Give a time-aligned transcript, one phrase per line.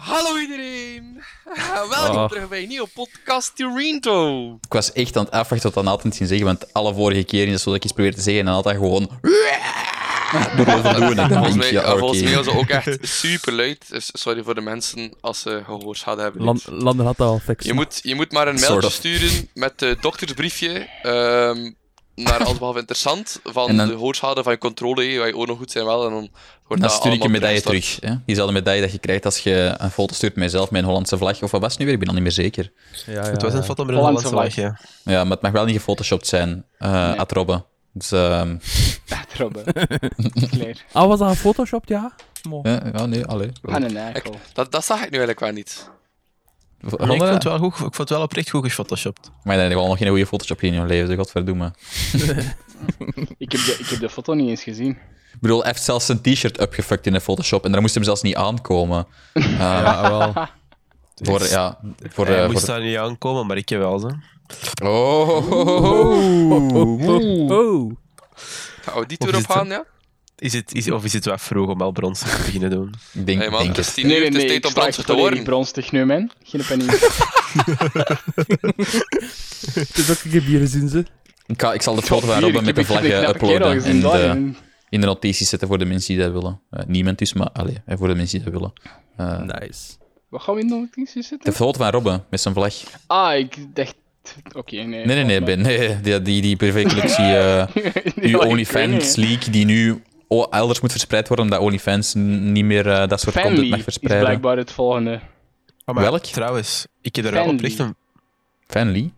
[0.00, 1.22] Hallo iedereen!
[1.90, 2.28] Welkom Oh.
[2.28, 4.46] terug bij een nieuwe podcast Toronto.
[4.54, 7.52] Ik was echt aan het afwachten tot Nathan het ging zeggen, want alle vorige keren
[7.52, 9.10] is zo dat ik iets probeer te zeggen en dan had hij gewoon...
[10.56, 10.66] Doen.
[10.66, 11.98] En dan Volgens mij, ik, ja, oké.
[11.98, 13.84] volgens mij was het ook echt super luid.
[13.88, 16.42] Dus sorry voor de mensen als ze gehoorschade hebben.
[16.44, 17.64] Land, Lander had dat al fix.
[17.64, 21.70] Je moet, je moet maar een mailtje sturen met het doktersbriefje ehm,
[22.22, 25.84] naar Allesbehalve Interessant van dan- de hoorschade van je controle, waar je oren goed zijn
[25.84, 26.04] wel.
[26.04, 26.28] En dan
[26.66, 27.96] wordt Dan dat stuur ik een medaille terug.
[28.00, 28.14] Hè?
[28.26, 31.18] Diezelfde medaille dat je krijgt als je een foto stuurt met jezelf met een Hollandse
[31.18, 31.42] vlag.
[31.42, 31.94] Of wat was het nu weer?
[31.94, 32.72] Ik ben al niet meer zeker.
[33.06, 34.74] Ja, ja, Het was een foto met een Hollandse Hollandse vlag,
[35.04, 35.12] ja.
[35.12, 36.64] Ja, maar het mag wel niet gefotoshopt zijn.
[36.78, 37.18] eh Nee.
[37.18, 37.64] Ad Robbe.
[37.92, 38.56] Dus, ehm,
[39.38, 39.64] Robben.
[40.50, 40.76] Claire.
[40.92, 41.88] Ah, was dat gefotoshopt?
[41.88, 42.12] Ja.
[42.48, 42.70] Mooi.
[42.70, 43.50] ja, ja, nee, allee.
[43.62, 44.34] Aan een eikel.
[44.52, 45.90] Dat, dat zag ik nu eigenlijk wel niet.
[46.80, 49.30] Nee, ik vond het wel goed, ik vond het wel oprecht goed gefotoshopt.
[49.44, 51.72] Maar je wel nog geen goede Photoshop in je leven, dus godverdomme.
[53.38, 54.90] Ik heb, de, ik heb de foto niet eens gezien.
[55.32, 58.02] Ik bedoel, hij heeft zelfs zijn t-shirt upgefuckt in de Photoshop en daar moest hem
[58.04, 59.06] zelfs niet aankomen.
[59.32, 60.32] Eh, Ja, wel.
[61.14, 61.78] Voor, ja,
[62.08, 64.10] voor, Hij eh, moest voor- daar niet aankomen, maar ik heb wel zo.
[64.84, 65.28] Oh.
[67.50, 67.92] Oh.
[68.82, 69.84] Gaan we die Of tour is het opgaan, ja?
[70.38, 72.94] Is het, is, of is het wel vroeg om al brons te beginnen doen?
[73.12, 75.04] Ik denk, Hey man, denk het is tien uur, het is tijd ik om bronstig
[75.04, 75.42] te worden.
[75.42, 76.30] bronstig nu, man.
[76.42, 76.90] Geen paniek.
[79.74, 81.04] Het is ook een keer bieren zien ze.
[81.46, 83.72] Ik, ga, ik zal de foto van Robben met de vlag Ik heb een kerel
[83.72, 84.50] uploaden en de,
[84.88, 86.60] in de notities zetten voor de mensen die dat willen.
[86.70, 88.72] Eh, niemand dus, maar allee, eh, voor de mensen die dat willen.
[89.16, 89.82] Eh, Nice.
[90.28, 91.52] Wat gaan we in de notities De zetten?
[91.52, 92.74] foto van Robben met zijn vlag.
[93.06, 93.94] Ah, ik dacht...
[94.52, 94.86] Oké, nee.
[94.86, 95.60] Nee, nee, nee, Ben.
[95.62, 97.24] Nee, die, die, die privécollectie,
[98.30, 103.08] uw ik OnlyFans leak, die nu elders moet verspreid worden, omdat OnlyFans niet meer eh,
[103.08, 104.26] dat soort content Fanly mag is verspreiden.
[104.26, 105.20] blijkbaar het volgende.
[105.84, 106.22] Oh, maar Welk?
[106.24, 107.94] Trouwens, ik heb er wel oprecht een...
[108.66, 109.12] Fanly?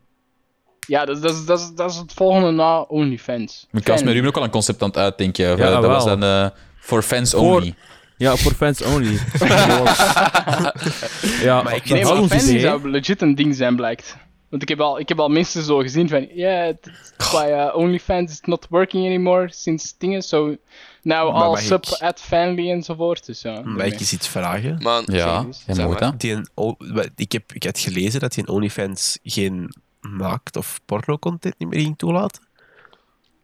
[0.86, 3.66] Ja, dat, is- dat, is- dat, is- dat is het volgende na OnlyFans.
[3.72, 4.12] Ik was met.
[4.12, 5.56] Ruben ook al een concept aan het uitdenken.
[5.56, 6.46] Ja, dat was dan eh
[6.80, 7.74] voor fans Voor- only.
[8.16, 9.18] Ja, voor fans only.
[11.42, 12.60] ja, Maar ik dat Nee, is maar idee.
[12.60, 14.16] zou legit een ding zijn, blijkt.
[14.48, 16.20] Want ik heb al, ik heb al mensen zo gezien van...
[16.20, 16.26] Ja,
[16.64, 16.74] yeah,
[17.32, 20.22] by uh, OnlyFans is not working anymore sinds dingen.
[20.22, 20.56] So
[21.48, 23.26] mag sub ik- at Fanly enzovoort.
[23.26, 23.52] Dus ja.
[23.52, 23.86] Mag daarmee.
[23.92, 24.78] ik eens iets vragen?
[24.82, 26.20] Man, Ja, Zeg moet dat.
[26.20, 26.40] Die
[27.16, 31.80] ik, heb, ik had gelezen dat die een OnlyFans geen naakt- of porno-content niet meer
[31.80, 32.42] ging toelaten.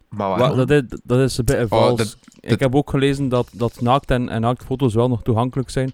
[0.09, 1.91] Maar dat, is, dat is een beetje vals.
[1.91, 5.71] Oh, dat- ik heb ook gelezen dat, dat naakt en, en naaktfoto's wel nog toegankelijk
[5.71, 5.93] zijn.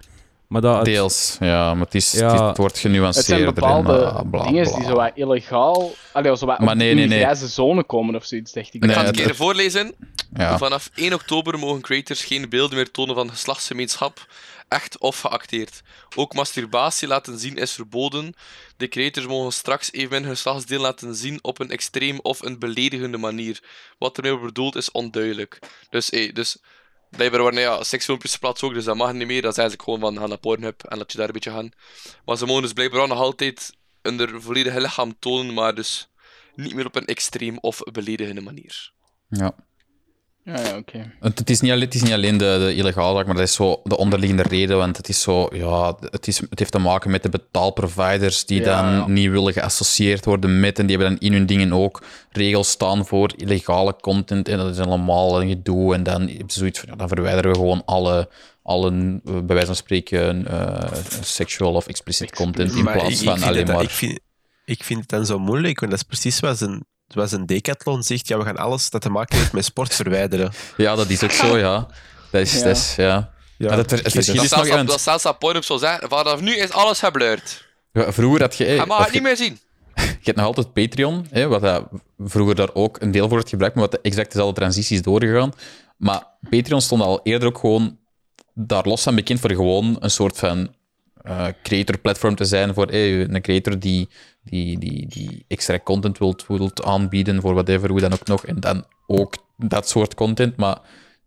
[0.53, 2.49] Maar dat het- Deels, ja, maar het, is, Ja.
[2.49, 3.53] het, wordt Het zijn genuanceerder.
[3.53, 5.93] bepaalde en, bla, dingen die zo wat illegaal...
[6.13, 7.23] Allee, zo wat Maar op- nee, in nee, de nee.
[7.23, 8.81] grijze zone komen of zoiets, dacht ik.
[8.81, 9.95] Nee, Ik ga het het- een keer voorlezen.
[10.35, 10.59] Ja.
[10.59, 14.27] Vanaf 1 oktober mogen creators geen beelden meer tonen van geslachtsgemeenschap,
[14.69, 15.83] echt of geacteerd.
[16.17, 18.35] Ook masturbatie laten zien is verboden.
[18.77, 23.19] De creators mogen straks evenmin hun geslachtsdeel laten zien op een extreem of een beledigende
[23.19, 23.61] manier.
[23.99, 25.59] Wat ermee bedoeld is onduidelijk.
[25.91, 26.57] Dus, hey, dus
[27.17, 29.43] blijkbaar worden ja, seksfilmpjes geplaatst ook, dus dat mag niet meer.
[29.43, 31.71] Dat is eigenlijk gewoon van ga naar Pornhub en laat je daar een beetje gaan.
[32.25, 36.09] Maar ze mogen dus blijkbaar nog altijd hun volledige lichaam tonen, maar dus
[36.55, 38.93] niet meer op een extreem of beledigende manier.
[39.29, 39.55] Ja.
[40.45, 41.13] Ja, ja, oké.
[41.21, 43.45] Het, het is niet alleen, het is niet alleen de, de illegale zaak, maar dat
[43.45, 44.77] is zo de onderliggende reden.
[44.77, 48.61] Want het is zo, ja, het, is, het heeft te maken met de betaalproviders die
[48.61, 49.07] Ja, dan ja.
[49.07, 50.79] niet willen geassocieerd worden met.
[50.79, 54.49] En die hebben dan in hun dingen ook regels staan voor illegale content.
[54.49, 55.95] En dat is allemaal een gedoe.
[55.95, 58.29] En dan zoiets van, ja, dan verwijderen we gewoon alle,
[58.63, 60.93] alle eh, bij wijze van spreken, eh
[61.23, 62.75] sexual of explicit content.
[62.75, 63.83] In Maar plaats ik, ik van alleen maar.
[63.83, 64.19] ik, vind,
[64.65, 68.03] ik vind het dan zo moeilijk, want dat is precies wat een, wat een decathlon
[68.03, 68.29] zegt.
[68.29, 70.53] Ja, we gaan alles dat te maken heeft met sport verwijderen.
[70.77, 71.87] Ja, dat is ook zo, ja.
[72.31, 72.63] Dat is, Ja.
[72.65, 73.31] dat is, ja.
[73.59, 74.67] Ja, dat, het verschil Dat is nog...
[74.67, 77.65] zelfs, dat zelfs op zou zeggen, vanaf nu is alles geblurred.
[77.93, 78.65] ja, Vroeger had je...
[78.65, 79.59] eh, Hij mag het niet meer zien.
[79.95, 81.85] Je hebt nog altijd Patreon, hè, wat dat
[82.19, 85.53] vroeger daar ook een deel voor wordt gebruikt, maar wat exact dezelfde transitie is doorgegaan.
[85.97, 87.99] Maar Patreon stond al eerder ook gewoon
[88.55, 90.75] daar los van bekend voor gewoon een soort van
[91.23, 94.09] eh, creator-platform te zijn voor hey, een creator die,
[94.45, 98.47] die, die, die extra content wilt, wilt aanbieden voor whatever, hoe dan ook nog.
[98.47, 100.79] En dan ook dat soort content, maar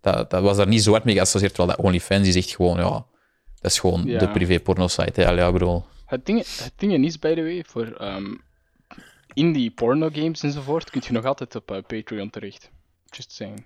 [0.02, 2.78] dat, dat was daar niet zo hard mee geassocieerd, terwijl dat OnlyFans die zegt gewoon,
[2.78, 3.06] ja,
[3.62, 4.20] dat is gewoon Ja.
[4.20, 5.22] de privé-porno-site.
[5.22, 5.30] hè.
[5.32, 5.86] Ja, bedoel...
[6.06, 8.34] Het ding, het ding is, by the way, voor ehm,
[9.34, 12.70] indie porno games enzovoort, kun je nog altijd op eh, Patreon terecht.
[13.06, 13.64] Just saying.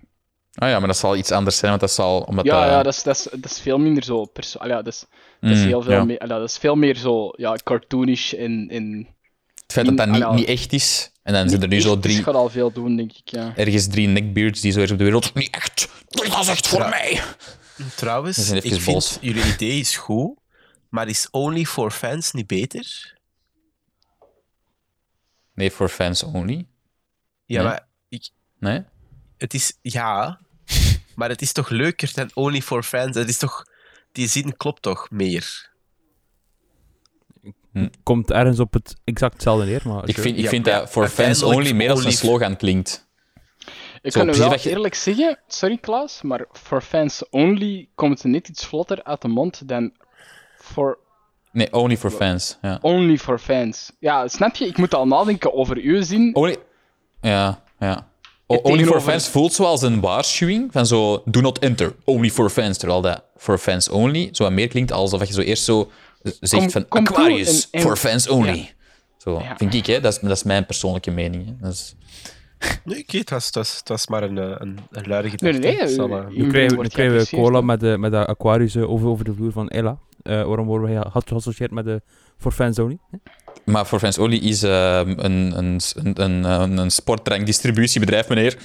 [0.54, 2.22] Ah ja, maar dat zal iets anders zijn, want dat zal...
[2.22, 4.76] Omdat Ja, dat- ja dat, is, dat, is, dat is veel minder zo perso- Allee,
[4.76, 5.06] ja, dat, is,
[5.42, 6.04] dat, is Mm, heel veel ja.
[6.04, 9.08] meer, dat is veel meer zo ja, cartoonish en, en
[9.56, 11.12] Het feit dat dat In- niet, ah, niet echt is.
[11.24, 13.30] En dan zijn er nu zo drie, Het gaat al veel doen, denk ik.
[13.30, 13.54] Ja.
[13.56, 15.34] ergens drie neckbeards die zo is op de wereld.
[15.34, 15.90] Niet echt.
[16.08, 17.22] Dat is echt voor mij.
[17.96, 20.38] Trouwens, ik vind jullie idee is goed,
[20.90, 23.18] maar is Only for Fans niet beter?
[25.54, 26.68] Nee, voor fans only.
[27.46, 27.68] Ja, Nee.
[27.68, 28.84] maar ik, Nee?
[29.38, 29.78] het is...
[29.82, 30.40] Ja,
[31.16, 33.16] maar het is toch leuker dan Only for Fans?
[33.16, 33.66] Het is toch...
[34.20, 35.68] Die zin klopt toch meer?
[38.04, 39.82] komt ergens op het exact hetzelfde neer.
[39.86, 43.08] Maar Ik vind, ik Ja, vind dat voor fans only meer als een slogan klinkt.
[44.02, 48.22] Ik Zo, kan precies wel je- eerlijk zeggen, sorry Klaas, maar for fans only komt
[48.24, 49.92] het net iets vlotter uit de mond dan
[50.58, 50.98] for
[51.52, 52.58] Nee, only for fans.
[52.62, 52.80] Ja.
[52.82, 53.92] only for fans.
[54.00, 54.66] Ja, snap je?
[54.66, 56.36] Ik moet al nadenken over uw zin.
[56.36, 56.58] Only...
[57.22, 58.12] Ja, ja.
[58.58, 62.78] Only for fans voelt zoals een waarschuwing van zo, do not enter, only for fans.
[62.78, 65.90] Terwijl dat for fans only zo wat meer klinkt alsof je zo eerst zo
[66.42, 68.56] zegt Kom- van kom toe Aquarius, en- en- for fans only.
[68.58, 68.66] Ja.
[69.18, 69.56] Zo, Ja.
[69.58, 70.00] vind ik, hè.
[70.00, 71.46] Dat is, dat is mijn persoonlijke mening.
[71.46, 71.54] Hè.
[71.62, 71.96] Dat is...
[72.84, 75.54] Nee, oké, het, was, het, was, het was maar een, eh, een, een luide Nee,
[75.54, 75.60] gedachte.
[75.98, 76.18] nee, nee.
[76.20, 77.66] Eh, uw Nu krijgen, we- nu krijgen we cola hè.
[77.66, 79.98] met de, met de Aquarius eh, over, over de vloer van Ella.
[80.24, 82.02] Eh, waarom worden wij had geassocieerd met de
[82.38, 82.98] for fans only?
[83.66, 85.82] Maar for fans only is eh, een, een, een,
[86.22, 88.58] een, een, een sportdrankdistributiebedrijf, meneer.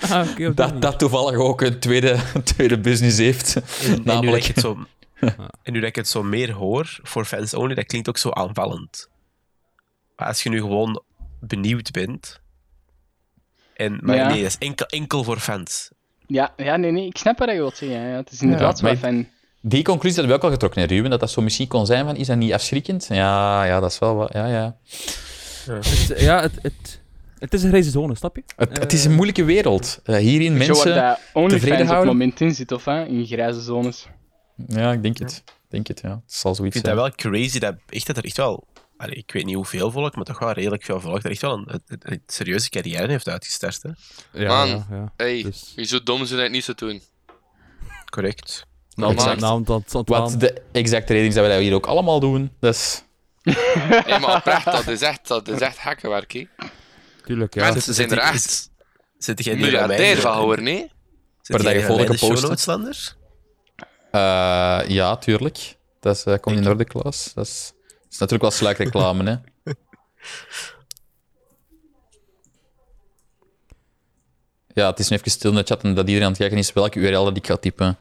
[0.00, 3.54] Ah, Dat, dat toevallig ook een tweede, tweede business heeft.
[3.54, 4.46] En, en, nu dat Namelijk...
[4.46, 4.78] ik het zo,
[5.62, 8.30] en nu dat ik het zo meer hoor, voor fans only, dat klinkt ook zo
[8.30, 9.08] aanvallend.
[10.16, 11.02] Maar als je nu gewoon
[11.40, 12.40] benieuwd bent...
[13.74, 14.28] En, maar Ja.
[14.28, 15.90] nee, dat is enkel, enkel voor fans.
[16.26, 18.08] Ja, ja, nee, nee, ik snap wat je wilt zeggen.
[18.08, 19.28] Ja, het is inderdaad Ja, maar zo van...
[19.60, 22.04] Die conclusie hebben we ook al getrokken, hè, Ruben, dat dat zo misschien kon zijn
[22.04, 23.06] van, is dat niet afschrikkend?
[23.10, 24.76] Ja, ja, dat is wel wat, ja, ja.
[25.66, 27.00] Het- ja, het, het,
[27.38, 28.42] het is een grijze zone, snap je?
[28.56, 30.00] Het, het is een moeilijke wereld.
[30.04, 30.94] Eh, hierin je mensen...
[30.94, 32.06] dat OnlyFans op het houden?
[32.16, 33.04] moment in zit, of hè?
[33.04, 34.06] In grijze zones.
[34.66, 35.42] Ja, ik denk het.
[35.46, 36.10] Ik denk het, ja.
[36.10, 36.96] Het zal Ik zoiets vind zijn.
[36.98, 38.66] dat wel crazy dat, echt, dat er echt wel...
[38.96, 41.22] allee, ik weet niet hoeveel volk, maar toch wel redelijk veel volk.
[41.22, 43.82] Dat echt wel een, een, een serieuze carrière heeft uitgestart.
[43.82, 43.90] Hè?
[44.42, 44.68] Ja, Man.
[44.68, 45.12] ja, ja.
[45.16, 47.00] Hey, Dus- wie zo dom zijn dat het niet te doen?
[48.10, 48.66] Correct.
[48.98, 49.40] Nou, Exact.
[49.40, 52.52] naam dat het Wat de exacte reden is dat we dat hier ook allemaal doen.
[52.60, 53.02] Dus
[54.06, 56.46] Nee, maar oprecht, dat is echt, dat is echt gekkenwerk, hè.
[57.24, 57.70] Tuurlijk, ja.
[57.72, 58.70] Mensen zijn er echt
[59.18, 60.90] Zit jij miljardair van geworden, nee?
[61.42, 63.16] Per dag hier bij mij volgen in de show gepost, notes, Lander?
[64.10, 65.76] eh, ja, tuurlijk.
[66.00, 67.32] Dat is, eh, komt in orde, Klaas.
[67.34, 69.72] Dat is, dat is natuurlijk wel sluikreclame, hè.
[74.74, 76.58] Ja, het is nu even stil in de chat en dat iedereen aan het kijken
[76.58, 77.98] is welke URL dat ik ga typen.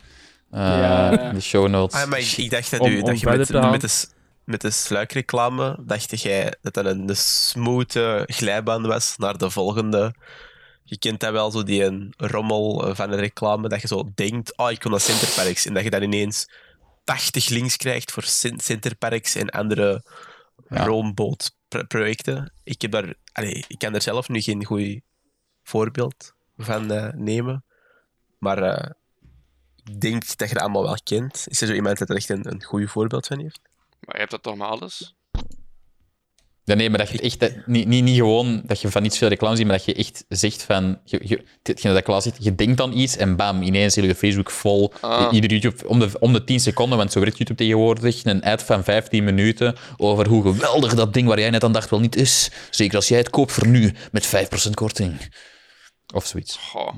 [0.52, 1.32] Eh, Ja.
[1.32, 2.02] De show notes.
[2.02, 4.08] Ah, maar ik, ik dacht dat, Om- u, om dat je met, met, de,
[4.44, 10.14] met de sluikreclame, dacht jij dat dat een, een smooth glijbaan was naar de volgende.
[10.84, 14.58] Je kent dat wel, zo die een rommel van een reclame, dat je zo denkt,
[14.58, 16.50] oh, ik kom naar Centerparks, en dat je dan ineens
[17.04, 20.04] 80 links krijgt voor Cen- Centerparks en andere
[20.70, 20.86] Ja.
[20.86, 22.54] roombootprojecten.
[22.64, 25.00] Ik, heb daar, allee, ik kan er zelf nu geen goed
[25.64, 27.64] voorbeeld van eh, nemen,
[28.40, 28.58] maar...
[28.64, 28.90] eh,
[30.00, 31.44] denk dat je dat allemaal wel kent.
[31.48, 33.60] Is er zo iemand dat er echt een, een goed voorbeeld van heeft?
[34.00, 35.16] Maar je hebt dat toch met alles?
[36.64, 37.40] Ja, nee, maar dat je echt...
[37.40, 39.94] dat- niet, niet, niet gewoon dat je van iets veel reclame ziet, maar dat je
[39.94, 41.00] echt zegt van...
[41.04, 44.16] Je, je, hetgene dat Klaas zegt, je denkt aan iets en bam, ineens zit je
[44.16, 44.94] Facebook vol.
[45.02, 45.34] Ah.
[45.34, 48.64] Ieder YouTube, om de, om de 10 seconden, want zo werkt YouTube tegenwoordig, een ad
[48.64, 52.16] van 15 minuten over hoe geweldig dat ding waar jij net aan dacht wel niet
[52.16, 52.52] is.
[52.70, 54.28] Zeker als jij het koopt voor nu, met
[54.68, 55.36] 5% korting.
[56.14, 56.58] Of zoiets.
[56.58, 56.94] Goh.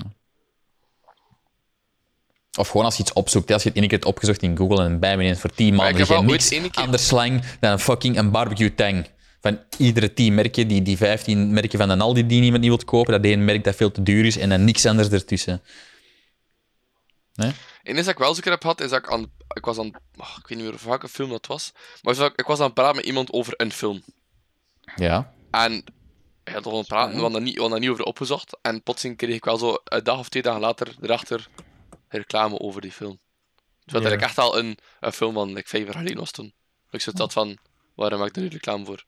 [2.60, 3.52] Of gewoon als je iets opzoekt.
[3.52, 5.68] Als je het één keer hebt opgezocht in Google en bij me ineens voor 10
[5.68, 9.08] ik maanden is ooit niks keer- anders slang dan een fucking een barbecue tang.
[9.42, 12.86] Van iedere 10 merken, die, die 15 merken van een Aldi die niemand niet wil
[12.86, 15.62] kopen, dat één merk dat veel te duur is en dan niks anders ertussen.
[17.34, 17.52] Nee?
[17.84, 19.32] En iets dat ik wel zeker heb gehad, is dat ik aan...
[19.54, 19.92] Ik was aan...
[20.18, 21.72] oh, ik weet niet meer welke film dat was.
[22.02, 24.04] Maar zo- ik was aan het praten met iemand over een film.
[24.96, 25.34] Ja.
[25.52, 25.84] En...
[26.44, 28.10] Hij had al aan het praten, we hadden daar niet, we hadden daar niet over
[28.12, 28.58] opgezocht.
[28.62, 31.48] En plotseling kreeg ik wel zo een dag of twee dagen later erachter
[32.10, 33.20] reclame over die film.
[33.86, 36.54] Terwijl dat ik echt al een, een film van like, vijf jaar geleden was toen.
[36.90, 37.58] Ik zat dat van,
[37.96, 39.06] waarom maak ik er nu reclame voor?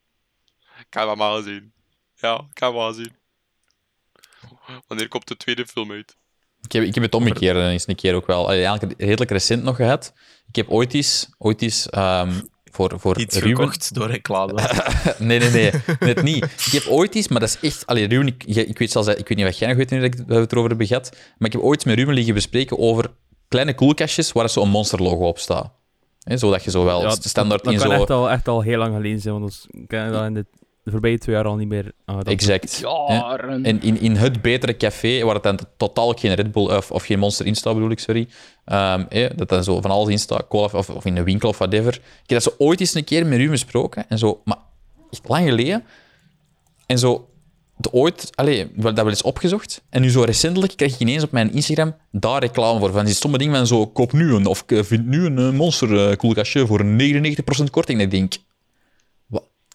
[0.80, 1.74] Ik heb hem al gezien.
[2.16, 3.16] Ja, ik heb hem al gezien.
[4.88, 6.16] Wanneer komt de tweede film uit?
[6.62, 8.52] Ik heb, ik heb het omgekeerd eens een keer ook wel.
[8.52, 10.14] Eigenlijk redelijk recent nog gehad.
[10.48, 13.50] Ik heb ooit eens, ooit eens ehm, voor, voor Iets Ruben...
[13.58, 14.54] gekocht door reclame.
[15.18, 15.72] Nee, nee, nee.
[16.00, 16.44] Net niet.
[16.44, 17.86] Ik heb ooit eens, maar dat is echt...
[17.86, 20.06] Allee, Ruben, ik, ik, weet zelfs, ik weet niet wat jij nog weet nu dat
[20.14, 22.78] ik- dat we het erover hebben gehad, maar ik heb ooit met Ruben liggen bespreken
[22.80, 23.12] over
[23.48, 25.72] kleine koelkastjes waar zo'n monsterlogo op staat.
[26.24, 27.94] Hè, zodat je zo wel Ja, standaard dat in kan zo...
[28.00, 30.46] echt al, echt al heel lang geleden zijn, want ons ken dat in de,
[30.92, 32.34] de voorbije twee jaar al niet meer aangedaan.
[32.34, 32.78] Exact.
[32.78, 33.66] Jaren.
[33.66, 37.06] En in, in het betere café, waar het dan totaal geen Red Bull of, of
[37.06, 38.28] geen Monster in staat, bedoel ik, sorry.
[38.66, 41.50] Ehm, hè, dat dan zo van alles in staat, cola of, of in een winkel
[41.50, 41.94] of whatever.
[41.94, 44.58] Ik heb dat zo ooit eens een keer met u besproken, en zo, maar
[45.12, 45.84] echt lang geleden.
[46.86, 47.30] En zo,
[47.78, 49.82] de ooit, hebben dat wel eens opgezocht.
[49.90, 52.92] En nu zo recentelijk krijg ik ineens op mijn Instagram daar reclame voor.
[52.92, 55.52] Van die stomme dingen van zo, koop nu een, of eh, vind nu een eh,
[55.52, 56.86] Monster eh, koelkastje voor 99%
[57.72, 58.00] korting.
[58.00, 58.34] En ik denk,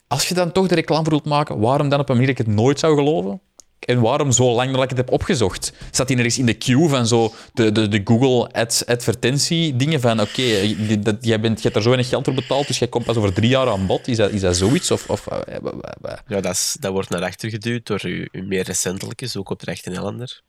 [0.09, 2.41] als je dan toch de reclame voor wilt maken, waarom dan op een manier dat
[2.41, 3.41] ik het nooit zou geloven?
[3.79, 5.73] En waarom zo lang nadat ik het heb opgezocht?
[5.91, 9.77] Staat die er eens in de queue van zo de, de, de Google ads, advertentie
[9.77, 12.67] dingen van oké, je- dat- jij bent, je hebt er zo weinig geld voor betaald,
[12.67, 14.09] dus jij komt pas over drie jaar aan bod.
[14.09, 14.91] Is dat, is dat zoiets?
[14.91, 18.27] Of, of, eh, wa- wa- Ja, dat, is, dat wordt naar achter geduwd door uw,
[18.33, 20.41] uw meer recentelijke zoekopdracht in Ellender.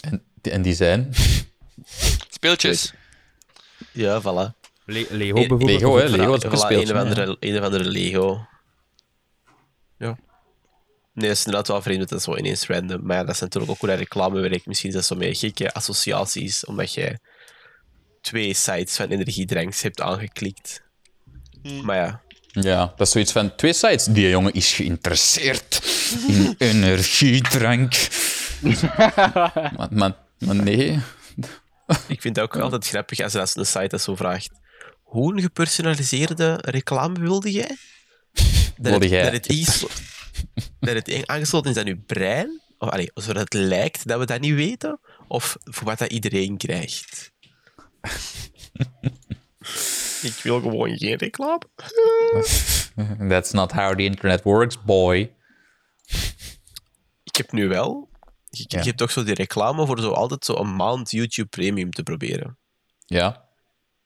[0.00, 1.12] en, en die zijn...
[2.30, 2.92] Speeltjes.
[3.92, 4.62] Ja, voilà.
[4.86, 5.70] Le- Lego Eh, bijvoorbeeld.
[5.70, 6.94] Lego, hè, Lego is ook een Voilà, speeltje.
[6.94, 7.08] Een of, hè.
[7.20, 8.46] andere, een of andere Lego.
[11.14, 13.00] Nee, dat is inderdaad wel vreemd dat dat zo ineens random.
[13.06, 14.66] Maar ja, dat is natuurlijk ook hoe dat reclame werkt.
[14.66, 17.18] Misschien is dat zo met gekke associaties, omdat jij
[18.20, 20.82] twee sites van energiedranks hebt aangeklikt.
[21.82, 24.04] Maar ja, Ja, dat is zoiets van twee sites.
[24.04, 25.82] Die jongen is geïnteresseerd
[26.26, 27.94] in energiedrank.
[29.76, 31.00] maar, maar, maar nee.
[32.06, 34.50] ik vind het ook altijd grappig als als een site dat zo vraagt.
[35.02, 37.76] Hoe een gepersonaliseerde reclame wilde jij?
[38.76, 39.22] Dat Wilde het, jij?
[39.22, 39.84] Dat het, is,
[40.80, 42.60] dat het aangesloten is aan je brein?
[42.78, 45.00] Of, allee, zodat het lijkt dat we dat niet weten?
[45.28, 47.32] Of voor wat dat iedereen krijgt?
[50.22, 51.60] ik wil gewoon geen reclame.
[53.28, 55.32] That's not how the internet works, boy.
[57.22, 58.08] Ik heb nu wel...
[58.50, 58.82] Je Ja.
[58.82, 62.58] hebt toch zo die reclame voor zo altijd zo een maand YouTube Premium te proberen.
[63.06, 63.44] Ja.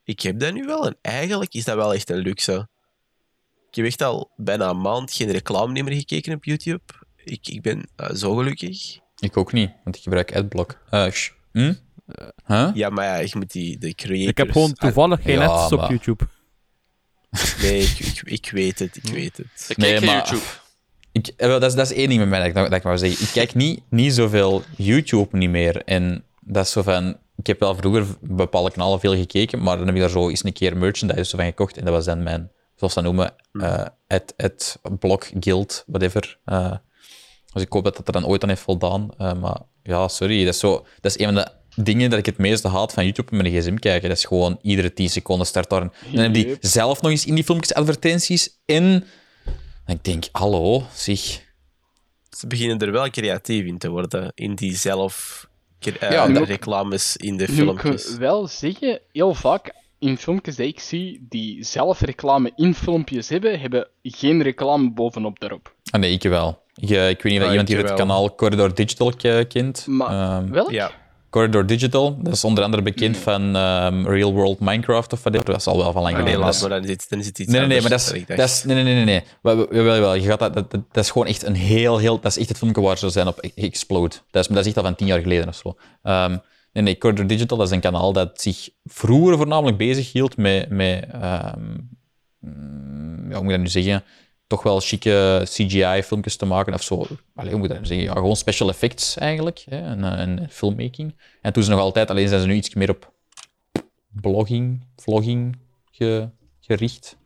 [0.04, 2.68] Ik heb dat nu wel en eigenlijk is dat wel echt een luxe.
[3.70, 6.80] Ik heb echt al bijna een maand geen reclame meer gekeken op YouTube.
[7.25, 8.98] Ik, ik ben eh, zo gelukkig.
[9.18, 10.78] Ik ook niet, want ik gebruik Adblock.
[10.90, 11.06] Eh,
[11.52, 11.72] hm?
[12.46, 12.70] Huh?
[12.75, 14.28] Ja, maar ja, je moet die de creators...
[14.30, 16.25] Ik heb gewoon toevallig geen Ja, ads op maar- YouTube.
[17.62, 19.66] Nee, ik, ik, ik weet het, ik weet het.
[19.68, 20.44] Ik Nee, kijk maar- YouTube.
[21.12, 23.25] Ik, dat, is, dat is één ding met mij dat ik, dat ik wou zeggen.
[23.26, 25.82] Ik kijk niet, niet zoveel YouTube niet meer.
[25.84, 27.18] En dat is zo van...
[27.37, 30.44] Ik heb wel vroeger bepaalde kanalen veel gekeken, maar dan heb ik daar zo eens
[30.44, 31.76] een keer merchandise zo van gekocht.
[31.76, 36.38] En dat was dan mijn, zoals ze dat noemen, eh het, het blog, guild, whatever.
[36.44, 36.75] Eh,
[37.52, 39.11] dus ik hoop dat dat er dan ooit aan heeft voldaan.
[39.18, 40.44] Eh, maar ja, sorry.
[40.44, 43.04] Dat is, zo, dat is een van de dingen dat ik het meeste haat van
[43.04, 44.08] YouTube met mijn gsm kijken.
[44.08, 45.92] Dat is gewoon iedere 10 seconden start daar een...
[46.12, 48.58] Dan hebben die zelf nog eens in die filmpjes advertenties.
[48.64, 49.04] En
[49.88, 51.18] en ik denk, hallo, zeg.
[52.30, 55.47] Ze beginnen er wel creatief in te worden, in die zelf
[55.78, 58.16] eh, Ja, de reclames in de moet ik filmpjes.
[58.16, 63.60] wel zeggen, heel vaak in filmpjes die ik zie die zelf reclame in filmpjes hebben,
[63.60, 65.74] hebben geen reclame bovenop daarop.
[65.90, 66.62] Ah, nee, ik wel.
[66.74, 69.86] Ik, eh, ik weet niet of Ah, iemand hier het kanaal Corridor Digital ke- kent.
[69.86, 70.70] Maar Ehm, wel?
[70.72, 70.90] Ja,
[71.30, 75.46] Corridor Digital, dat is onder andere bekend van ehm, Real World Minecraft of whatever.
[75.50, 76.38] Dat is al wel van lang Ah, nee, geleden.
[76.40, 77.90] laat Dat is- maar, dan is, het- dan is het iets Nee, nee, nee, maar
[77.90, 78.64] dat is, dat is...
[78.64, 79.04] Nee, nee, nee, nee.
[79.04, 79.22] nee.
[79.42, 80.14] Wel, wel, wel, wel.
[80.14, 82.20] Je gaat dat, dat, dat, dat is gewoon echt een heel, heel...
[82.20, 84.14] Dat is echt het filmpje waar ze zijn op Explode.
[84.30, 85.76] Dat is, dat is echt al van tien jaar geleden of zo.
[86.02, 86.36] Ehm,
[86.85, 90.68] nee, Corridor Digital, is een kanaal dat zich vroeger voornamelijk bezig hield met...
[90.70, 91.76] met ehm,
[92.38, 94.04] mm, ja, hoe moet ik dat nu zeggen?
[94.47, 96.94] Toch wel chique CGI-filmpjes te maken of zo.
[96.94, 98.06] Hoe moet ik dat zeggen?
[98.06, 99.64] Ja, gewoon special effects eigenlijk.
[99.70, 99.80] Hè?
[99.80, 101.16] En, eh, en filmmaking.
[101.42, 102.11] En toen ze nog altijd...
[102.11, 103.12] Alleen zijn ze nu iets meer op
[104.08, 105.56] blogging, vlogging
[105.90, 106.28] ge-
[106.61, 107.16] gericht.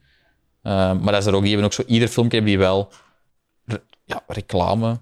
[0.63, 2.93] Uh, maar dat is er ook, hebben ook zo, ieder filmpje hebben die wel
[4.05, 5.01] ja, reclame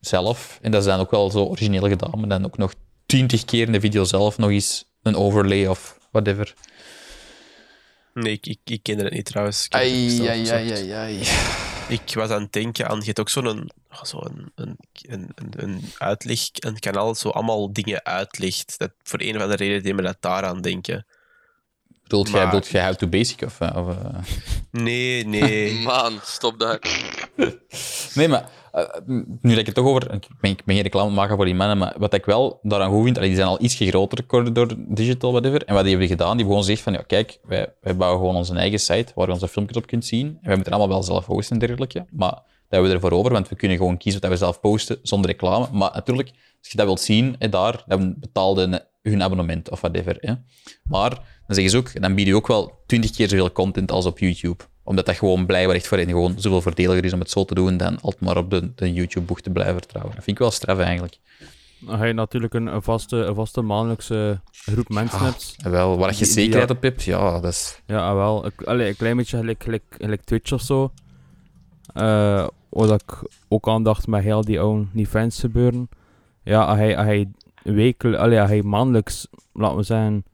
[0.00, 0.58] zelf.
[0.62, 2.74] En dat is dan ook wel zo origineel gedaan, maar dan ook nog
[3.14, 6.54] twintig keer in de video zelf nog eens een overlay of whatever.
[8.14, 9.64] Nee, ik, ik, ik kende het niet trouwens.
[9.64, 11.22] Ik ai.
[11.88, 13.70] Ik was aan het denken aan, je hebt ook zo'n
[14.02, 18.74] zo een, een, een, een, een uitleg, een kanaal dat zo allemaal dingen uitlegt.
[18.78, 21.06] Dat, voor een of andere reden deed me dat daaraan denken.
[22.02, 23.42] Bedoelt jij, bedoelt jij How to Basic?
[23.42, 24.20] Of, eh, of, eh?
[24.70, 25.78] Nee, nee.
[25.86, 26.78] Man, stop daar.
[28.14, 28.84] Nee, maar eh,
[29.40, 30.12] nu dat ik het toch over...
[30.12, 32.90] Ik ben, ik ben geen reclame maken voor die mannen, maar wat ik wel daaraan
[32.90, 35.64] goed vind, allee, die zijn al iets groter, Corridor Digital, whatever.
[35.64, 38.36] En wat die hebben gedaan, die gewoon gezegd van, ja, kijk, wij, wij bouwen gewoon
[38.36, 40.26] onze eigen site, waar je onze filmpjes op kunt zien.
[40.26, 43.32] En wij moeten allemaal wel zelf hosten en dergelijke, maar dat hebben we ervoor over,
[43.32, 45.68] want we kunnen gewoon kiezen wat we zelf posten, zonder reclame.
[45.72, 46.28] Maar natuurlijk,
[46.58, 50.40] als je dat wilt zien, hè, daar, dan betaalde hun abonnement of whatever.
[50.84, 51.10] Maar
[51.46, 54.18] dan zeggen ze ook, dan bieden je ook wel twintig keer zoveel content als op
[54.18, 57.44] YouTube omdat dat gewoon blijkbaar echt voor hen gewoon zoveel voordeliger is om het zo
[57.44, 60.14] te doen dan altijd maar op de, de YouTube-boeg te blijven vertrouwen.
[60.14, 61.18] Dat vind ik wel straf eigenlijk.
[61.78, 65.24] Dan ga je natuurlijk een, vaste, een vaste maandelijkse groep mensen Ah.
[65.24, 65.56] hebt.
[65.62, 67.80] Wel, waar je zekerheid dat- op hebt, ja, dat is...
[67.86, 68.50] Ja, ah, wel.
[68.64, 70.92] Allee, een klein beetje gelijk, gelijk, gelijk Twitch of zo.
[71.94, 75.88] Eh wat ik ook aandacht met heel die OnlyFans gebeuren.
[76.42, 77.28] Ja, als hij, als hij
[77.62, 80.24] wekelijks, allee, als hij maandelijks, laten we zeggen,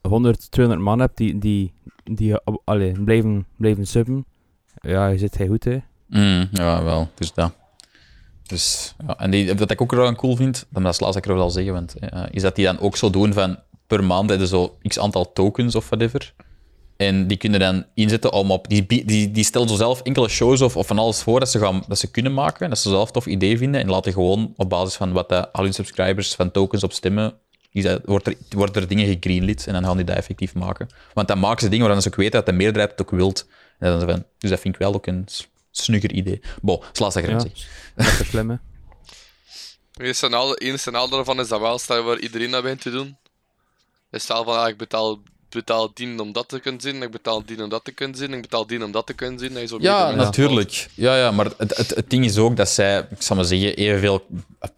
[0.00, 1.72] 100, 200 man hebt die, die,
[2.04, 4.24] die eh, allee, blijven, blijven subben.
[4.80, 5.78] Ja, je zit hij goed, hè.
[6.06, 7.52] Mm, ja, wel, dus dat.
[8.42, 9.18] Dus, ja.
[9.18, 11.72] En die, wat ik ook wel cool vind, dat is laatst ik er wel zeggen,
[11.72, 14.98] want, eh, is dat die dan ook zo doen van per maand hebben zo x
[14.98, 16.34] aantal tokens of whatever.
[16.96, 18.68] En die kunnen dan inzetten om op...
[18.68, 21.58] Die, die, die stellen zo zelf enkele shows of, of van alles voor dat ze,
[21.58, 22.68] gaan, dat ze kunnen maken.
[22.68, 23.80] Dat ze zelf tof idee vinden.
[23.80, 27.34] En laten gewoon op basis van wat de, al hun subscribers van tokens op stemmen...
[27.82, 30.88] Zijn- wordt er, worden er dingen gegreenlit en dan gaan die dat effectief maken.
[31.14, 33.46] Want dan maken ze dingen waarvan ze ook weten dat de meerderheid het ook wilt.
[33.78, 35.26] En dan, van, dus dat vind ik wel ook een
[35.70, 36.40] snugger idee.
[36.62, 37.66] Bo, slaat dat Ja, grens.
[37.94, 38.56] dat is slim, hè.
[41.10, 43.16] Daarvan is dat wel, stel waar iedereen dat begint te doen.
[44.10, 45.18] Dus stel van, ah, ik betaal,
[45.50, 48.32] betaal 10 om dat te kunnen zien, ik betaal 10 om dat te kunnen zien,
[48.32, 49.54] ik betaal 10 om dat te kunnen zien.
[49.54, 50.88] Dat Ja, natuurlijk.
[50.94, 53.76] Ja, ja, maar het, het, het ding is ook dat zij, ik zal maar zeggen,
[53.76, 54.26] evenveel,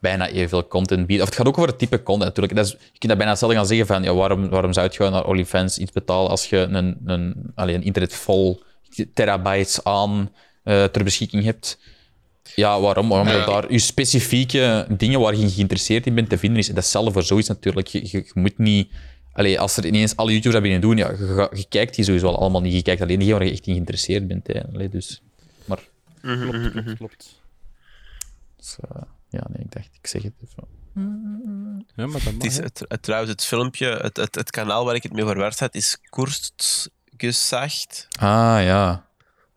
[0.01, 1.27] bijna evenveel content bieden.
[1.27, 2.57] Of het gaat ook over het type content natuurlijk.
[2.57, 5.11] Dat is, je kunt dat bijna hetzelfde gaan zeggen van, ja, waarom, waarom zou je
[5.11, 8.63] naar OnlyFans iets betalen als je een, een, allee, een internet vol
[9.15, 10.33] terabytes aan
[10.65, 11.79] eh, ter beschikking hebt?
[12.55, 13.13] Ja, waarom?
[13.13, 13.47] Omdat Ja.
[13.47, 16.69] daar je specifieke dingen waar je geïnteresseerd in bent te vinden is.
[16.69, 17.87] En dat is hetzelfde voor zoiets natuurlijk.
[17.87, 18.91] Je, je, je moet niet...
[19.41, 21.09] Allee, als er ineens alle YouTubers dat beginnen doen, ja,
[21.59, 22.73] je, kijkt die sowieso al allemaal niet.
[22.73, 24.47] Je kijkt alleen diegene waar je echt in geïnteresseerd bent.
[24.47, 24.67] Hè.
[24.73, 25.23] Allee, dus...
[25.65, 25.79] Maar...
[26.21, 27.41] Klopt, klopt, klopt.
[28.57, 30.65] Dus, eh, ja, nee, ik dacht, ik zeg het even.
[31.97, 32.63] Ja, maar dat Het mag, is, hè.
[32.63, 35.75] het, het- trouwens, het filmpje, het, het, het kanaal waar ik het mee verwerkt had,
[35.75, 38.07] is Kurstgesagt.
[38.19, 39.05] Ah, ja.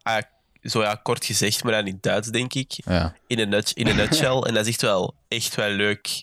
[0.02, 0.22] Ah,
[0.62, 2.72] zo ja, kort gezegd, maar dan in het Duits, denk ik.
[2.72, 3.16] ja.
[3.28, 4.40] In een, nut, in een nutshell.
[4.40, 6.22] En dat is echt wel, echt wel leuk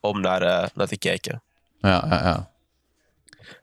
[0.00, 1.42] om naar, eh, naar te kijken.
[1.80, 2.50] Ja, ja, ja.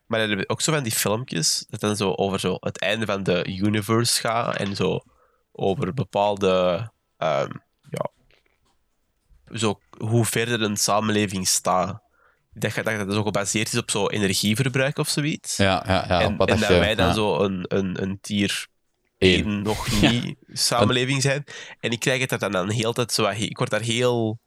[0.05, 3.23] Maar dan ook zo van die filmpjes, dat dan zo over zo het einde van
[3.23, 4.99] de universe gaat en zo
[5.51, 7.49] over bepaalde, ehm,
[7.89, 8.09] ja,
[9.53, 12.03] zo hoe verder een samenleving staat.
[12.53, 15.57] Dat, je- dat dat zo gebaseerd is op zo energieverbruik of zoiets.
[15.57, 16.21] Ja, ja, ja.
[16.21, 17.13] en wat en dat je- wij dan ja.
[17.13, 18.67] zo een, een, een tier
[19.17, 19.45] Eén.
[19.45, 21.43] 1 nog niet samenleving zijn.
[21.79, 23.27] En ik krijg het er dan, dan heel tijd zo...
[23.27, 24.39] Ik word daar heel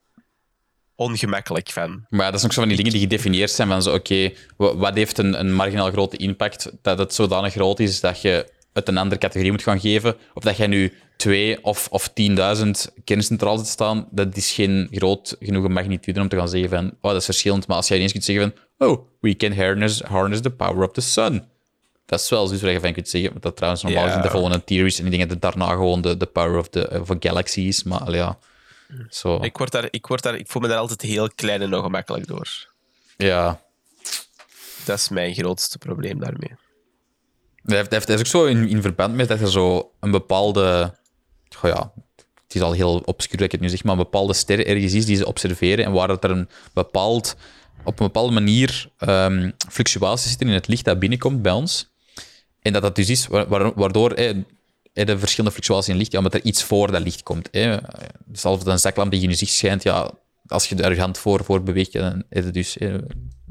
[0.98, 2.04] ongemakkelijk van.
[2.08, 4.32] Maar ja, dat is ook zo van die dingen die gedefinieerd zijn van zo, oké,
[4.56, 8.46] wa- wat heeft een, een marginaal grote impact dat het zodanig groot is dat je
[8.72, 12.70] het een andere categorie moet gaan geven, of dat jij nu twee of, of 10.000
[13.04, 17.10] kerncentrales hebt staan, dat is geen groot genoeg magnitude om te gaan zeggen van, oh,
[17.10, 20.40] dat is verschillend, maar als jij ineens kunt zeggen van, oh, we can harness, harness
[20.42, 21.44] the power of the sun.
[22.06, 24.08] Dat is wel zoiets waar je van kunt zeggen, dat trouwens normaal Ja.
[24.08, 26.58] gezien de volgende tier is, en ik denk dat het daarna gewoon de, de power
[26.58, 28.38] of the of a galaxy is, maar ja.
[29.10, 31.74] Zo, Ik, word daar, ik, word daar, ik voel me daar altijd heel klein en
[31.74, 32.68] ongemakkelijk door.
[33.16, 33.60] ja.
[34.84, 36.50] Dat is mijn grootste probleem daarmee.
[37.62, 40.94] Dat heeft, dat is ook zo in, in verband met dat er zo een bepaalde.
[41.56, 44.32] Goh ja, het is al heel obscuur dat ik het nu zeg, maar een bepaalde
[44.34, 47.36] ster ergens is die ze observeren en waar dat er een bepaald,
[47.84, 51.88] op een bepaalde manier ehm, fluctuaties zitten in het licht dat binnenkomt bij ons.
[52.62, 54.36] En dat dat dus is wa- wa- waardoor eh, eh,
[55.06, 57.50] de verschillende fluctuaties in licht, ja, omdat er iets voor dat licht komt.
[57.50, 57.76] Eh.
[58.32, 60.10] Zelfs een zaklamp die in je gezicht schijnt, ja,
[60.46, 62.76] als je daar je hand voor, voor beweegt, dan is het dus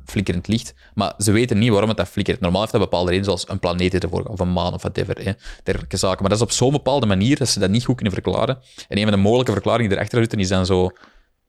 [0.08, 0.74] flikkerend licht.
[0.94, 2.40] Maar ze weten niet waarom het dat flikkert.
[2.40, 5.24] Normaal heeft dat bepaalde reden, zoals een planeet ervoor, of een maan of whatever.
[5.24, 5.32] Hè,
[5.64, 6.20] dergelijke zaken.
[6.20, 8.60] Maar dat is op zo'n bepaalde manier dat ze dat niet goed kunnen verklaren.
[8.88, 10.92] En een van de mogelijke verklaringen die erachter zitten is dan zo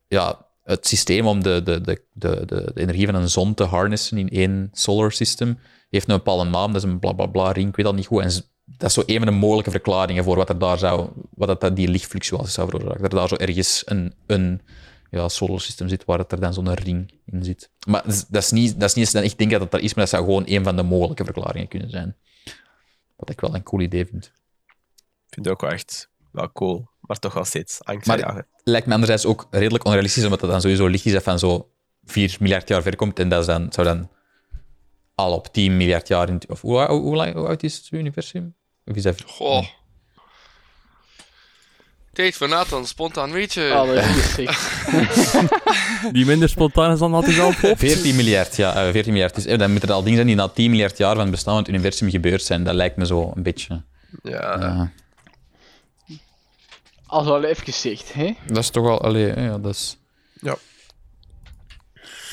[0.08, 4.18] ja, het systeem om de, de, de, de, de, energie van een zon te harnessen
[4.18, 5.58] in één solar system
[5.90, 8.06] heeft een bepaalde naam, dat is een bla bla bla ring, ik weet dat niet
[8.06, 8.22] goed.
[8.22, 8.30] En
[8.76, 11.60] dat is zo een van de mogelijke verklaringen voor wat er daar zou, wat dat,
[11.60, 13.02] dat die lichtfluctuaties zou veroorzaken.
[13.02, 14.60] Dat er daar zo ergens een, een
[15.10, 17.70] ja, solar system zit waar het er dan zo'n ring in zit.
[17.86, 19.80] Maar dat is, dat is niet, dat is niet dat ik denk dat het er
[19.80, 22.16] is, maar dat zou gewoon een van de mogelijke verklaringen kunnen zijn.
[23.16, 24.24] Wat ik wel een cool idee vind.
[24.24, 28.34] Ik vind het ook wel echt wel cool, maar toch wel steeds angstaanjagend.
[28.34, 31.38] Maar lijkt me anderzijds ook redelijk onrealistisch, omdat het dan sowieso licht is dat van
[31.38, 31.70] zo
[32.04, 33.18] 4 miljard jaar ver komt.
[33.18, 34.10] En dat is dan, zou dan
[35.14, 36.28] al op 10 miljard jaar...
[36.28, 38.56] In, of hoe, hoe, hoe oud is het universum?
[38.94, 39.22] Is dat...
[39.26, 39.64] Goh.
[42.12, 43.68] Tijd voor Nathan, spontaan weetje.
[43.68, 44.86] Dat is gezegd.
[46.14, 47.78] Die minder spontaan is dan had ik al op.
[47.78, 49.34] 14 miljard, ja, eh, 14 miljard.
[49.34, 51.30] Dus eh, dan moeten er al dingen zijn die na 10 miljard jaar van het
[51.30, 52.64] bestaan van het universum gebeurd zijn.
[52.64, 53.82] Dat lijkt me zo een beetje...
[54.22, 54.92] Ja, ja.
[57.06, 58.36] Als wel even gezegd, hè?
[58.46, 59.00] dat is toch wel...
[59.00, 59.96] Allee, ja, dat is...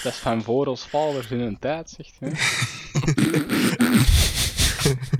[0.04, 2.30] Dat is van voor als vaders in een tijd, zegt hè?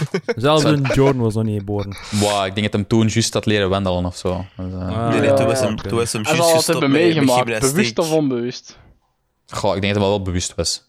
[0.36, 1.98] Zelfs een Jordan was nog niet geboren.
[2.12, 4.46] Wow, ik denk dat hem toen juist had leren wandelen of zo.
[4.58, 7.72] Dus, eh, Ah, nee, toen was hem, toen was juist gestopt hebben met meegemaakt, gymnastiek.
[7.74, 8.78] bewust of onbewust.
[9.48, 10.88] goh, ik denk dat hij wel bewust was.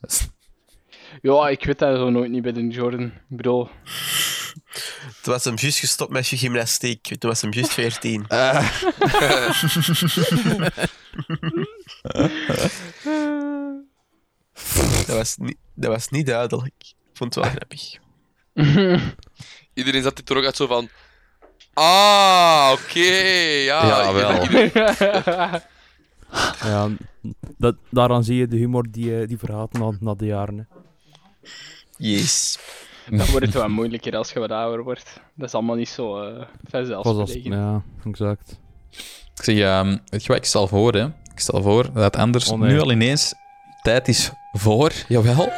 [1.23, 3.05] Ja, ik weet dat zo nooit niet bij de Jordan.
[3.05, 3.69] Ik bedoel,
[5.23, 7.03] Toen was hem juist gestopt met gymnastiek.
[7.19, 8.25] Toen was hem juist 14.
[15.07, 16.75] dat, was niet, dat was niet duidelijk.
[16.79, 17.99] Ik vond het wel grappig.
[19.75, 20.89] Iedereen zat er ook uit zo van...
[21.75, 23.01] Ah, oké,
[23.65, 23.87] ja.
[23.87, 24.45] Ja, wel.
[26.63, 26.89] Ja,
[27.59, 30.57] dat, daaraan zie je de humor die, eh, die vergaat na, na de jaren.
[30.59, 30.77] hè.
[31.97, 32.59] Yes.
[33.11, 35.21] Dan wordt het wel moeilijker als je wat ouder wordt.
[35.35, 37.55] Dat is allemaal niet zo eh Pas als, vanzelfsprekend.
[37.55, 38.61] ja, exact.
[39.37, 41.05] Ik zeg, ehm, weet je wat ik stel voor, hè?
[41.07, 42.73] Ik stel voor dat Anders Oh, nee.
[42.73, 43.35] nu al ineens
[43.83, 45.53] tijd is voor, jawel.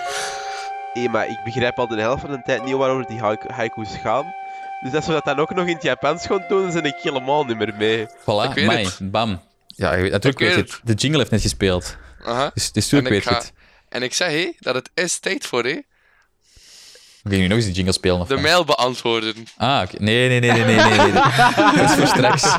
[1.03, 3.97] Hé, maar ik begrijp al de helft van de tijd niet waarover die haiku- haiku's
[4.03, 4.35] gaan.
[4.83, 6.95] Dus als we dat dan ook nog in het Japans gaan doen, dan ben ik
[7.03, 8.07] helemaal niet meer mee.
[8.07, 9.11] Voilà, Ik weet mij, het.
[9.11, 9.41] bam.
[9.67, 10.81] Ja, natuurlijk Ik weet weet je het.
[10.85, 11.97] De jingle heeft net gespeeld.
[12.25, 12.51] Aha.
[12.55, 13.53] Dus, dus natuurlijk En ik weet je ga- het.
[13.89, 15.79] En ik zeg hé, dat het is tijd voor hé,
[17.23, 18.21] Ga je nu nog eens die jingle spelen?
[18.21, 19.35] Of de mail beantwoorden.
[19.57, 20.03] Ah, oké.
[20.03, 20.99] Nee, nee, nee, nee, nee, nee.
[20.99, 21.13] nee.
[21.77, 22.57] Dat is voor straks.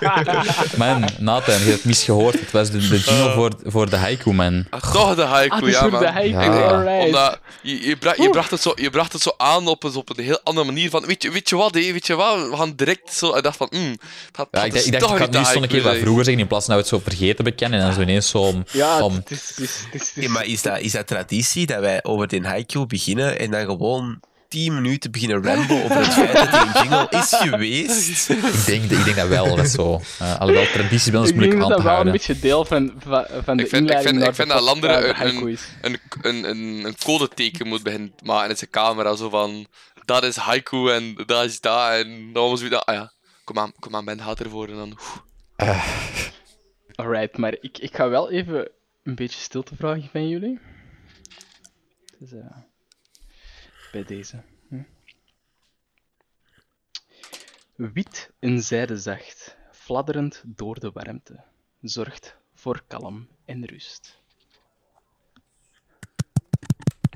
[0.77, 2.39] Man, Nathan, je hebt het misgehoord.
[2.39, 4.65] Het was de, de jingle voor, voor de haiku, man.
[4.69, 5.99] Ah, toch de haiku, Ah, ja voor man.
[6.01, 6.67] de haiku, Ja.
[6.71, 7.05] alright.
[7.05, 9.95] Omdat je, je, bra- je, bracht het zo, je bracht het zo aan op een,
[9.95, 12.49] op een heel andere manier van, weet je, weet je wat, hé, weet je wat,
[12.49, 13.99] we gaan direct zo, ik dacht van, mm, het
[14.31, 16.47] gaat, Ja, ik, dacht- is ik ik het nu zo'n keer wat vroeger zeggen, in
[16.47, 18.63] plaats van dat we het zo vergeten bekennen en dan zo ineens zo om...
[18.71, 20.91] Ja, om- het is, het is, het is, het is- Ja, maar is dat, is
[20.91, 24.19] dat traditie dat wij over den haiku beginnen en dan gewoon
[24.49, 28.29] 10 minuten beginnen ramblen over het feit dat die een jingle is geweest?
[28.29, 30.01] ik, denk, ik denk dat wel, dat is zo.
[30.21, 32.11] Uh, alhoewel, tradities bij ons ik denk moeilijk dat aan dat te wel een houden.
[32.11, 35.57] beetje deel van, van, van de Ik vind- ik vind- ik vind dat Landeren een-.
[35.81, 39.67] Een, een, een, een codeteken moet beginnen maken in zijn camera, zo van,
[40.05, 43.11] dat is haiku en dat is dat, en dan was weer dat, ah ja,
[43.43, 44.97] kom aan, kom aan, Ben gaat ervoor, en dan,
[45.57, 45.85] oeh.
[46.95, 48.69] Alright, maar ik, ik ga wel even
[49.03, 50.59] een beetje stilte vragen van jullie.
[52.19, 52.57] Dus, eh,
[53.91, 54.41] bij deze.
[54.69, 54.81] Hm.
[57.75, 61.39] Wit en zijdezacht, fladderend door de warmte,
[61.81, 64.17] zorgt voor kalm en rust.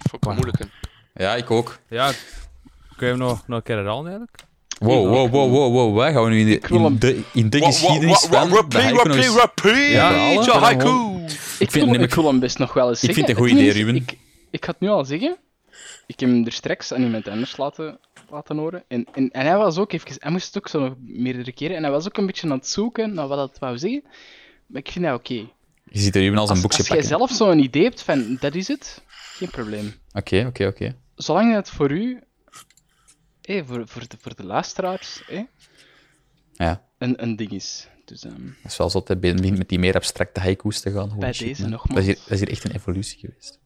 [0.10, 0.66] Vond ik wel moeilijk, hè.
[1.24, 1.80] Ja, ik ook.
[1.90, 2.12] Ja,
[2.96, 4.44] kun je hem nog, nog een keer herhalen eigenlijk?
[4.80, 5.96] Wow, wow, wow, wow, wow.
[5.96, 10.40] Waar gaan we nu in de, in de, in de geschiedenis van haiku Ja, je
[10.40, 10.60] halen.
[10.64, 11.22] haiku!
[11.60, 13.52] Ik, vind- ik ik- wil hem best nog wel eens Ik vind het een goed
[13.52, 13.96] idee, Ruben.
[13.96, 14.18] Ik,
[14.50, 15.38] ik ga het nu al zeggen.
[16.14, 18.00] Ik heb hem er straks aan iemand anders laten,
[18.30, 18.84] laten horen.
[18.88, 20.16] En, en, en hij was ook even...
[20.20, 21.76] Hij moest het ook zo nog meerdere keren.
[21.76, 24.04] En hij was ook een beetje aan het zoeken naar wat het wou zeggen.
[24.68, 25.34] Maar ik vind dat oké.
[25.84, 27.18] Je ziet er even als een boekje als jij pakken.
[27.18, 29.94] zelf zo'n idee hebt van, dat is het, geen probleem.
[30.12, 30.96] Oké, oké, oké.
[31.16, 32.22] Zolang het voor u...
[33.42, 35.24] hé, voor, voor, de, voor de luisteraars...
[36.54, 37.88] Ja, een, een ding is.
[38.06, 38.32] Dus dat
[38.64, 41.08] is wel zo dat het begint met die meer abstracte haiku's te gaan.
[41.08, 41.72] Holy Bij shit, deze man.
[41.72, 41.94] nogmaals.
[41.94, 43.60] Dat is, hier, dat is hier echt een evolutie geweest.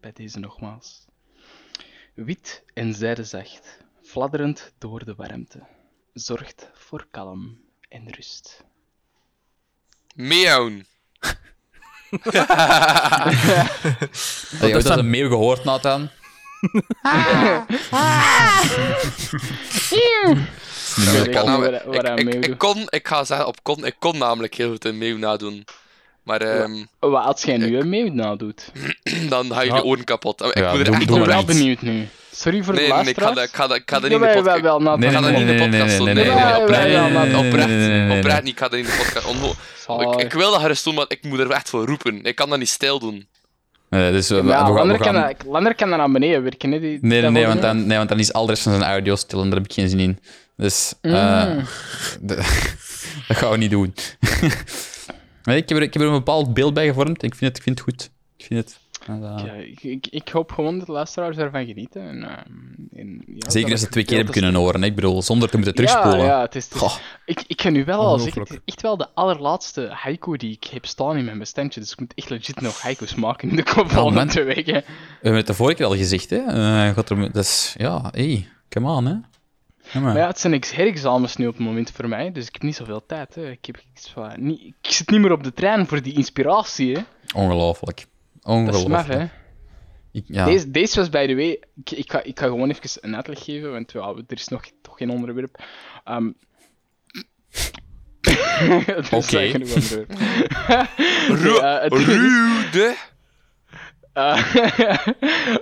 [0.00, 1.04] Bij deze nogmaals.
[2.14, 5.66] Wit en zijdezacht, fladderend door de warmte,
[6.12, 8.64] zorgt voor kalm en rust.
[10.14, 10.86] Meown.
[11.20, 11.42] Heb
[14.60, 16.02] je ooit als een meeuw gehoord, Nathan?
[20.96, 24.84] Ik Ik, kan namelijk- kon, ik ga zeggen op kon, ik kon namelijk heel goed
[24.84, 25.64] een meeuw nadoen.
[26.30, 28.70] Maar ehm, Wat als jij nu een meeuw nadoet?
[29.28, 29.76] dan ga je Ja.
[29.76, 30.40] je oren kapot.
[30.42, 32.08] Ik Ja, moet er doe- echt Ik ben wel benieuwd nu.
[32.32, 33.50] Sorry voor Nee, de nee, nee, ik ga dat, luisteraars.
[33.50, 34.60] ik ga dat, ik ga dat niet in de podcast.
[34.60, 36.06] wel, wel, Nee, Ik nee, ga dat nee, niet in de nee, nee, podcast nee,
[36.06, 36.06] doen.
[36.06, 38.18] nee, Nee, nee, nee, nee, oprecht nee, Oprecht, nee, nee, nee.
[38.18, 38.52] oprecht niet.
[38.52, 39.56] Ik ga dat in de podcast.
[39.86, 40.12] Zalig.
[40.14, 42.22] ik, ik wil dat gerust doen, maar ik moet er echt voor roepen.
[42.22, 43.26] Ik kan dat niet stil doen.
[43.90, 44.72] Nee, dus we, we- Ja, we gaan...
[44.74, 46.72] Lander we kan, gaan- dat- Lander kan dat naar beneden werken.
[46.72, 48.84] Hè, die, Nee, nee, want dan, nee, want dan is al de rest van zijn
[48.90, 50.18] audio stil en daar heb ik geen zin in.
[50.56, 51.64] Dus eh, Mm.
[52.20, 52.34] de-
[53.28, 53.94] dat gaan we niet doen.
[55.44, 57.22] nee, ik, heb er, ik heb er een bepaald beeld bij gevormd.
[57.22, 58.10] Ik vind het, ik vind het goed.
[58.36, 58.78] Ik vind het...
[59.06, 62.02] eh, Ja, ik, ik, ik hoop gewoon dat de luisteraars ervan genieten.
[62.08, 64.80] En, ehm, en, ja, zeker als ze twee keer hebben kunnen horen.
[64.80, 64.86] hè.
[64.86, 66.26] Ik bedoel, zonder te moeten Ja, terugspoelen.
[66.26, 68.62] ja, het is, het is- ik, ik kan nu wel al zeggen, het Ongelooflijk.
[68.64, 71.80] is echt wel de allerlaatste haiku die ik heb staan in mijn bestandje.
[71.80, 74.28] Dus ik moet echt legit nog haiku's maken in de volgende Oh, man.
[74.28, 74.74] twee weken.
[74.74, 74.82] We
[75.20, 76.36] hebben het de vorige keer al gezegd, hè.
[76.36, 77.74] Eh, er, dat is...
[77.78, 79.14] Ja, hey, come on, hè.
[79.92, 80.12] Ja, maar.
[80.12, 82.62] Maar ja, het zijn ex- herexamens nu op het moment voor mij, dus ik heb
[82.62, 83.34] niet zoveel tijd.
[83.34, 83.50] Hè.
[83.50, 86.94] Ik, heb, ik, niet, ik zit niet meer op de trein voor die inspiratie.
[86.96, 87.00] Hè.
[87.34, 88.06] Ongelooflijk.
[88.40, 89.18] Dat is maf, Ongelooflijk.
[89.20, 89.26] hè.
[90.12, 90.44] Ik- ja.
[90.44, 91.60] Deze, deze was, by the way...
[91.84, 94.62] Ik, ik, ga, ik ga gewoon even een uitleg geven, want ja, er is nog
[94.82, 95.62] toch geen onderwerp.
[99.10, 99.50] Dus Oké.
[99.58, 100.06] we.
[101.28, 102.94] Nee, eh, Rude.
[104.12, 104.54] Eh,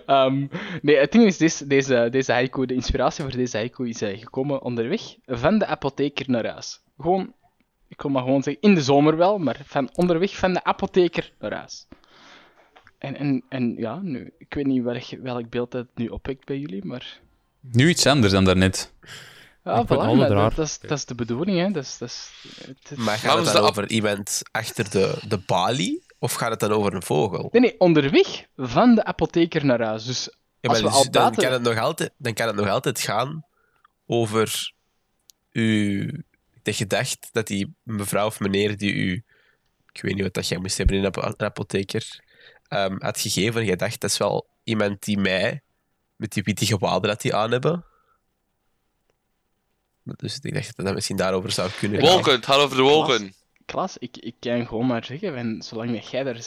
[0.06, 0.46] ehm,
[0.82, 4.18] nee, het ding is, deze, deze, deze haiku, de inspiratie voor deze haiku is eh,
[4.18, 6.80] gekomen onderweg van de apotheker naar huis.
[6.98, 7.32] Gewoon,
[7.88, 11.32] ik kon maar gewoon zeggen, in de zomer wel, maar van onderweg van de apotheker
[11.38, 11.86] naar huis.
[12.98, 16.58] En, en, en ja, nu, ik weet niet welk, welk beeld dat nu opwekt bij
[16.58, 17.20] jullie, maar...
[17.60, 18.92] Nu iets anders dan daarnet.
[19.64, 21.70] Ja, voilà, dat, dat, is, dat is de bedoeling, hè.
[21.70, 22.30] Dat is, dat is,
[22.66, 26.02] het is- Maar gaat Waarom het over iemand achter de, de balie?
[26.18, 27.48] Of gaat het dan over een vogel?
[27.52, 30.04] Nee, nee, onderweg van de apotheker naar huis.
[30.04, 30.24] Dus
[30.60, 32.68] Ja, als maar we dus al dan, kan het nog altijd, dan kan het nog
[32.68, 33.44] altijd gaan
[34.06, 34.72] over
[35.52, 36.10] uw,
[36.62, 39.24] de gedacht dat die mevrouw of meneer die u,
[39.92, 42.24] ik weet niet wat dat jij moest hebben in een apo- een apotheker,
[42.68, 43.64] ehm, had gegeven.
[43.64, 45.62] Je dacht, dat is wel iemand die mij
[46.16, 47.84] met die witte gewaden dat die aan hebben.
[50.02, 52.08] Dus ik dacht dat dat misschien daarover zou kunnen gaan.
[52.10, 53.34] Wolken, het gaat over de wolken.
[53.72, 56.40] Klas, ik, ik kan gewoon maar zeggen, van, zolang dat jij daar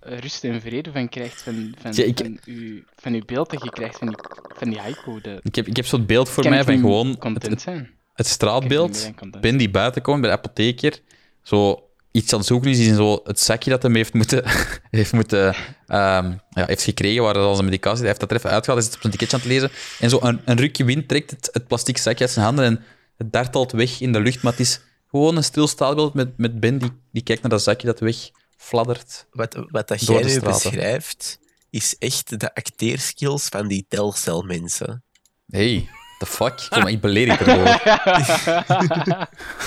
[0.00, 3.62] rust en vrede van krijgt, van, van, Ja, ik- van, uw, van uw beeld dat
[3.62, 4.16] je krijgt van die,
[4.56, 7.06] van die haiku, de, Ik heb, ik heb zo'n beeld voor kan mij van gewoon
[7.08, 7.90] het, content zijn.
[8.14, 9.10] het straatbeeld.
[9.40, 10.98] Ben die buiten komt bij de apotheker,
[11.42, 14.42] zo iets aan het zoeken is in zo het zakje dat hem heeft moeten,
[14.90, 15.54] heeft, moeten
[15.86, 18.90] ehm, ja, heeft gekregen, waar al zijn medicatie, hij heeft dat er even uitgehaald, hij
[18.92, 19.70] zit op zijn ticketje aan het lezen,
[20.00, 22.84] en zo een, een rukje wind trekt het, het plastic zakje uit zijn handen en
[23.16, 24.80] het dartelt weg in de lucht, maar het is
[25.12, 29.26] gewoon een stil straatbeeld met, met Ben die, die kijkt naar dat zakje dat wegfladdert.
[29.30, 30.70] Wat, wat dat Door jij de nu straten.
[30.70, 31.38] beschrijft,
[31.70, 35.04] is echt de acteerskills van die telcelmensen.
[35.46, 36.52] Hey, the fuck?
[36.52, 37.80] Ik voel me echt beledigd erdoor.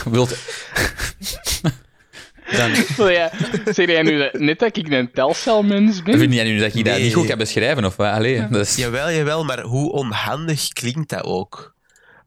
[0.13, 0.37] Wilt...
[2.51, 3.31] Dan Wil jij,
[3.65, 6.19] zeg jij nu dat, net dat ik een telcelmens ben?
[6.19, 8.11] vind jij nu dat je dat niet goed kan beschrijven, of wat?
[8.11, 8.75] Allee, dat is...
[8.75, 11.74] Jawel, jawel, maar hoe onhandig klinkt dat ook?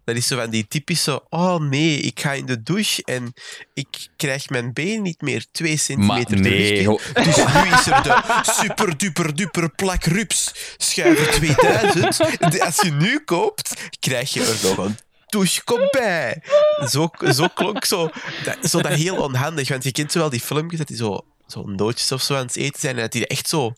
[0.08, 3.32] Dat is zo van die typische, oh nee, ik ga in de douche en
[3.74, 8.02] ik krijg mijn been niet meer twee Maar centimeter de nee, Dus nu is er
[8.02, 12.16] de super duper duper plak rups schuiver 2000.
[12.52, 16.42] De- Als je nu koopt, krijg je er nog een douchekop bij.
[16.90, 18.10] Zo, zo klonk zo
[18.44, 19.68] dat, zo dat heel onhandig.
[19.68, 22.46] Want je kent zo wel die filmpjes dat die zo, zo nootjes of zo aan
[22.46, 23.72] het eten zijn en dat die echt zo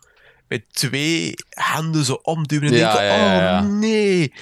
[0.48, 3.60] met twee handen zo omduwen en Ja, denken, ja, ja, ja.
[3.60, 4.32] oh nee.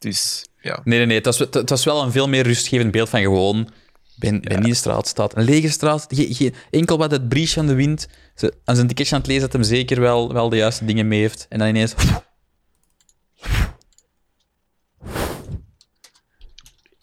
[0.00, 0.80] Dus, ja.
[0.84, 1.16] Nee, nee, nee.
[1.16, 3.70] Het was, het, het was wel een veel meer rustgevend beeld van gewoon...
[4.16, 5.36] Ben, ben niet in de straat staat.
[5.36, 6.06] Een lege straat.
[6.08, 8.08] Ge, ge- enkel wat het briesje aan de wind.
[8.34, 11.08] Ze, aan zijn ticketje aan het lezen dat hem zeker wel, wel de juiste dingen
[11.08, 11.46] mee heeft.
[11.48, 11.94] En dan ineens...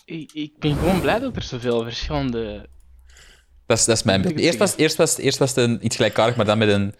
[0.05, 2.69] Ik, ik ben gewoon blij dat er zoveel verschillende...
[3.65, 4.39] Dat is, dat is mijn beeld.
[4.39, 6.95] Eerst was, eerst, was, eerst was het een, iets gelijkaardig, maar dan met een,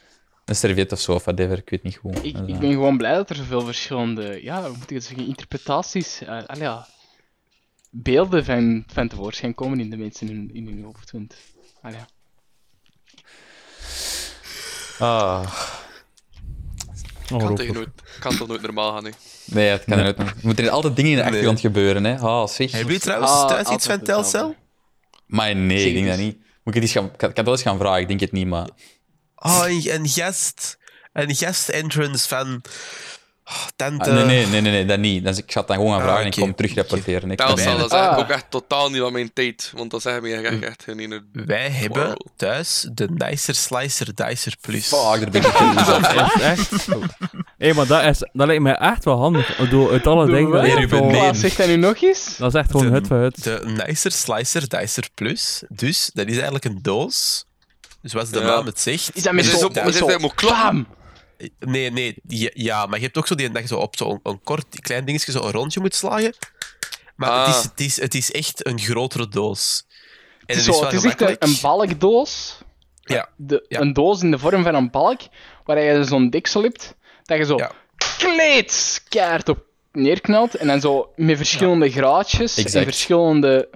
[0.48, 1.58] een serviet of zo, of whatever.
[1.58, 2.14] Ik weet niet hoe.
[2.14, 5.06] Ik, ik eh, ben gewoon blij dat er zoveel verschillende, ja, hoe moet ik het
[5.06, 6.88] zeggen, interpretaties, eh allee, ja,
[7.90, 11.12] beelden van, van tevoorschijn komen in de mensen in, in hun hoofd.
[11.12, 11.36] Want,
[11.82, 12.08] allee, ja.
[15.06, 15.52] ah.
[17.28, 19.12] Kan, tegen nooit, kan toch nooit normaal gaan, hè.
[19.46, 20.20] Nee, het kan er nooit.
[20.20, 22.18] Er moeten altijd dingen in de achtergrond gebeuren, hè.
[22.18, 22.72] Ah, zeg.
[22.72, 24.56] Hebben jullie trouwens Ah, thuis iets van Telcel?
[25.26, 26.38] Maar nee, ik denk dat niet.
[26.38, 27.06] Moet ik het eens gaan...
[27.06, 28.68] Ik kan, ik kan het wel eens gaan vragen, ik denk het niet, maar...
[29.40, 30.78] Oh, een, een gast.
[31.14, 32.62] Een gast-entrance van...
[33.46, 34.10] Oh, tante...
[34.10, 35.26] Ah, nee, nee, nee, nee, nee, dat niet.
[35.28, 36.38] Is- ik ga het dan gewoon gaan Ah, vragen en oké.
[36.40, 37.32] ik kom terug rapporteren.
[37.32, 38.18] Ik dat is eigenlijk Ah.
[38.18, 39.72] ook echt totaal niet van mijn tijd.
[39.76, 41.24] Want dat zeggen we echt, echt geen ene...
[41.32, 44.88] Wij hebben thuis de Nicer Slicer Dicer Plus.
[44.88, 46.88] Fuck, daar ben ik niet echt...
[47.58, 49.58] Hé, maar dat, is, dat lijkt mij echt wel handig.
[49.58, 50.52] Bedoel, uit alle Doe dingen...
[50.52, 50.62] wat?
[50.90, 52.36] dat is Nee, zegt hij nu nog eens?
[52.38, 53.44] Dat is echt gewoon De- hut voor hut.
[53.44, 55.64] De Nicer Slicer Dicer Plus.
[55.70, 57.46] Dus dat is eigenlijk een doos.
[58.02, 58.46] Zoals de Ja.
[58.46, 59.16] naam het zegt.
[59.16, 59.70] Is dat met Het is zo,
[60.20, 60.88] zo, bam!
[61.60, 62.16] Nee, nee.
[62.54, 65.06] Ja, maar je hebt ook zo die dat je zo op zo'n een kort klein
[65.06, 66.34] dingetje zo een rondje moet slagen.
[67.16, 67.48] Maar Ah.
[67.48, 69.84] het, is, het, is, het is echt een grotere doos.
[69.90, 69.98] En
[70.46, 72.58] Het is, het zo, het is echt een, balkdoos.
[73.02, 73.30] Ja.
[73.36, 73.80] De, Ja.
[73.80, 75.22] Een doos in de vorm van een balk,
[75.66, 77.72] waar je zo'n deksel hebt, dat je zo Ja.
[79.10, 83.70] keihard op neerknalt, en dan zo met verschillende graadjes en verschillende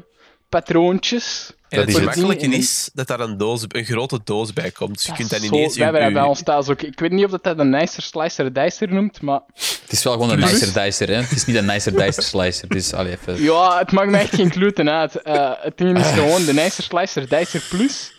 [0.50, 1.52] patroontjes.
[1.72, 2.14] En Dat het is het.
[2.14, 4.94] gemakkelijke En- is dat daar een, doos, een grote doos bij komt.
[4.94, 5.78] Dus je Dat kunt is dat ineens...
[5.78, 6.82] wij hebben bij ons thuis ook.
[6.82, 10.14] Ik weet niet of dat, dat een nicer slicer dicer noemt, maar Het is wel
[10.14, 10.52] gewoon een Plus.
[10.52, 11.14] nicer dicer, hè.
[11.16, 12.68] Het is niet een nicer dicer slicer.
[12.68, 12.94] Het is...
[12.94, 13.44] Allee, even...
[13.44, 15.22] ja, het maakt me echt geen kluten uit.
[15.22, 18.14] Eh, het ding is gewoon de nicer slicer dicer plus.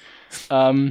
[0.48, 0.90] Ehm,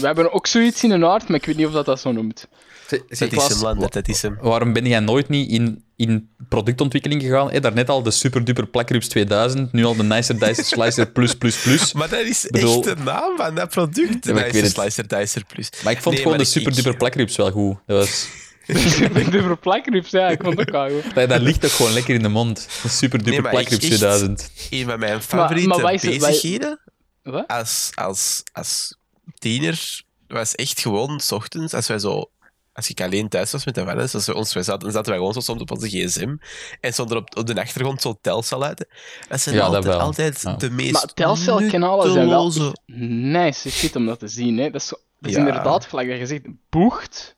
[0.00, 2.12] we hebben ook zoiets in een aard, maar ik weet niet of dat dat zo
[2.12, 2.48] noemt.
[2.88, 4.38] Dat is hem, Lande, dat is hem.
[4.40, 7.50] Waarom ben jij nooit niet in, in productontwikkeling gegaan?
[7.50, 11.34] Hey, daarnet al de super duper plakrups 2000, nu al de nicer dicer slicer plus
[11.34, 11.92] plus plus.
[11.98, 14.22] Maar dat is bedoel- echt de naam van dat product.
[14.22, 14.66] De Ja, maar Nicer.
[14.70, 15.70] Slicer Dicer Plus.
[15.84, 17.76] Maar ik vond Nee, gewoon maar de ik- super duper ik- plakrups wel goed.
[17.86, 18.28] Dat, was,
[19.30, 21.14] de verplakrips, ja, ik vond het ook wel goed.
[21.14, 22.68] dat, dat ligt ook gewoon lekker in de mond.
[22.82, 24.50] De super duper Nee, maar ik plakrups echt- 2000.
[24.70, 26.80] Een van mijn favoriete maar wij- bezigheden
[27.22, 27.46] Wat?
[27.46, 28.96] als, als, als
[29.38, 32.30] tiener was echt gewoon, s ochtends, als wij zo...
[32.78, 35.08] Als ik alleen thuis was met de Vanessa, als we ons, wij zaten, dan zaten
[35.08, 36.36] wij gewoon zo soms op onze gsm
[36.80, 38.86] en stond er op, op de achtergrond zo Telcel uit.
[39.28, 40.52] Dat zijn Ja, altijd, Ja.
[40.52, 42.52] de meest Maar Telcel-kanalen zijn wel
[42.86, 44.58] nice shit om dat te zien.
[44.58, 44.70] Hè.
[44.70, 45.46] Dat is, zo- dat is Ja.
[45.46, 47.36] inderdaad, gelijk dat je zegt, boegt.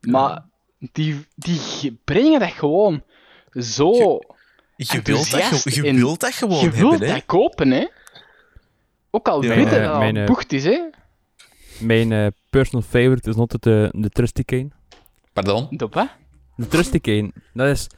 [0.00, 0.44] Maar
[0.92, 3.02] die, die brengen dat gewoon
[3.52, 3.92] zo...
[4.76, 7.14] Je wilt dat, je en wilt dat gewoon je wilt hebben, hè.
[7.14, 7.86] dat kopen, hè.
[9.10, 10.80] Ook al je Eh, dat het eh, boegt is, hè.
[11.78, 14.68] Mijn eh, personal favorite is altijd de, de Trusty Cane.
[15.32, 15.66] Pardon?
[15.70, 16.08] De wat?
[16.56, 17.88] De Trusty Cane, dat is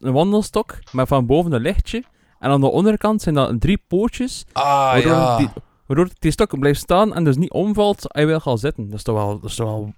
[0.00, 2.02] een, wandelstok met van boven een lichtje.
[2.38, 5.36] En aan de onderkant zijn dat drie pootjes, Ah, waardoor, ja.
[5.36, 5.48] die,
[5.86, 8.84] waardoor die stok blijft staan en dus niet omvalt als je wil gaan zitten.
[8.88, 9.40] Dat is toch wel...
[9.40, 9.92] Dat is toch wel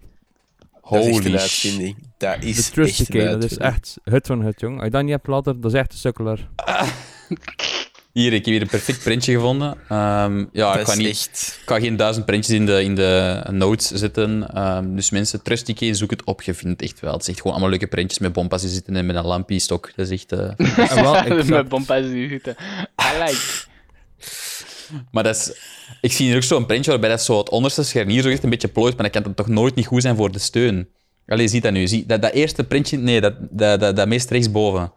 [0.91, 1.95] Dat is echt Holy shit.
[2.19, 4.75] Dat is De Trusty Kane, dat is echt hut van hut, jong.
[4.75, 6.49] Als je dat niet hebt later, dat is echt een sukkelaar.
[8.13, 9.79] Hier, ik heb hier een perfect printje gevonden.
[9.89, 11.59] Ehm, ja, ik is niet, echt...
[11.63, 14.55] ik ga geen duizend printjes in de, in de notes zetten.
[14.55, 16.43] Ehm, dus mensen, Trusty Kane, zoek het op.
[16.43, 17.13] Je vindt het echt wel.
[17.13, 19.59] Het is echt gewoon allemaal leuke printjes met bompas die zitten en met een lampie
[19.59, 19.91] stok.
[19.97, 20.33] Dat is echt...
[20.33, 22.57] eh, En wel, ik Met bompas die zitten.
[23.03, 23.39] I like.
[25.11, 25.53] Maar dat is,
[26.01, 28.51] ik zie hier ook zo'n printje waarbij dat zo het onderste scharnier zo echt een
[28.51, 30.89] beetje plooit, maar dat kan dan toch nooit niet goed zijn voor de steun.
[31.27, 31.87] Allee, je ziet dat nu.
[31.87, 34.93] Zie, dat, dat eerste printje, nee, dat, dat, dat, dat meest rechtsboven.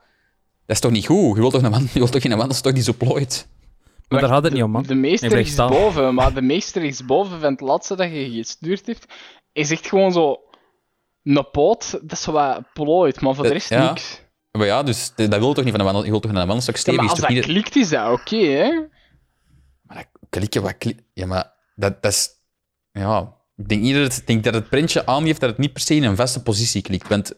[0.65, 1.36] Dat is toch niet goed?
[1.36, 3.47] Je wilt toch, een wand, je wilt toch geen wandelstok die zo plooit?
[4.08, 4.84] maar daar gaat het niet om, man.
[4.84, 5.69] De meeste Ik blijf staan.
[5.69, 9.06] rechtsboven, maar de meeste rechtsboven van het laatste dat je gestuurd heeft,
[9.54, 10.38] is echt gewoon zo...
[11.23, 13.88] Een poot, dat is wat plooit, maar voor de rest ja.
[13.89, 14.21] niks.
[14.52, 16.76] Maar ja, dus dat wil toch niet van een wandel, je wilt toch een wandelstok
[16.76, 16.99] Ja, stevig?
[17.02, 18.71] maar is als dat niet- klikt, is dat oké, hè?
[19.82, 20.99] Maar dat klikken, wat klik...
[21.13, 22.30] Ja, maar dat, dat is...
[22.91, 25.73] Ja, ik denk, niet dat het, ik denk dat het printje aangeeft dat het niet
[25.73, 27.08] per se in een vaste positie klikt.
[27.08, 27.34] Want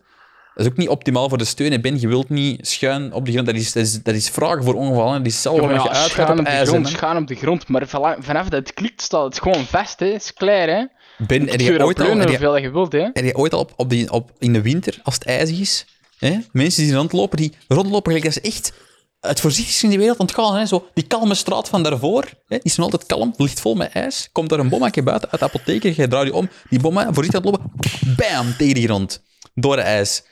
[0.56, 1.72] dat is ook niet optimaal voor de steun.
[1.72, 3.46] hè, Ben, je wilt niet schuin op de grond.
[3.46, 5.18] Dat is, dat is, dat is vragen voor ongevallen.
[5.18, 6.70] Dat is zelf Ja, als je uitgaat op op de ijs.
[6.70, 7.68] grond, schuin op de grond.
[7.68, 7.88] Maar
[8.20, 10.06] vanaf dat het klikt, staat het gewoon vast, hè?
[10.06, 10.86] is klaar, hè?
[11.18, 12.18] Ben, heb je ooit al...
[12.18, 13.10] je, hoeveel je wilt, hè?
[13.14, 15.86] heb je ooit al op, op die, op, in de winter, als het ijzig is,
[16.20, 18.74] hè, mensen die rondlopen, die rondlopen gelijk dat is echt
[19.20, 20.56] het voorzichtigste in de wereld ontgaan.
[20.56, 23.76] Hè, zo, die kalme straat van daarvoor, hè, die is nog altijd kalm, ligt vol
[23.76, 24.30] met ijs.
[24.32, 27.46] Komt er een bommetje buiten uit de apotheker, je draait je om, die bomma voorzichtig
[27.46, 27.72] aan het lopen,
[28.16, 29.24] bam, tegen de grond.
[29.54, 30.24] Door de ijs.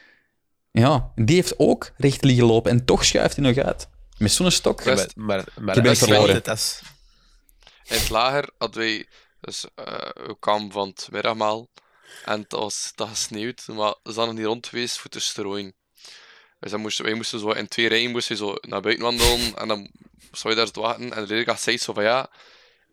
[0.73, 3.87] Ja, die heeft ook recht liggen lopen en toch schuift hij nog uit.
[4.17, 4.83] Met zo'n stok.
[4.83, 5.15] Best.
[5.15, 6.43] maar, maar, maar Je bent verloren.
[6.43, 6.81] als-
[7.83, 9.07] In het lager hadden wij,
[9.41, 11.69] dus eh, we kwamen van het middagmaal
[12.25, 15.73] en het was dat gesneeuwd, maar ze hadden niet rond geweest voor te strooien.
[16.59, 19.67] Dus dan moesten, wij moesten zo in twee rijen moesten zo naar buiten wandelen en
[19.67, 19.91] dan
[20.31, 22.29] zou je daar zo wachten en de leerkracht zei zo van ja,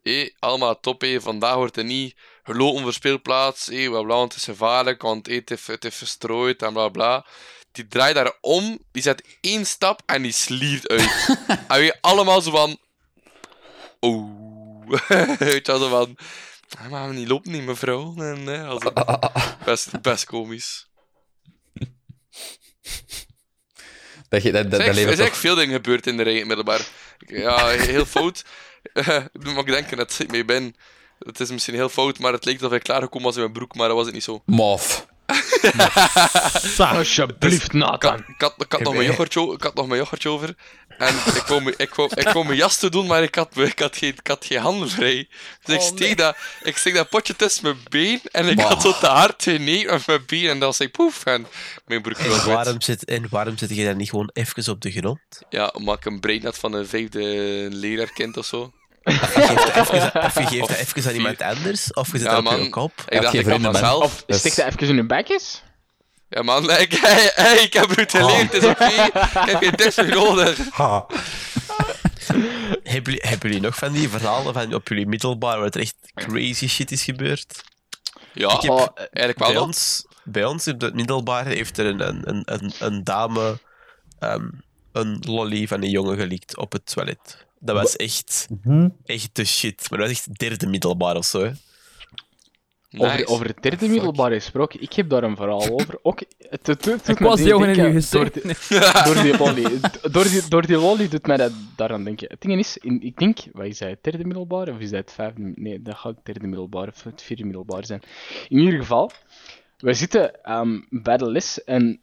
[0.02, 4.32] hé, allemaal top, hé, vandaag wordt er niet gelopen voor speelplaats, hé, bla bla, want
[4.32, 7.26] het is gevaarlijk, want hé, het, heeft, het heeft verstrooid en bla bla.
[7.72, 11.10] Die draait daar om, die zet één stap en die sliert uit.
[11.48, 12.78] en wij allemaal zo van,
[14.00, 14.88] oeh.
[15.38, 16.16] Weet je wel, zo van...
[16.78, 18.14] "Ah, Maar we niet lopen niet, mevrouw.
[18.16, 18.44] En,
[19.64, 20.88] best, best komisch.
[24.28, 26.88] Dat, je- dat, Er dat, dat echt- er veel dingen gebeurd in de rij middelbaar.
[27.18, 28.44] Ja, heel fout.
[29.32, 30.74] maar ik denk dat ik mee ben.
[31.18, 33.74] Het is misschien heel fout, maar het leek alsof ik klaargekomen was in mijn broek,
[33.74, 34.42] maar dat was het niet zo.
[34.46, 35.06] Mof.
[36.78, 38.10] Alsjeblieft, Ik Nathan.
[38.10, 40.54] had, ik had, ik had nog mijn yoghurtje, ik had nog mijn yoghurtje over.
[40.98, 43.56] En ik wou, me- ik, wou, ik wou mijn jas te doen, maar ik had,
[43.56, 45.28] ik had, geen, ik had geen handen vrij.
[45.64, 48.82] Dus ik Oh, steek, dat, ik steek dat potje tussen mijn been en ik had
[48.82, 50.48] zo te hard geneten met mijn been.
[50.48, 51.46] En dan zei ik poef en
[51.86, 54.90] mijn broek was waarom, zit, en waarom zit je dan niet gewoon even op de
[54.90, 55.18] grond?
[55.50, 57.20] Ja, omdat ik een brein had van een vijfde
[57.70, 58.72] leraarkind of zo.
[59.22, 62.12] Of je geeft dat even, of je geeft dat Of even aan iemand anders, of
[62.12, 62.58] je zit Ja, dat op man.
[62.60, 62.66] je.
[62.66, 63.94] Ik dacht, geen ik vrienden, man.
[64.02, 65.62] Of Dus- stik dat even in je bekjes?
[66.28, 68.84] Ja, man, like, hey, hey, ik heb het geleerd, het is oké.
[68.84, 69.10] Ik
[69.50, 70.58] heb geen tips meer nodig.
[72.82, 75.94] Hebben jullie, hebben jullie nog van die verhalen van op jullie middelbaar waar er echt
[76.14, 77.62] crazy shit is gebeurd?
[78.32, 79.48] Ja, Ik heb- Oh, eigenlijk wel.
[79.48, 79.64] Bij nog.
[79.66, 83.58] ons, bij ons in het middelbaar heeft er een, een, een, een, een dame
[84.18, 84.48] ehm,
[84.92, 87.46] een lolly van een jongen gelikt op het toilet.
[87.62, 88.46] Dat was echt,
[89.04, 89.90] echt de shit.
[89.90, 91.40] Maar dat was echt derde middelbaar of zo.
[91.42, 91.50] Hè.
[92.98, 93.26] Over, Nice.
[93.26, 95.98] over het derde middelbaar gesproken, ik heb daar een verhaal over.
[96.02, 98.12] Ook, het, het, het, Ik was jongen in je gezicht.
[98.12, 99.80] Door, die- door die lolly.
[100.12, 102.28] Door die, door die lolly doet mij dat daaraan denken.
[102.30, 104.68] Het ding is, in, ik denk, wat is dat, het derde middelbaar?
[104.68, 105.52] Of is dat het vijfde?
[105.54, 108.00] Nee, dat gaat het derde middelbaar of het vierde middelbaar zijn.
[108.48, 109.10] In ieder geval,
[109.78, 112.00] we zitten ehm, bij de les en...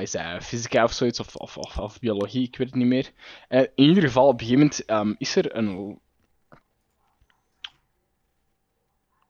[0.00, 3.10] is dat, fysica of zoiets, of, of, of, of biologie, ik weet het niet meer.
[3.48, 5.98] Eh, in ieder geval, op een gegeven moment ehm, is er een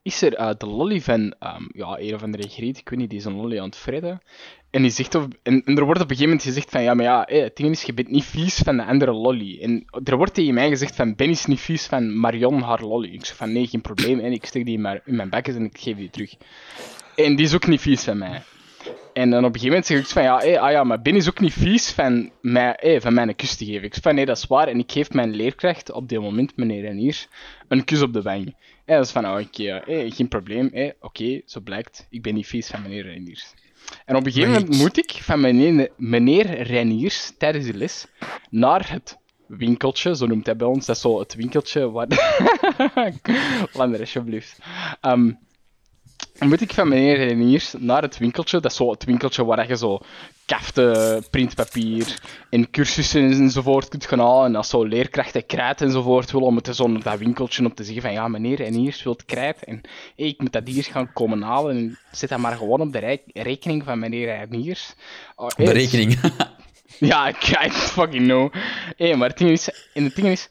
[0.07, 3.11] is er eh, de lolly van ehm, ja, een of andere griet, ik weet niet,
[3.11, 4.21] die is een lolly aan het fredden.
[4.71, 7.05] En, die zegt op, en, er wordt op een gegeven moment gezegd van, ja, maar
[7.05, 9.59] ja, hé, het ding is, je bent niet vies van de andere lolly.
[9.61, 13.13] En er wordt tegen mij gezegd van, Ben is niet vies van Marion haar lolly.
[13.13, 14.21] Ik zeg van, nee, geen probleem.
[14.21, 16.35] En ik steek die in mijn, in mijn bekjes en ik geef die terug.
[17.17, 18.43] En die is ook niet vies van mij.
[19.17, 21.17] En dan op een gegeven moment zeg ik van, ja, hé, ah ja, maar Ben
[21.17, 23.83] is ook niet vies van, mij, hé, van mijn kus te geven.
[23.83, 24.69] Ik zeg van, nee, dat is waar.
[24.69, 27.27] En ik geef mijn leerkracht op dit moment, meneer Renier,
[27.69, 28.55] een kus op de wang.
[28.85, 32.35] En dat is van, oh, oké, hé, geen probleem, hé, oké, zo blijkt, ik ben
[32.35, 33.55] niet vies van meneer Reniers.
[34.05, 38.07] En op een gegeven moment moet ik van meneer, meneer Reniers tijdens de les
[38.51, 42.07] naar het winkeltje, zo noemt hij bij ons, dat is zo het winkeltje waar...
[43.73, 44.59] Lander, alsjeblieft.
[45.01, 45.33] Ehm,
[46.39, 48.61] moet ik van meneer Reniers naar het winkeltje.
[48.61, 50.01] Dat is zo het winkeltje waar je zo
[50.47, 52.19] kaften, printpapier
[52.51, 54.45] en cursussen enzovoort kunt gaan halen.
[54.45, 58.03] En als zo leerkrachten krijt enzovoort willen, moeten zo naar dat winkeltje om te zeggen
[58.03, 59.65] van ja, meneer Reniers wilt krijt.
[59.65, 59.81] En
[60.17, 61.77] hey, ik moet dat hier gaan komen halen.
[61.77, 64.95] En zet dat maar gewoon op de rekening van meneer Reniers.
[65.37, 66.21] Oh, hey, Berekening.
[66.99, 68.53] ja, ik I fucking know.
[68.97, 70.49] Hé, maar het ding is, en het ding is,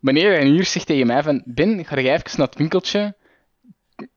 [0.00, 3.14] meneer en hier zegt tegen mij van, Ben, ga jij even naar het winkeltje,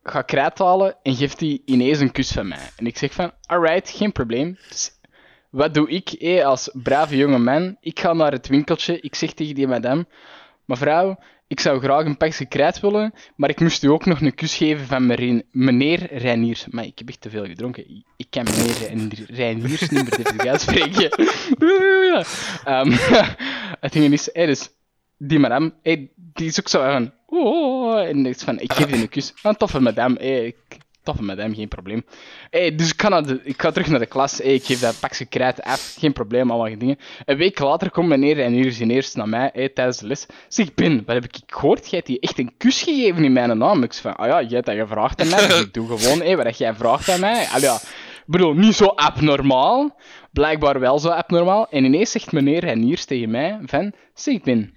[0.04, 2.70] ga krijt halen en geeft die ineens een kus van mij.
[2.78, 4.58] En ik zeg van, alright, geen probleem.
[4.70, 4.92] Dus
[5.50, 7.78] wat doe ik, als brave jonge man?
[7.80, 10.06] Ik ga naar het winkeltje, ik zeg tegen die madame,
[10.66, 11.18] mevrouw,
[11.48, 14.56] ik zou graag een pakje krijt willen, maar ik moest u ook nog een kus
[14.56, 15.06] geven van
[15.52, 16.66] meneer, Reiniers.
[16.70, 18.04] Maar ik heb echt te veel gedronken.
[18.18, 21.10] Ik- kan meneer Reinier- Reiniers niet meer uitspreken.
[22.66, 22.92] Ehm,
[23.82, 24.70] het ding is, hey, dus
[25.18, 28.96] die madame, hey, die is ook zo van, oh, en ik van, ik geef je
[28.96, 29.34] een kus.
[29.44, 32.04] Een toffe madame, hey, ik- toffe madame, geen probleem.
[32.50, 35.62] Hey, dus ik ga, ik terug naar de klas, hey, ik geef dat pakje krijt
[35.62, 36.98] af, geen probleem, allemaal dingen.
[37.26, 40.26] Een week later komt meneer en hier zien eerst naar mij hey, tijdens de les.
[40.48, 41.80] Zeg, Ben, wat heb ik gehoord?
[41.90, 43.84] Jij hebt die echt een kus gegeven in mijn naam.
[43.84, 46.38] Ik van, ah ja, jij hebt dat gevraagd aan mij, dus ik doe gewoon hey,
[46.38, 47.48] wat jij vraagt aan mij.
[47.54, 47.80] Al ja,
[48.26, 49.96] bedoel, niet zo abnormaal,
[50.32, 51.68] blijkbaar wel zo abnormaal.
[51.70, 54.74] En ineens zegt meneer Reniers tegen mij van, zeg Ben,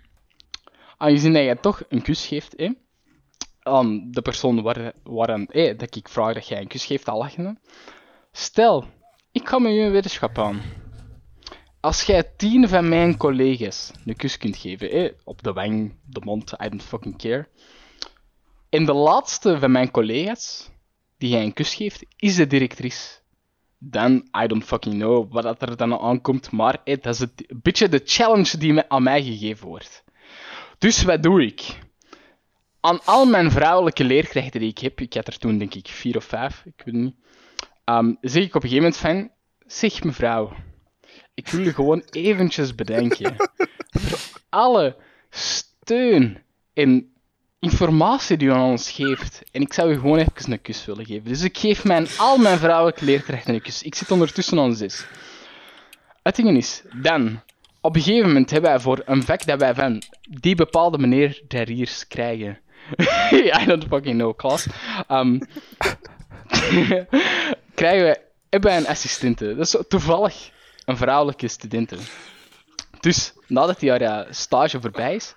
[0.98, 2.70] aangezien dat jij toch een kus geeft, hè,
[3.62, 7.18] aan de persoon waar, waaraan, hè, dat ik vraag dat jij een kus geeft, al
[7.18, 7.56] lachende.
[8.32, 8.84] Stel,
[9.32, 10.60] ik ga met je een wetenschap aan.
[11.80, 16.52] Als jij tien van mijn collega's een kus kunt geven, op de wang, de mond,
[16.52, 17.48] I don't fucking care.
[18.68, 20.70] En de laatste van mijn collega's
[21.18, 23.20] die jij een kus geeft, is de directrice.
[23.78, 27.88] Dan, I don't fucking know wat er dan aankomt, maar dat is het, een beetje
[27.88, 30.04] de challenge die aan mij gegeven wordt.
[30.78, 31.78] Dus wat doe ik?
[32.80, 36.16] Aan al mijn vrouwelijke leerkrachten die ik heb, ik had er toen denk ik vier
[36.16, 37.14] of vijf, ik weet het niet,
[37.84, 39.30] ehm, zeg ik op een gegeven moment van,
[39.66, 40.56] zeg mevrouw,
[41.34, 43.36] ik wil u gewoon eventjes bedenken.
[44.06, 44.18] voor
[44.48, 44.96] alle
[45.30, 47.12] steun en
[47.58, 49.42] informatie die u aan ons geeft.
[49.52, 51.24] En ik zou u gewoon even een kus willen geven.
[51.24, 53.82] Dus ik geef mijn, al mijn vrouwelijke leerkrachten een kus.
[53.82, 55.06] Ik zit ondertussen aan zes.
[56.22, 57.42] Het ding is, dan,
[57.80, 60.02] op een gegeven moment hebben wij voor een vak dat wij van
[60.40, 62.58] die bepaalde meneer Derriers krijgen.
[63.60, 64.66] I don't fucking know, klas.
[65.08, 65.38] Ehm,
[67.74, 69.54] krijgen wij, hebben een assistente.
[69.54, 70.50] Dat is toevallig
[70.84, 71.96] een vrouwelijke studente.
[73.00, 75.34] Dus, nadat die haar eh, stage voorbij is,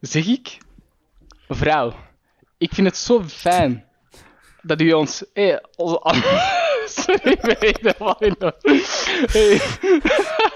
[0.00, 0.58] zeg ik...
[1.52, 1.94] Vrouw,
[2.58, 3.84] ik vind het zo fijn
[4.62, 5.24] dat u ons...
[5.32, 6.00] Hey, onze...
[7.00, 8.54] Sorry, ik de-
[9.32, 9.60] Hey.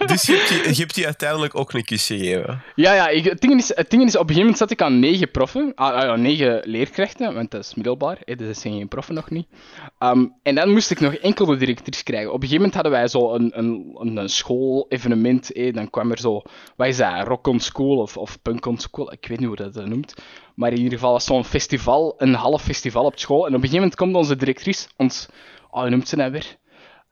[0.07, 2.63] Dus je hebt, die, je hebt die uiteindelijk ook een kus gegeven.
[2.75, 4.99] Ja, ja het, ding is, het ding is, op een gegeven moment zat ik aan
[4.99, 5.73] negen proffen.
[5.75, 8.19] Ah, ah, negen leerkrachten, want dat is middelbaar.
[8.25, 9.47] Hè, dus dat zijn geen proffen nog niet.
[9.99, 12.29] Ehm, en dan moest ik nog enkel de directrice krijgen.
[12.33, 15.51] Op een gegeven moment hadden wij zo een, een, een, school-evenement.
[15.53, 16.43] hè, dan kwam er zo,
[16.77, 19.13] wat is dat, rock on school of, of punk on school.
[19.13, 20.15] Ik weet niet hoe dat, dat noemt.
[20.55, 23.41] Maar in ieder geval was zo'n festival, een half festival op school.
[23.41, 25.29] En op een gegeven moment komt onze directrice ons...
[25.71, 26.57] Oh, hoe noemt ze dat weer?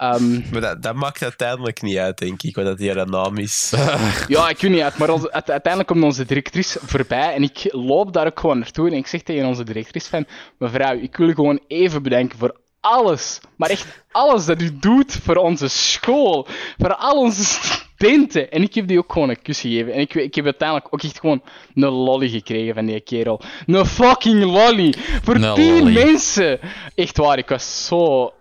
[0.03, 3.39] Ehm, Maar dat, dat maakt uiteindelijk niet uit, denk ik, wat dat hier een naam
[3.39, 3.73] is.
[4.29, 8.27] Ja, ik weet niet uit, maar uiteindelijk komt onze directrice voorbij en ik loop daar
[8.27, 10.27] ook gewoon naartoe en ik zeg tegen onze directrice van,
[10.59, 15.13] mevrouw, ik wil u gewoon even bedanken voor alles, maar echt alles dat u doet
[15.23, 16.47] voor onze school,
[16.79, 18.51] voor al onze studenten.
[18.51, 19.93] En ik heb die ook gewoon een kus gegeven.
[19.93, 21.43] En ik, ik heb uiteindelijk ook echt gewoon
[21.75, 23.41] een lolly gekregen van die kerel.
[23.67, 24.95] Een fucking lolly!
[25.23, 26.61] Voor tien mensen!
[26.95, 28.33] Echt waar, ik was zo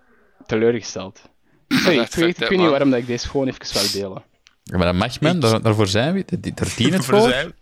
[0.46, 1.30] teleurgesteld.
[1.72, 4.22] Sorry, ik, weet- ik weet niet waarom dat ik deze gewoon even wou delen.
[4.64, 5.40] Ja, maar dat mag, man.
[5.40, 6.24] Daar, daarvoor zijn we.
[6.40, 7.52] Die- Daar dienen het Voor zijn-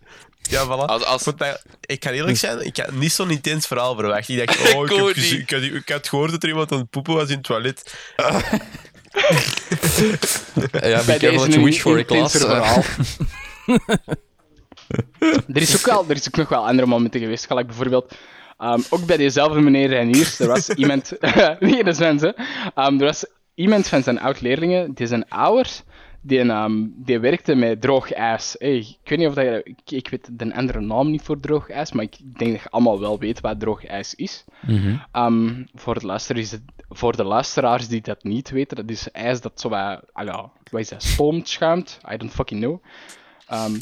[0.41, 0.85] Ja, voilà.
[0.85, 4.29] Als, als, dat- ik kan eerlijk zijn, ik had niet zo'n intens verhaal verwacht.
[4.29, 6.71] Ik dacht, oh, ik, heb ook gezien- ik, had, ik had gehoord dat er iemand
[6.71, 7.93] aan het poepen was in het toilet.
[10.71, 12.31] Ja, be bij careful deze what you een wish for, klas.
[12.31, 12.83] verhaal.
[15.53, 17.45] er, is ook wel, er is ook nog wel andere momenten geweest.
[17.45, 18.13] Gelijk bijvoorbeeld,
[18.57, 21.11] ehm, ook bij dezelfde meneer Reiniers, er was iemand...
[21.59, 22.29] nee, dat is Wens, hè.
[22.75, 23.25] Ehm, er was
[23.61, 25.83] iemand van zijn oud-leerlingen, die zijn ouders,
[26.21, 28.55] die, ehm, die werkte met droog ijs.
[28.59, 29.61] Hey, ik weet niet of dat je...
[29.63, 32.69] Ik, ik weet de andere naam niet voor droog ijs, maar ik denk dat je
[32.69, 34.43] allemaal wel weet wat droog ijs is.
[34.67, 34.95] Mhm.
[35.11, 39.11] Ehm, voor, de luisteraars, is het- voor de luisteraars die dat niet weten, dat is
[39.11, 41.03] ijs dat zo wat, ah ja, wat is dat,
[41.43, 41.99] schuimt.
[42.13, 42.83] I don't fucking know.
[43.47, 43.73] Ehm,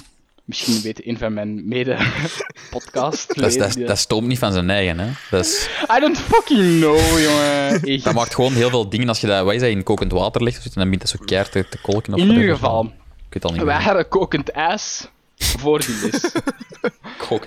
[0.49, 3.35] misschien weet een van mijn mede-podcast.
[3.35, 5.09] Dat, dat, dat stoomt niet van zijn eigen, hè.
[5.29, 7.81] Dat, is, I don't fucking know, jongen.
[7.83, 8.03] Echt.
[8.03, 10.43] dat maakt gewoon heel veel dingen als je dat, wat is dat, in kokend water
[10.43, 12.13] legt, en dan begint dat zo keihard te, te kolken.
[12.13, 16.21] Of In ieder geval, Ik weet al niet wij hadden kokend ijs voor die les.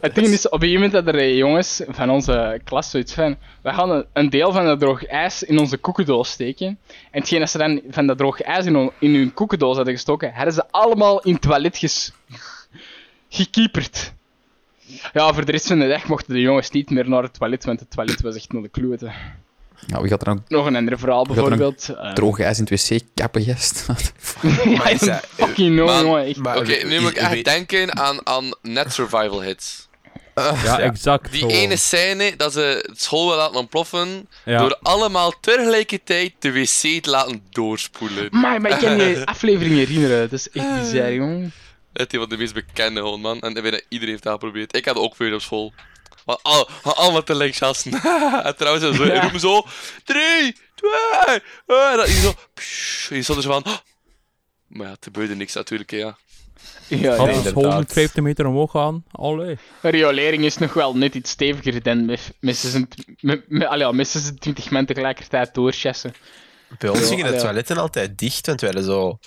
[0.00, 3.36] Het ding is, op een gegeven moment hadden er jongens van onze klas zoiets van...
[3.62, 6.66] We gaan een, deel van dat droog ijs in onze koekendoos steken.
[6.86, 9.94] En hetgeen dat ze dan van dat droog ijs in, hun- in hun koekendoos hadden
[9.94, 12.12] gestoken, hadden ze allemaal in het toilet ges,
[13.32, 14.12] gekieperd.
[15.12, 17.64] Ja, voor de rest van de dag mochten de jongens niet meer naar het toilet,
[17.64, 19.12] want het toilet was echt naar de kloten.
[19.86, 21.88] Nou, wie gaat er nog Nog een ander verhaal er bijvoorbeeld.
[21.88, 23.86] eh, droog ijs in het wc kappen, gast?
[24.64, 26.18] ja, is dat- fucking no,
[26.56, 29.88] Oké, nu moet ik echt denken aan, aan net survival hits.
[30.64, 31.32] Ja, exact.
[31.32, 31.46] Die zo.
[31.46, 34.58] ene scène dat ze het school willen laten ontploffen, Ja.
[34.58, 38.28] door allemaal tegelijkertijd de wc te laten doorspoelen.
[38.30, 40.20] Maar, maar ik kan je aflevering herinneren.
[40.30, 41.52] Dat is echt bizar, jongen.
[41.92, 43.40] Het is wat de meest bekende gewoon, man.
[43.40, 44.76] En ik weet dat iedereen heeft dat geprobeerd.
[44.76, 45.72] Ik had ook veel op school.
[46.26, 47.92] Maar al, allemaal te linksassen.
[48.44, 49.62] en trouwens, zo, ik doe me zo...
[50.04, 51.40] Drie, twee...
[51.66, 52.32] Eh, en dan zo...
[52.54, 53.66] Psh, je stond dus van...
[53.66, 53.76] Oh.
[54.66, 56.16] Maar ja, het gebeurde niks natuurlijk, ja.
[56.88, 59.58] Ja, Anders nee, 150 meter omhoog gaan, allee.
[59.80, 65.54] Riolering is nog wel net iets steviger dan missen ze, ja, missen 20 men tegelijkertijd
[65.54, 66.14] doorchessen.
[66.78, 69.18] Bij ons gingen de toiletten altijd dicht, want wij hadden zo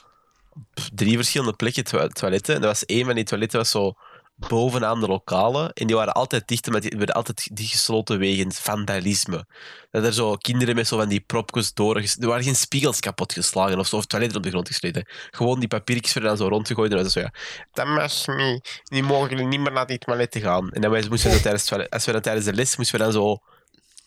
[0.94, 2.56] drie verschillende plekken to- toiletten.
[2.56, 3.94] En er was één van die toiletten was zo
[4.38, 5.74] bovenaan de lokalen.
[5.74, 9.46] En die waren altijd dicht, maar die werden altijd dichtgesloten wegens vandalisme.
[9.92, 11.96] Dat er zo kinderen met zo van die propjes door...
[11.98, 15.08] Er waren geen spiegels kapot geslagen of zo, of toiletten op de grond gesleten.
[15.32, 17.34] Gewoon die papiertjes werden dan zo rondgegooid en dan zo, ja...
[17.74, 18.82] Dat mag niet.
[18.84, 20.70] Die mogen niet meer naar die toiletten gaan.
[20.72, 23.14] En dan wij- moesten we tijdens, als we dan tijdens de les, moesten we dan
[23.14, 23.38] zo...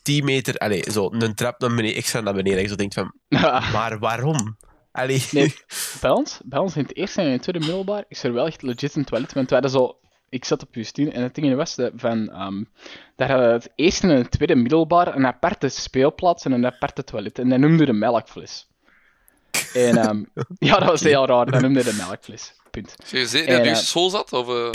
[0.03, 2.62] 10 meter, allez, zo een trap naar beneden, extra naar beneden.
[2.62, 3.12] En zo denkt van,
[3.72, 4.57] maar waarom?
[4.99, 5.26] Allee.
[5.30, 5.55] Nee,
[6.01, 8.46] bij ons, bij ons in het eerste en in het tweede middelbaar is er wel
[8.46, 9.32] echt legit een toilet.
[9.32, 9.99] Want we hadden zo...
[10.30, 12.30] Ik zat op Justine en het ding was dat van...
[12.30, 12.64] ehm,
[13.16, 17.38] daar hadden het eerste en het tweede middelbaar een aparte speelplaats en een aparte toilet.
[17.38, 18.66] En dat noemde de melkfles.
[19.74, 20.24] En ehm,
[20.68, 21.51] ja, dat was heel raar.
[21.51, 22.57] Dat noemde de melkfles.
[22.70, 22.94] Punt.
[23.05, 24.32] Zeg je zeker En, dat je eh, school zat?
[24.32, 24.70] Of, eh?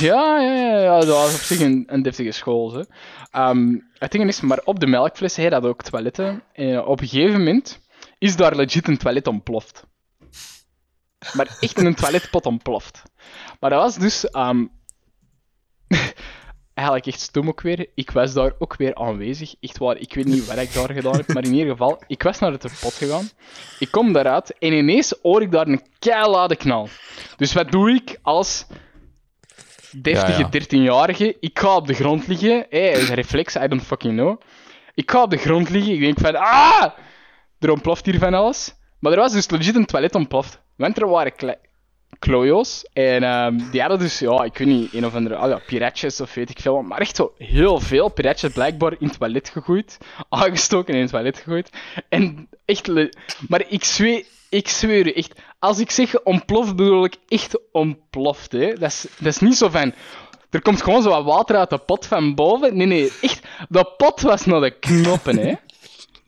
[0.00, 2.72] Ja, ja, ja, ja, dat was op zich een, een deftige school.
[2.72, 2.82] Hè.
[3.30, 6.42] Ehm, het ding is, maar op de melkfles hij had ook toiletten.
[6.52, 7.82] En op een gegeven moment
[8.24, 9.86] is daar legit een toilet ontploft.
[11.32, 13.02] Maar echt een toiletpot ontploft.
[13.60, 14.30] Maar dat was dus...
[14.30, 14.64] ehm,
[16.74, 17.90] eigenlijk echt stom ook weer.
[17.94, 19.54] Ik was daar ook weer aanwezig.
[19.60, 22.22] Echt waar, ik weet niet wat ik daar gedaan heb, maar in ieder geval, ik
[22.22, 23.28] was naar het pot gegaan.
[23.78, 26.88] Ik kom daaruit en ineens hoor ik daar een keilade knal.
[27.36, 28.66] Dus wat doe ik als
[29.96, 30.60] deftige Ja, ja.
[30.60, 31.36] 13-jarige?
[31.40, 32.66] Ik ga op de grond liggen.
[32.70, 34.40] Hey, een reflex, I don't fucking know.
[34.94, 36.92] Ik ga op de grond liggen, ik denk van, ah!
[37.64, 38.74] Er ontploft hier van alles.
[38.98, 40.60] Maar er was dus legit een toilet ontploft.
[40.76, 41.58] Want er waren
[42.18, 42.84] klojo's.
[42.92, 46.20] En ehm, die hadden dus, ja, ik weet niet, een of andere, ah ja, piratjes
[46.20, 46.82] of weet ik veel.
[46.82, 49.98] Maar echt zo heel veel piratjes blijkbaar in het toilet gegooid.
[50.28, 51.70] Aangestoken in het toilet gegooid.
[52.08, 52.90] En echt,
[53.48, 58.72] maar ik zweer, ik zweer echt, als ik zeg ontploft, bedoel ik echt ontploft, hè.
[58.72, 59.94] Dat is, dat is niet zo van...
[60.50, 62.76] Er komt gewoon zo wat water uit de pot van boven.
[62.76, 63.46] Nee, nee, echt.
[63.68, 65.54] De pot was naar de knoppen, hè.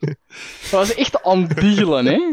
[0.61, 2.33] Dat was echt aan het bielen, hè.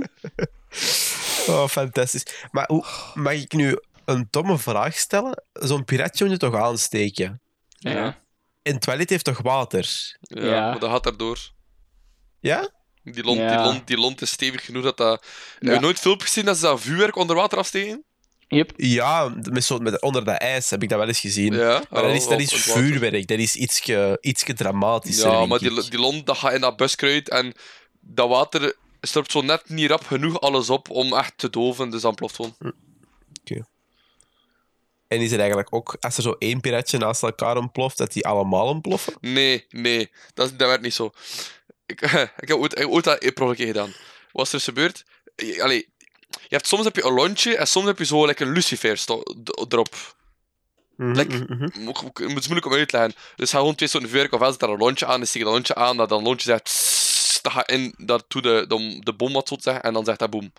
[1.47, 2.25] Oh, fantastisch.
[2.51, 5.43] Maar hoe, mag ik nu een domme vraag stellen?
[5.53, 7.41] Zo'n piratje moet je toch aansteken?
[7.69, 8.21] Ja.
[8.61, 10.15] En het toilet heeft toch water?
[10.21, 10.69] Ja, Ja.
[10.69, 11.39] maar dat gaat daardoor.
[12.39, 12.69] Ja?
[13.03, 13.55] Die lont, Ja.
[13.55, 15.25] die, lont, die lont is stevig genoeg dat dat...
[15.59, 18.03] Heb je nooit filmpjes gezien dat ze dat vuurwerk onder water afsteken?
[18.47, 18.73] Yep.
[18.75, 21.53] Ja, met zo, met, onder dat ijs heb ik dat wel eens gezien.
[21.53, 21.83] Ja.
[21.89, 25.31] Maar dat is, dat is vuurwerk, dat is ietske, ietske dramatischer.
[25.31, 27.53] Ja, maar die, die lont dat gaat in dat buskruid en
[27.99, 32.01] dat water storpt zo net niet rap genoeg alles op om echt te doven, dus
[32.01, 32.55] dan ploft gewoon.
[35.13, 38.27] En is het eigenlijk ook, als er zo één piratje naast elkaar ontploft, dat die
[38.27, 39.13] allemaal ontploffen?
[39.21, 41.11] Nee, nee, dat, dat werd niet zo.
[41.85, 42.01] Ik,
[42.43, 43.93] ik heb ooit, ik heb ooit dat een keer gedaan.
[44.31, 45.05] Wat is er gebeurd?
[45.59, 45.92] Allee,
[46.41, 49.03] je hebt, soms heb je een lontje en soms heb je zo like, een lucifer
[49.69, 50.15] erop.
[50.95, 51.69] Mhm.
[51.83, 53.15] Mo- mo- Het is moeilijk om uit te leggen.
[53.35, 55.37] Dus ga gewoon twee soorten vuurwerk of wel zet daar een lontje aan, dan steek
[55.41, 56.91] je dat lontje aan, dat dan lontje zegt
[57.41, 60.05] dat gaat in, dat doet de, de, de bom wat zo te zeggen, en dan
[60.05, 60.53] zegt dat boom.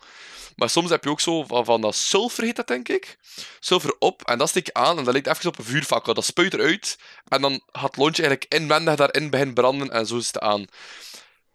[0.55, 3.17] Maar soms heb je ook zo van, van dat sulfur heet dat denk ik.
[3.59, 6.13] Sulfur op en dat steek je aan en dat lijkt even op een vuurfakkel.
[6.13, 6.97] Dat spuit eruit
[7.27, 10.65] en dan gaat het lontje eigenlijk inwendig daarin beginnen branden en zo is het aan.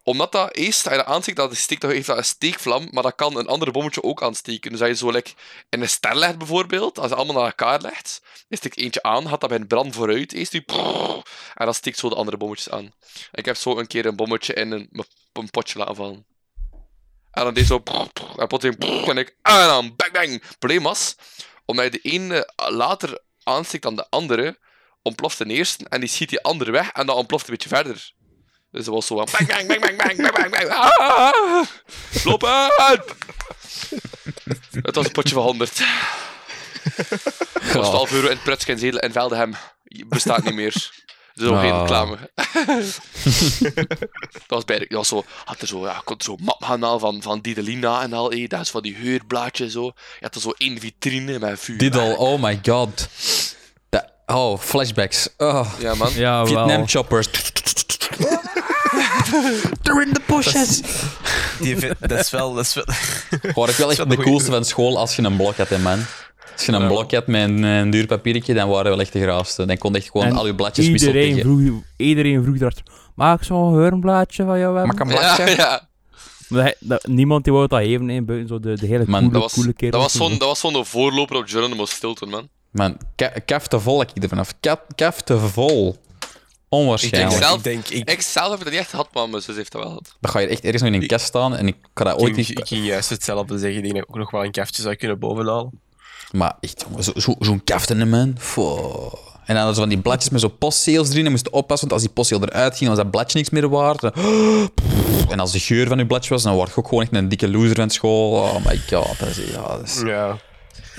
[0.03, 3.15] Omdat dat eerst, als je dat aansteekt, dat steekt, heeft dat een steekvlam, maar dat
[3.15, 4.71] kan een ander bommetje ook aansteken.
[4.71, 5.33] Dus als je zo like,
[5.69, 9.29] in een ster legt bijvoorbeeld, als je allemaal naar elkaar legt, je steekt eentje aan,
[9.29, 10.65] gaat dat bij een brand vooruit, eerst die
[11.55, 12.93] en dan steekt zo de andere bommetjes aan.
[13.33, 16.27] Ik heb zo een keer een bommetje in een, een potje laten vallen.
[17.31, 17.83] En dan deed zo
[18.37, 20.43] en plotseling en ik en dan bang bang.
[20.59, 21.17] Probleem was,
[21.65, 24.59] omdat je de ene later aansteekt dan de andere,
[25.03, 28.13] ontploft de eerste en die schiet die andere weg en dan ontploft een beetje verder.
[28.71, 29.29] Dus dat was zo van...
[29.33, 30.68] Bang, bang, bang, bang, bang, bang, bang, bang.
[30.68, 31.66] Ah!
[34.83, 35.83] Het was een potje van 100.
[37.55, 37.81] Kost ja.
[37.81, 39.55] 12 euro in Prutskenzedel en Veldenhem.
[40.07, 40.91] Bestaat niet meer.
[41.35, 42.16] Is ook geen reclame.
[44.33, 47.23] dat was bij ja, zo, had er zo, ja, kon zo map gaan halen van,
[47.23, 49.85] van Didelina en al, eh, dat is van die heurblaadje zo.
[49.85, 51.79] Je had er zo één vitrine met vuur.
[51.79, 53.09] Didel, oh my god.
[54.27, 55.29] Oh, flashbacks.
[55.37, 55.73] Oh.
[55.79, 56.11] Ja, man.
[56.47, 57.29] Vietnam choppers.
[59.83, 60.81] They're in the bushes.
[61.61, 62.55] Die, vi- dat is wel...
[62.55, 62.85] Dat is wel
[63.55, 65.99] Hoor ik wel echt de coolste van school als je een blok had, hè, man.
[66.57, 69.12] Als je een blok had met een, een duur papiertje, dan waren we wel echt
[69.12, 69.66] de graafste.
[69.66, 71.68] Dan kon je echt gewoon En al je bladjes wisselen Iedereen tegen.
[71.70, 74.97] vroeg, iedereen vroeg erachter, mag ik zo'n heurblaadje van jou hebben?
[74.97, 75.57] Mag ik een Ja, bladje?
[75.57, 75.89] ja.
[76.49, 79.20] Maar hij- dat- niemand die wou dat even, hè, buiten zo de, de hele Man,
[79.20, 79.91] coole, Dat was, coole kerel.
[79.91, 82.49] dat was zo'n dat was zo'n de voorloper op Geronimo Stilton, man.
[82.70, 84.53] Man, ka- kaf te vol heb ik er vanaf.
[84.61, 85.97] Ka- Kaf te vol.
[86.71, 87.43] ik, denk, Onwaarschijnlijk.
[87.43, 87.89] zelf- ik denk...
[87.89, 90.14] Ik, Ik zelf heb het niet echt gehad, maar mijn zus heeft dat wel gehad.
[90.21, 92.35] Dan ga je echt ergens nog in een kast staan en ik kan dat ooit
[92.35, 92.59] ging, niet...
[92.59, 93.77] ik ging juist hetzelfde zeggen.
[93.77, 95.81] Ik denk dat ik ook nog wel een kaftje zou kunnen bovenhalen.
[96.33, 98.37] Maar echt, jongen, zo- zo- zo'n kaften, man.
[99.45, 101.25] En dan hadden ze van die bladjes met zo'n postzeels erin.
[101.25, 103.68] En moest je oppassen, want als die postzeel eruit ging, was dat bladje niks meer
[103.68, 104.03] waard.
[105.29, 107.29] En als de geur van je bladje was, dan word je ook gewoon echt een
[107.29, 108.33] dikke loser van school.
[108.33, 109.18] Oh my god.
[109.18, 110.01] Dat is, ja, dat is...
[110.05, 110.39] Ja.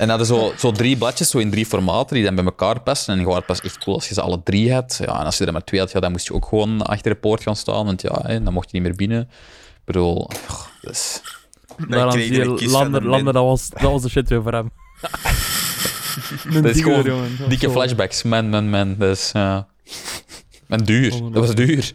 [0.02, 3.14] En hadden zo, zo drie bladjes, zo in drie formaten, die dan bij elkaar passen.
[3.14, 5.00] En je was pas echt cool als je ze alle drie had.
[5.06, 7.12] Ja, en als je er maar twee had, ja, dan moest je ook gewoon achter
[7.12, 7.86] de poort gaan staan.
[7.86, 9.22] Want ja, hè, dan mocht je niet meer binnen.
[9.22, 11.22] Ik bedoel, oh, dat is...
[12.12, 14.72] Zie je van Lander, de Lander dat, was, dat was de shit weer voor hem.
[16.46, 18.24] Een Dat is dikke gewoon jongen, dat dikke zo- flashbacks.
[18.24, 18.96] Man, man, man.
[18.98, 19.30] Dat is...
[19.34, 19.68] ja.
[20.68, 21.10] En duur.
[21.10, 21.92] Dat was duur.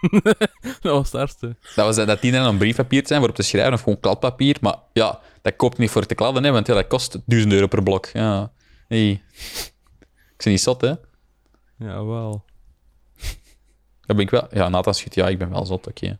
[0.82, 1.56] Dat was het ergste.
[1.74, 4.56] Dat was dat dat die dan een briefpapier zijn waarop te schrijven, of gewoon kladpapier.
[4.60, 7.66] Maar ja, dat koopt niet voor te kladden, hè, want ja, dat kost 1000 euro
[7.66, 8.06] per blok.
[8.12, 8.52] Ja.
[8.88, 9.22] Hey.
[10.36, 10.94] Ik ben niet zot, hè?
[11.78, 12.44] Ja, wel.
[14.00, 14.48] Dat ben ik wel.
[14.50, 16.18] Ja, Nathan schudt, ja, ik ben wel zot, oké.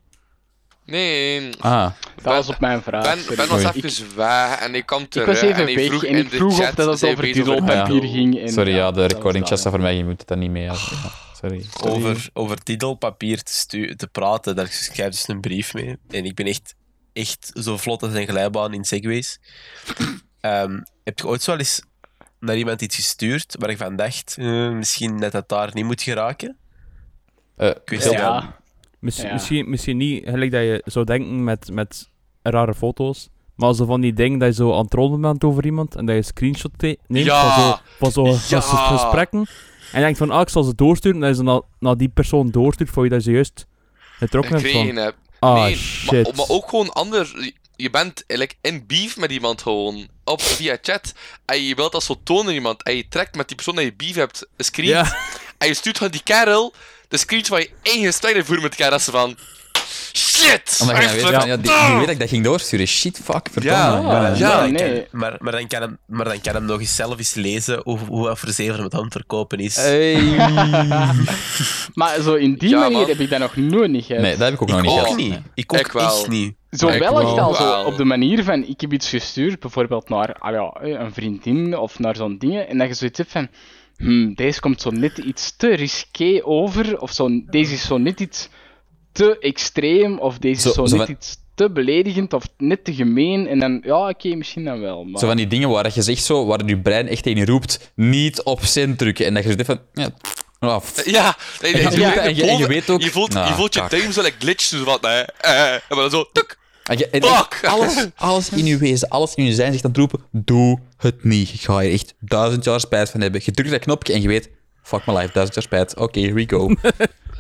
[0.85, 3.27] Nee, Ah, Dat was op mijn vraag.
[3.27, 6.05] Ben, ben was even weg en ik kwam Ik terug was even en weg vroeg
[6.05, 7.85] en in ik de vroeg of dat het over ja.
[7.87, 8.41] ging.
[8.41, 10.63] En, sorry, ja, de recording staat voor mij, je moet het daar niet mee.
[10.63, 10.75] Ja,
[11.41, 11.65] sorry.
[11.81, 15.97] Over, over titelpapier te, te praten, daar schrijf dus een brief mee.
[16.11, 16.75] En ik ben echt,
[17.13, 19.41] echt zo vlot als een glijbaan in segways.
[20.41, 21.83] Ehm, heb je ooit zo wel eens
[22.41, 26.03] naar iemand iets gestuurd waar ik van dacht, eh, misschien dat dat daar niet moet
[26.03, 26.57] geraken?
[27.57, 28.41] Eh, Ja.
[28.41, 28.53] van-
[28.99, 29.33] Misschien, Ja.
[29.33, 32.11] misschien, misschien niet gelijk dat je zou denken met, met
[32.43, 33.29] rare foto's.
[33.55, 36.07] Maar zo van die dingen dat je zo aan het rollen bent over iemand en
[36.07, 37.51] dat je een screenshot neemt Ja.
[37.99, 38.63] van zo, van zo Ja.
[38.63, 39.39] van zo gesprekken.
[39.93, 41.15] En je denkt van, ah, ik zal ze doorsturen.
[41.17, 43.67] En dat je ze naar, naar die persoon doorstuurt voor je dat ze juist
[44.19, 44.97] getrokken hebt van...
[44.97, 45.17] heb.
[45.43, 46.11] Ah, nee, shit.
[46.11, 47.53] Maar, maar ook gewoon ander.
[47.77, 50.09] Je bent like, in beef met iemand gewoon.
[50.25, 51.13] Op, via chat.
[51.45, 52.83] En je wilt dat zo tonen aan iemand.
[52.83, 54.89] En je trekt met die persoon dat je beef hebt een screen.
[54.89, 55.17] Ja.
[55.59, 56.75] En je stuurt van die kerel
[57.09, 58.91] de screens van je eigen gesprek voert met elkaar.
[58.91, 59.39] Dat ze van.
[60.43, 60.79] Shit!
[60.81, 62.45] Omdat je dan echt weet, wat- van, ja, die, die weet dat ik dat ging
[62.45, 62.87] doorsturen.
[62.87, 63.79] Shit, fuck, verdomme.
[63.79, 63.97] Ja.
[63.97, 64.93] Ja, Maar, dan- Ja, nee.
[64.93, 67.81] kan, maar, maar, dan kan hem, maar dan kan hem nog eens zelf eens lezen
[67.85, 69.77] hoe, hoe zeven met hand verkopen is.
[69.77, 70.15] Hey.
[71.95, 73.09] Maar zo in die Ja, manier man.
[73.09, 74.23] heb ik dat nog nooit niet gehad.
[74.23, 75.17] Nee, dat heb ik ook nog ik niet ook gehad.
[75.17, 75.39] niet.
[75.55, 76.03] Ik ook Ik wel.
[76.19, 76.55] echt niet.
[76.71, 77.39] Zo Ik wel echt wel.
[77.41, 81.13] al zo op de manier van, ik heb iets gestuurd, bijvoorbeeld naar ah ja, een
[81.13, 83.49] vriendin of naar zo'n dingen, en dat je zoiets hebt van,
[83.97, 88.21] hmm, deze komt zo net iets te risqué over, of zo, deze is zo net
[88.21, 88.49] iets
[89.13, 92.85] te extreem, of deze Zo- is zo, zo net van- iets te beledigend, of net
[92.85, 95.21] te gemeen, en dan, ja, oké, misschien dan wel, maar...
[95.21, 97.93] Zo van die dingen waar je zegt zo, waar je brein echt tegen je roept,
[97.95, 99.27] niet op zend drukken.
[99.27, 100.11] En dat je zegt van, ja,
[100.61, 102.91] oh, f- Ja, nee, nee, En je in de en je- en je boven- weet
[102.91, 105.81] ook- Je voelt, Nou, je, voelt je zo like glitch, zo wat, nee, eh, en
[105.89, 106.59] dan zo, tuk.
[106.83, 107.61] En je- en Fuck!
[107.67, 111.25] Alles, alles in je wezen, alles in je zijn zegt aan het roepen, doe het
[111.25, 111.53] niet.
[111.55, 113.41] Ik ga hier echt duizend jaar spijt van hebben.
[113.45, 114.51] Je drukt dat knopje en je weet,
[114.83, 115.97] fuck my life, duizend jaar spijt.
[115.97, 116.69] Oké, here we go.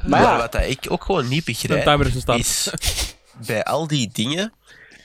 [0.06, 2.70] maar ja, wat dat ik ook gewoon niet begrijp, is
[3.46, 4.52] bij al die dingen,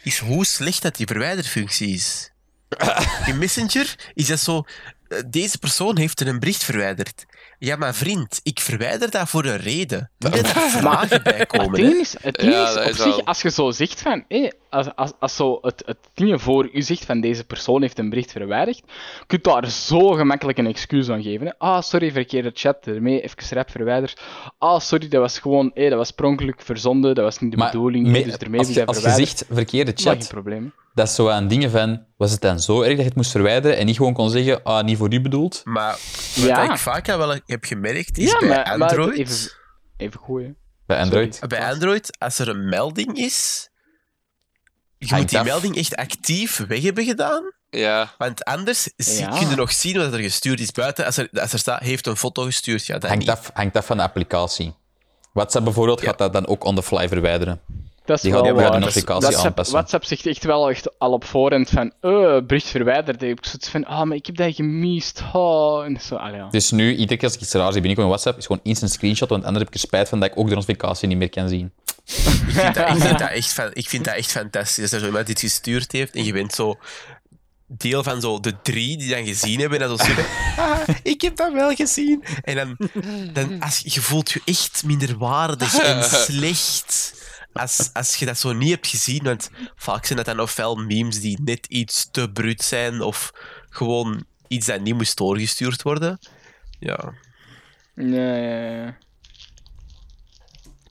[0.04, 2.32] is hoe slecht dat die verwijderfunctie is.
[3.26, 4.64] In Messenger is dat zo,
[5.08, 7.26] eh, deze persoon heeft een bericht verwijderd.
[7.60, 10.12] Ja, maar vriend, ik verwijder dat voor een reden.
[10.18, 11.74] Niet dat er vragen bij het komen.
[11.82, 12.00] ding hè.
[12.00, 14.24] is, het ding Ja, is dat op is zich, wel- als je zo zegt van,
[14.28, 18.00] hé, als, als, als zo het, het ding voor u zegt van deze persoon heeft
[18.00, 18.82] een bericht verwijderd,
[19.28, 21.48] kun je daar zo gemakkelijk een excuus aan geven.
[21.48, 21.54] Hè?
[21.58, 24.22] Ah, sorry, verkeerde chat, ermee even rap verwijderd.
[24.58, 27.72] Ah, sorry, dat was gewoon, hé, dat was spronkelijk verzonden, dat was niet de Maar
[27.72, 30.74] bedoeling, dus ermee als, heb je, als je zegt verkeerde Maar geen chat, probleem.
[30.94, 33.32] dat is zo aan dingen van, was het dan zo erg dat je het moest
[33.32, 35.62] verwijderen en niet gewoon kon zeggen, ah, niet voor u bedoeld?
[35.64, 36.72] Maar wat Ja.
[36.72, 39.18] ik vaak wel heb gemerkt, is Ja, bij maar, maar Android...
[39.18, 39.52] even,
[39.98, 40.58] even gooien.
[40.86, 41.40] Bij Android.
[41.48, 43.70] Bij Android, als er een melding is,
[44.98, 45.46] je moet die af.
[45.46, 47.52] melding echt actief weg hebben gedaan.
[47.70, 48.14] Ja.
[48.18, 49.40] Want anders zie- Ja.
[49.40, 51.06] kun je nog zien wat er gestuurd is buiten.
[51.06, 53.86] Als er, als er staat, heeft een foto gestuurd, ja, dat Hangt af, hangt af
[53.86, 54.74] van de applicatie.
[55.34, 56.08] WhatsApp bijvoorbeeld Ja.
[56.08, 57.62] gaat dat dan ook on the fly verwijderen.
[58.06, 59.76] Dat is Die wel gaat de notificatie WhatsApp, aanpassen.
[59.76, 63.22] WhatsApp zegt echt wel echt al op voorhand van, eh, bericht verwijderd.
[63.22, 65.24] Ik zoiets van, ah, maar ik heb dat gemist.
[65.34, 65.86] Oh.
[65.86, 66.48] En zo, allee, ja.
[66.50, 68.92] Dus nu, iedere keer als ik iets raars zie binnenkomen in WhatsApp, is gewoon instant
[68.92, 71.30] screenshot, want anders heb ik er spijt van dat ik ook de notificatie niet meer
[71.30, 71.72] kan zien.
[72.08, 74.84] Ik vind dat, ik vind dat, echt, fan- ik vind dat echt fantastisch.
[74.84, 76.80] Als er zo iemand dit gestuurd heeft en je bent zo
[77.68, 80.26] deel van zo de drie die dan gezien hebben en dan zo zeggen,
[80.64, 82.24] ah, ik heb dat wel gezien.
[82.44, 82.78] En dan,
[83.34, 87.14] dan als, je voelt je echt minderwaardig en slecht
[87.54, 89.24] als, als je dat zo niet hebt gezien.
[89.24, 93.32] Want vaak zijn dat dan ofwel memes die net iets te bruut zijn of
[93.70, 96.20] gewoon iets dat niet moest doorgestuurd worden.
[96.80, 97.14] Ja,
[97.96, 98.98] Ja, ja, ja.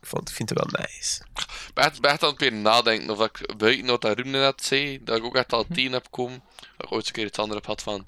[0.06, 1.22] Ik, vond, ik vind het wel nice.
[1.34, 4.32] Ik ben echt, ben echt aan het weer nadenken of ik buiten wat dat Ruben
[4.32, 6.42] net zei, dat ik ook echt al tien heb komen,
[6.76, 8.06] dat ik ooit eens een keer iets anders heb gehad van.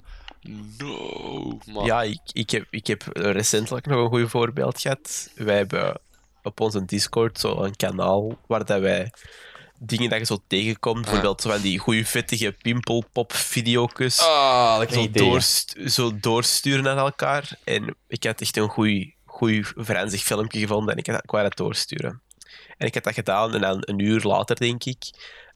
[0.77, 1.85] No, man.
[1.85, 5.29] Ja, ik, ik, heb, ik heb recentelijk nog een goed voorbeeld gehad.
[5.35, 6.01] Wij hebben
[6.43, 9.11] op onze Discord zo een kanaal waar dat wij
[9.79, 15.11] dingen dat je zo tegenkomt, bijvoorbeeld zo van die goede vettige pimpelpop-video's, Ah, dat zo,
[15.11, 17.57] doorst, zo doorsturen naar elkaar.
[17.63, 18.69] En ik had echt een
[19.39, 22.21] goed Franzig filmpje gevonden en ik, had, ik wou dat doorsturen.
[22.77, 25.03] En ik had dat gedaan en dan een uur later, denk ik,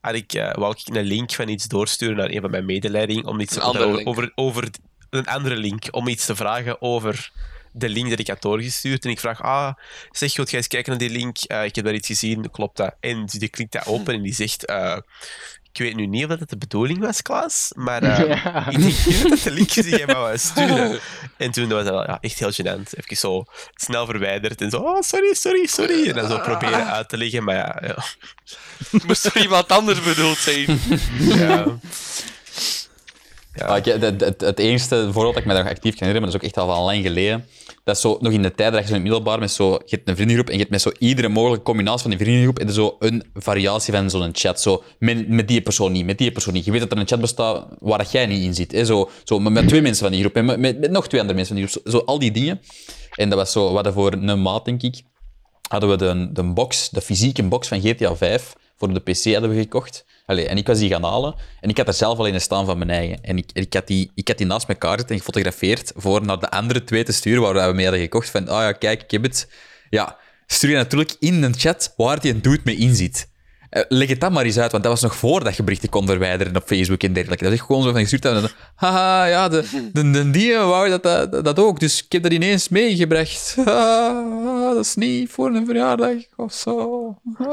[0.02, 3.26] had ik, eh, wou ik een link van iets doorsturen naar een van mijn medeleiding
[3.26, 4.70] om iets over, over, over
[5.10, 7.32] een andere link, om iets te vragen over
[7.72, 9.06] de link dat ik had doorgestuurd.
[9.06, 9.74] En ik vraag, ah,
[10.12, 11.38] zeg, goed, ga eens kijken naar die link.
[11.38, 12.96] Eh, ik heb daar iets gezien, klopt dat?
[13.00, 14.98] En die klikt dat open en die zegt, eh,
[15.74, 18.70] ik weet nu niet of dat het de bedoeling was, Klaas, maar eh, Ja.
[18.70, 21.00] ik denk dat de link is die jij mij wou sturen.
[21.38, 22.90] En toen was dat wel ja, echt heel gênant.
[22.98, 23.44] Even zo
[23.76, 26.08] snel verwijderd en zo, oh, sorry, sorry, sorry.
[26.10, 27.96] En dan zo proberen uit te leggen, maar ja, ja.
[29.08, 30.80] Moest er iemand anders bedoeld zijn?
[31.40, 31.66] ja.
[33.58, 36.22] Ah, ik- het, het, het enige voorbeeld dat ik me daar nog actief kan herinneren,
[36.22, 37.48] maar dat is ook echt al van lang geleden.
[37.84, 39.72] Dat is zo, nog in de tijd dat je zo in het middelbaar met zo,
[39.72, 42.60] je hebt een vriendengroep en je hebt met zo iedere mogelijke combinatie van die vriendengroep
[42.60, 44.62] en zo een variatie van zo'n chat.
[44.62, 46.66] Zo, met, met die persoon niet, met die persoon niet.
[46.66, 48.72] Je weet dat er een chat bestaat waar jij niet in zit.
[48.72, 48.86] Hè?
[48.86, 51.56] Zo, zo, met, twee mensen van die groep en met, met, nog twee andere mensen
[51.56, 51.92] van die groep.
[51.92, 52.62] Zo, al die dingen.
[53.12, 55.02] En dat was zo, hadden voor een maat, denk ik,
[55.68, 58.54] hadden we de, de box, de fysieke box van GTA 5
[58.84, 60.06] voor de PC hadden we gekocht.
[60.26, 61.36] En ik was die gaan halen.
[61.62, 63.24] En ik had er zelf al in staan van mijn eigen.
[63.24, 66.40] En ik, ik, had die, ik had die naast elkaar zitten en gefotografeerd voor naar
[66.40, 68.30] de andere twee te sturen waar we mee hadden gekocht.
[68.30, 69.52] Van, ah ja, kijk, ik heb het.
[69.90, 70.18] Ja,
[70.48, 73.28] stuur je natuurlijk in een chat waar die een dude mee in zit.
[73.74, 76.06] Eh, leg het dan maar eens uit, want dat was nog voordat je berichten kon
[76.06, 77.44] verwijderen op Facebook en dergelijke.
[77.44, 81.04] Dat is gewoon zo van gestuurd dan, Haha, ja, de, de, de die wou dat,
[81.04, 83.56] dat, dat ook, dus ik heb dat ineens meegebracht.
[84.74, 87.18] Dat is niet voor een verjaardag of zo.
[87.38, 87.48] Ah.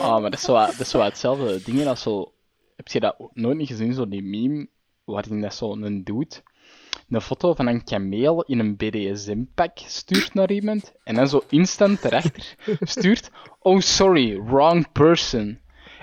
[0.00, 2.32] Ah, maar dat is, wel, dat hetzelfde dingen als zo...
[2.76, 4.68] Heb je dat nooit niet gezien, zo die meme,
[5.04, 6.42] waarin dat zo een dude
[7.08, 12.04] een foto van een kameel in een BDSM-pak stuurt naar iemand, en dan zo instant
[12.04, 15.58] erachter stuurt, oh sorry, wrong person.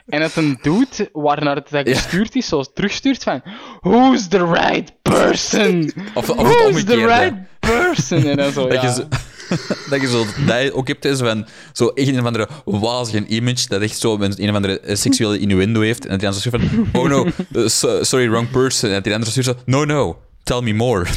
[0.08, 3.42] En dat een dude, waarnaar het gestuurd is, zo terugstuurt van,
[3.80, 5.92] who's the right person?
[6.14, 8.26] Of, of het Who's the right person?
[8.26, 8.88] En dan zo, Dat ja.
[8.88, 9.08] je zo,
[9.90, 13.68] dat je zo dat ook hebt, is van zo echt een of andere wazige image
[13.68, 16.06] dat echt zo een of andere eh, seksuele innuendo heeft.
[16.06, 18.90] En dat hij dan zo stuurt van, oh no, eh, so- sorry, wrong person.
[18.90, 21.06] En dat die andere stuurt zo, no, no, tell me more.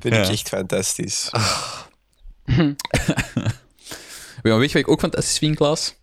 [0.00, 0.22] Vind Ja.
[0.22, 1.30] ik echt fantastisch.
[4.42, 5.94] Maar weet je wat ik ook fantastisch vind, Klaas?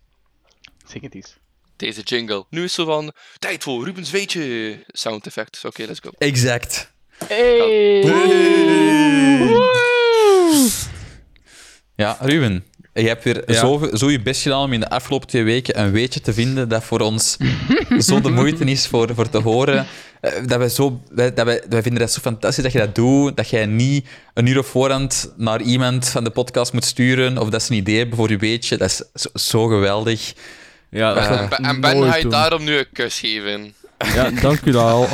[0.86, 1.36] Zeg het eens.
[1.76, 2.46] Deze jingle.
[2.50, 4.84] Nu is zo van, tijd voor Rubens Weetje.
[4.88, 5.64] Sound effect.
[5.64, 6.10] Oké, let's go.
[6.18, 6.92] Exact.
[7.26, 8.00] Hey!
[11.94, 12.64] Ja, Ruben,
[13.02, 13.58] je hebt weer Ja.
[13.58, 16.68] zo, zo je best gedaan om in de afgelopen twee weken een weetje te vinden
[16.68, 17.36] dat voor ons
[17.98, 19.86] zo de moeite is voor, voor te horen.
[20.20, 22.94] Eh, Dat wij, zo, wij, dat wij, wij vinden dat zo fantastisch dat je dat
[22.94, 27.38] doet, dat jij niet een uur op voorhand naar iemand van de podcast moet sturen
[27.38, 28.76] of dat ze een idee hebben voor je weetje.
[28.76, 30.32] Dat is zo, zo geweldig.
[30.90, 33.74] Ja, dat Eh, En Ben ga je daarom nu een kus geven.
[34.14, 35.02] Ja, dank u wel.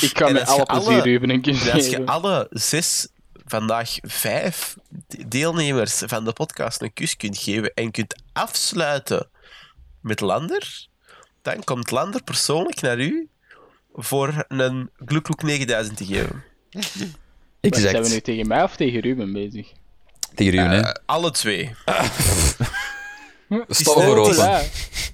[0.00, 3.08] Ik kan met alle plezier alle- Ruben een keer als je alle zes,
[3.48, 4.76] vandaag vijf
[5.06, 9.28] de- deelnemers van de podcast een kus kunt geven en kunt afsluiten
[10.00, 10.86] met Lander,
[11.42, 13.28] dan komt Lander persoonlijk naar u
[13.94, 16.44] voor een Gloekloek 9000 te geven.
[16.70, 16.82] Maar
[17.80, 18.24] Zijn we nu Exact.
[18.24, 19.72] tegen mij of tegen Ruben bezig?
[20.34, 20.80] Tegen Ruben, hè.
[20.80, 21.74] Eh, alle twee.
[23.68, 24.36] Sta voor open.
[24.36, 24.62] Ja.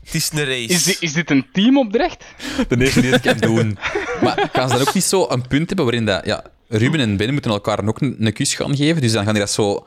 [0.05, 0.73] Het is een race.
[0.73, 2.25] Is, dit, is dit een teamopdracht?
[2.69, 3.79] De eerste die het kan doen.
[4.23, 7.17] Maar gaan ze dan ook niet zo een punt hebben waarin dat, ja, Ruben en
[7.17, 9.87] Ben moeten elkaar ook een, een kus gaan geven, dus dan gaan die dat zo...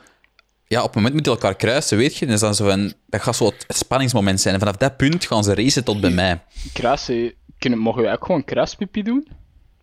[0.68, 2.20] Ja, op het moment moeten die elkaar kruisen, weet je.
[2.20, 4.54] En dan is dan zo van, dat gaat zo het spanningsmoment zijn.
[4.54, 6.44] En vanaf dat punt gaan ze racen tot bij mij.
[6.74, 9.28] Kruisen, kunnen, mogen wij ook gewoon kruispipi doen?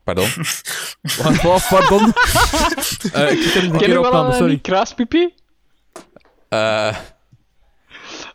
[0.04, 0.28] Pardon?
[1.22, 2.12] Wat, wat, pardon?
[3.12, 4.58] Eh, ik zit er een Ken keer je op een sorry.
[4.58, 5.34] kraaspipi?
[6.48, 6.96] Eh,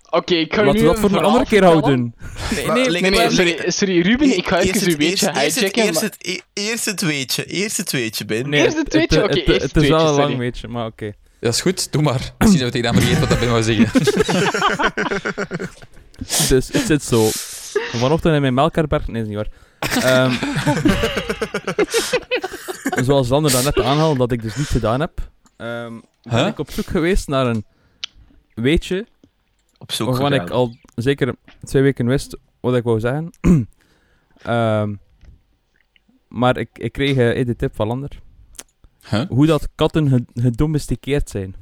[0.10, 2.16] Oké, ik ga Laten nu we dat voor een andere keer houden.
[2.55, 5.76] Nee, nee, nee, nee, sorry, sorry, Ruben, ik ga Eerst even uw weetje eerst het-
[5.76, 5.84] hijacken.
[5.84, 7.45] Eerst het, e- eerst het weetje.
[7.45, 8.49] Eerst het weetje, Ben.
[8.49, 9.22] Nee, Eerst het tweetje?
[9.22, 11.12] het- Oké, het- eerst Het het is wel een tweetje, lang weetje, maar oké.
[11.39, 12.34] dat is goed, doe maar.
[12.38, 13.89] Misschien dat we tegen hem vergeten wat dat ben wou zeggen.
[16.49, 17.30] Dus het zit zo.
[17.91, 19.07] Vanochtend in mijn melkerberg...
[19.07, 20.28] Nee, dat is niet waar.
[20.30, 20.34] Ehm,
[23.05, 25.12] zoals Sander daarnet aanhaalde, dat ik dus niet gedaan heb,
[25.57, 25.93] ehm,
[26.24, 26.47] ben Huh?
[26.47, 27.66] ik op zoek geweest naar een
[28.53, 29.05] weetje
[29.80, 33.30] Op zoek waarvan ik al zeker twee weken wist wat ik wou zeggen.
[34.43, 34.95] Ehm,
[36.27, 38.19] maar ik, ik kreeg eh, de tip van Lander.
[39.09, 39.27] Huh?
[39.30, 41.55] Hoe dat katten ge- gedomesticeerd zijn.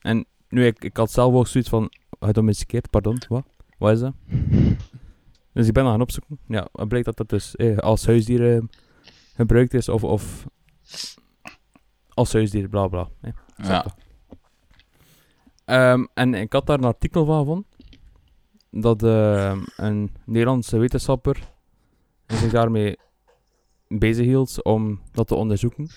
[0.00, 1.92] En nu, ik, ik had zelf ook zoiets van...
[2.20, 3.46] Gedomesticeerd, pardon, wat?
[3.78, 4.14] Wat is dat?
[5.52, 6.38] Dus ik ben dat gaan opzoeken.
[6.48, 8.62] Ja, het blijkt dat dat dus eh, als huisdier eh,
[9.34, 10.46] gebruikt is, of, of
[12.08, 13.08] als huisdier, bla bla.
[13.20, 13.32] eh.
[13.56, 13.84] Ja.
[15.70, 17.66] Ehm, en ik had daar een artikel van gevonden.
[18.70, 21.48] Dat ehm, een Nederlandse wetenschapper
[22.26, 22.96] zich daarmee
[23.88, 25.88] bezig hield om dat te onderzoeken.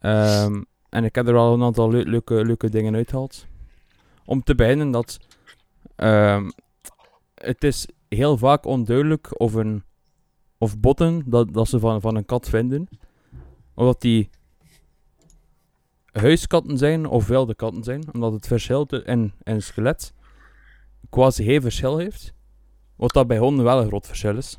[0.00, 3.46] Ehm, en ik heb er al een aantal leu- leuke, leuke dingen uitgehaald.
[4.24, 5.18] Om te beginnen dat
[7.34, 9.82] het is heel vaak onduidelijk of, een,
[10.58, 12.88] of botten dat, dat ze van, van een kat vinden.
[13.74, 14.30] Of dat die
[16.16, 20.12] huiskatten zijn of wilde katten zijn, omdat het verschil in, in skelet
[21.10, 22.32] quasi geen verschil heeft.
[22.96, 24.58] Wat dat bij honden wel een groot verschil is.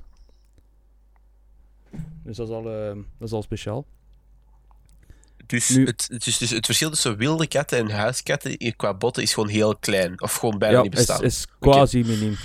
[2.24, 3.86] Dus dat is al, eh, dat is al speciaal.
[5.46, 9.34] Dus, Nu- het, is dus het verschil tussen wilde katten en huiskatten qua botten is
[9.34, 10.22] gewoon heel klein.
[10.22, 11.24] Of gewoon bijna ja, niet is, bestaan.
[11.24, 12.36] is quasi miniem.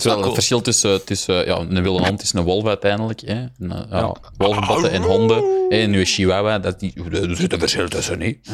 [0.00, 0.24] Terwijl cool.
[0.24, 3.20] het verschil tussen, tussen ja, een wilde hond is een wolf uiteindelijk.
[3.20, 3.34] Hè.
[3.58, 4.14] Een, eh, ja, Ja.
[4.36, 5.36] Wolvenbotten en honden.
[5.68, 8.18] hè, En nu een chihuahua, dat is niet, er zit een verschil tussen.
[8.18, 8.48] Niet?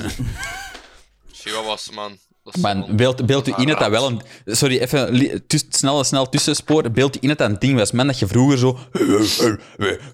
[1.33, 2.13] Chihuahuas, man.
[2.45, 4.21] Is gewoon- beeld, beeld u in dat dat wel een...
[4.45, 6.91] Sorry, even tuss- snel, snel tussenspoor.
[6.91, 7.93] Beeld u in dat dat een ding was.
[7.93, 8.79] Man, dat je vroeger zo...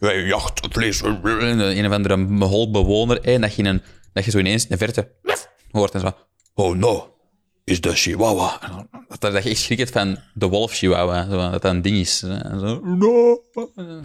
[0.01, 1.01] Wij, jachten vlees.
[1.03, 3.21] Een of andere holbewoner.
[3.21, 5.13] En dat je, een, dat je zo ineens in de verte
[5.71, 6.13] hoort en zo...
[6.55, 7.12] Oh no,
[7.65, 8.59] is de chihuahua.
[9.09, 11.25] Dat, dat je echt schrikt van de wolf chihuahua.
[11.25, 12.19] Zo, dat dat een ding is.
[12.19, 13.43] zo, no.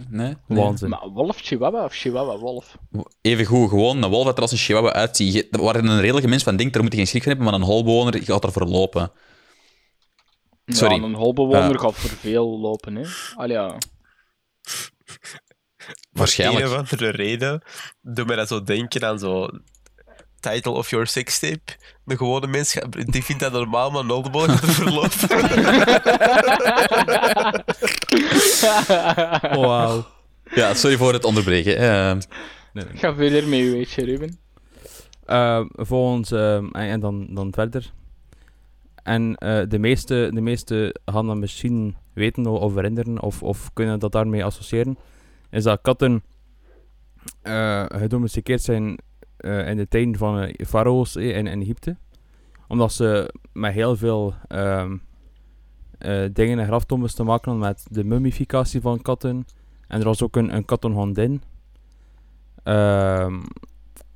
[0.08, 0.36] Nee?
[0.46, 0.58] nee.
[0.58, 0.88] Waanzin.
[0.88, 2.76] Maar wolf, chihuahua of chihuahua, wolf?
[3.20, 5.46] Even goed, gewoon een wolf dat er als een chihuahua uitziet.
[5.50, 7.66] Waar een redelijke mens van denkt, daar moet je geen schrik van hebben, maar een
[7.66, 9.12] holbewoner gaat er verlopen.
[10.66, 10.94] Sorry.
[10.94, 13.04] Ja, een holbewoner gaat voor veel lopen, hè.
[13.34, 13.78] Al ja.
[16.10, 16.66] Waarschijnlijk.
[16.66, 17.62] Voor een of andere reden
[18.00, 19.48] doet mij dat zo denken aan zo...
[20.40, 21.76] Title of your sextape.
[22.08, 25.28] De gewone mens gaat- die vindt dat normaal, maar een oldboy te verlopen.
[29.58, 30.04] Oh, wauw.
[30.54, 31.76] Ja, sorry voor het onderbreken.
[31.78, 32.16] Eh,
[32.94, 34.38] Ga verder mee, weet je, Ruben.
[35.26, 37.92] Eh, volgens, ehm, en, en dan, dan verder.
[39.02, 43.98] En eh, de, meeste, de meeste gaan dat misschien weten of herinneren of, of kunnen
[43.98, 44.98] dat daarmee associëren.
[45.50, 46.22] Is dat katten
[47.42, 48.98] eh gedomesticeerd zijn
[49.38, 51.96] eh, in de tijden van de farao's eh, in, in Egypte.
[52.68, 54.96] Omdat ze met heel veel ehm,
[55.98, 59.46] eh, dingen en graftombes te maken hadden met de mummificatie van katten.
[59.88, 61.42] En er was ook een, een kattenhondin.
[62.62, 63.40] Ehm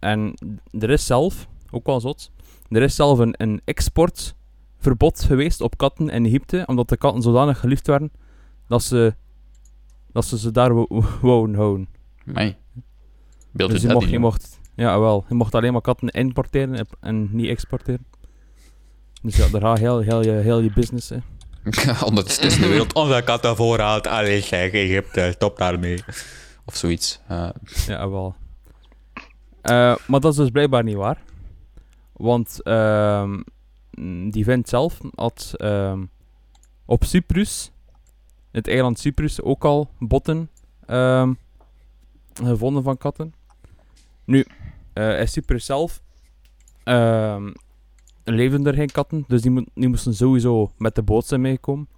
[0.03, 0.35] en
[0.71, 2.31] er is zelf, ook wel zot,
[2.69, 7.61] er is zelf een, een exportverbod geweest op katten in Egypte, omdat de katten zodanig
[7.61, 8.13] geliefd werden
[8.69, 9.15] dat ze,
[10.13, 10.75] dat ze ze daar
[11.23, 11.89] wouden houden.
[12.27, 12.57] Amai.
[13.51, 17.29] Beeld Dus je mocht, je mocht, ja wel, je mocht alleen maar katten importeren en-
[17.33, 18.07] niet exporteren.
[19.23, 21.09] Dus ja, daar gaat heel, heel, je, heel je business.
[21.09, 21.17] Hè.
[22.07, 24.07] Ondertussen is de wereld onze kattenvoorraad.
[24.07, 26.05] Allee, zeg, Egypte, stop daarmee.
[26.65, 27.21] Of zoiets.
[27.29, 27.49] Eh,
[27.87, 28.35] Ja, wel.
[29.61, 31.19] Eh, maar dat is dus blijkbaar niet waar.
[32.13, 33.41] Want ehm,
[34.31, 36.05] die vent zelf had ehm,
[36.85, 37.71] op Cyprus,
[38.51, 40.51] het eiland Cyprus, ook al botten
[40.87, 41.33] ehm,
[42.43, 43.35] gevonden van katten.
[44.25, 44.47] Nu,
[44.93, 46.03] eh in Cyprus zelf
[46.85, 47.53] ehm,
[48.25, 51.89] leefden er geen katten, dus die, mo- die moesten sowieso met de boot zijn meegekomen.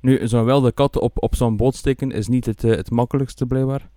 [0.00, 3.46] Nu, zo'n wilde kat op, op zo'n boot steken is niet het, eh, het makkelijkste
[3.46, 3.90] blijkbaar.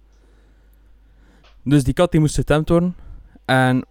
[1.63, 2.95] Dus die kat die moest getemd worden.
[3.45, 3.85] En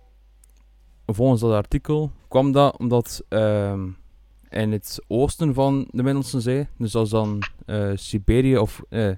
[1.07, 3.89] volgens dat artikel kwam dat omdat ehm,
[4.49, 9.17] in het oosten van de Middellandse Zee, dus is dan eh, Siberië of, nee,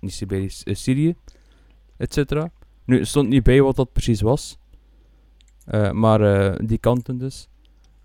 [0.00, 1.14] niet Siberië, Syrië,
[1.96, 2.44] etc.
[2.86, 4.58] Nu, er stond niet bij wat dat precies was.
[5.64, 7.48] Eh, maar eh, die kanten dus.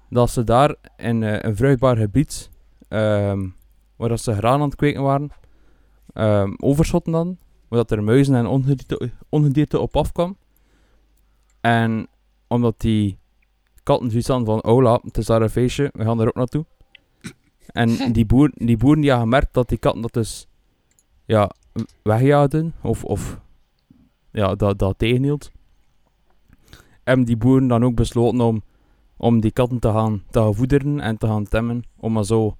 [0.09, 2.49] Dat ze daar in eh, een vruchtbaar gebied,
[2.87, 3.47] ehm,
[3.95, 5.29] waar dat ze graan aan het kweken waren,
[6.13, 7.37] ehm overschotten dan.
[7.67, 10.37] waar dat er muizen en ongedierte, ongedierte op afkwam.
[11.61, 12.07] En
[12.47, 13.17] omdat die
[13.83, 16.35] katten zoiets hadden van, oh la, het is daar een feestje, we gaan er ook
[16.35, 16.65] naartoe.
[17.67, 20.47] En die, boer, die boeren die hadden gemerkt dat die katten dat dus
[21.25, 21.51] ja,
[22.03, 23.39] wegjaagden, of, of
[24.31, 25.51] ja, dat, dat tegenhield.
[27.03, 28.63] Hebben die boeren dan ook besloten om,
[29.17, 32.57] om die katten te gaan, te gaan voederen en te gaan temmen, om maar zo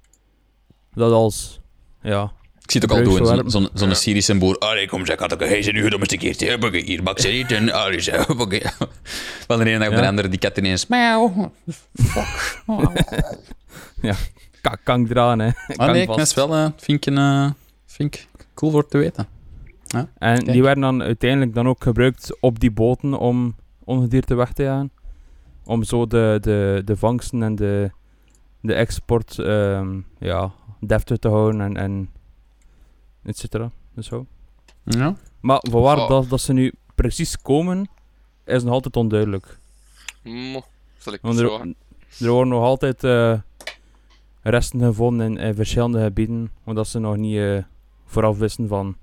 [0.93, 1.59] dat als,
[2.01, 2.31] ja,
[2.63, 4.57] Ik zie het ook al doen, zo'n zo'n Syrische boer.
[4.57, 6.39] Allee, kom zeg, had ik hij zijn nu gedomesticeerd.
[6.85, 7.71] Hier, bak ze eten.
[7.71, 8.25] Allee, zeg.
[9.47, 10.07] Van de ene dag op de Ja.
[10.07, 10.87] andere, die kat ineens.
[10.87, 11.51] Miauw.
[11.93, 12.63] Fuck.
[12.67, 12.85] Oh.
[14.61, 15.47] ka- kan ik eraan, hè.
[15.47, 16.19] Ah Kan nee, ik vast.
[16.19, 17.51] mis wel, eh, vind ik, een, eh,
[17.85, 19.27] vind ik cool voor te weten.
[19.91, 20.45] En Kijk.
[20.51, 24.91] die werden dan uiteindelijk dan ook gebruikt op die boten om ongedierte weg te jagen.
[25.65, 27.91] Om zo de, de, de vangsten en de,
[28.61, 32.09] de export ehm, ja, deftig te houden en, en
[33.23, 33.71] et cetera.
[33.93, 34.25] Dus zo.
[34.83, 35.15] Ja.
[35.39, 36.07] Maar van waar Oh.
[36.09, 37.89] dat, dat ze nu precies komen,
[38.45, 39.59] is nog altijd onduidelijk.
[40.23, 40.61] Mo,
[40.97, 41.75] zal ik Want er, zeggen.
[42.19, 43.39] er worden nog altijd eh,
[44.41, 47.57] resten gevonden in, in verschillende gebieden, omdat ze nog niet eh,
[48.05, 48.95] vooraf wisten van...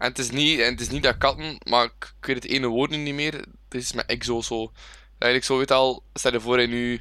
[0.00, 2.52] En het is niet, en het is niet dat katten, maar ik, ik weet het
[2.52, 3.32] ene woord nu niet meer.
[3.34, 4.72] Het is met exo zo.
[5.18, 7.00] Eigenlijk zo weet al, stel je voor hij nu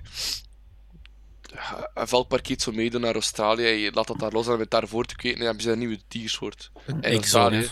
[1.93, 5.15] een veldparkiet zo meedoen naar Australië, je laat dat daar los en met daarvoor te
[5.15, 6.71] kweken, dan hebben ze een nieuwe diersoort.
[6.85, 7.21] Een In exoot.
[7.23, 7.69] Australië.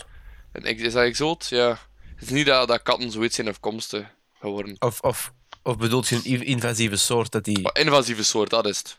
[0.52, 1.48] En ex- is dat exoot?
[1.50, 1.80] Ja.
[2.16, 4.76] Het is niet dat, dat katten zoiets zijn afkomsten geworden.
[4.80, 8.78] Of, of, of bedoelt je een invasieve soort dat die, Maar invasieve soort, dat is
[8.78, 8.98] het.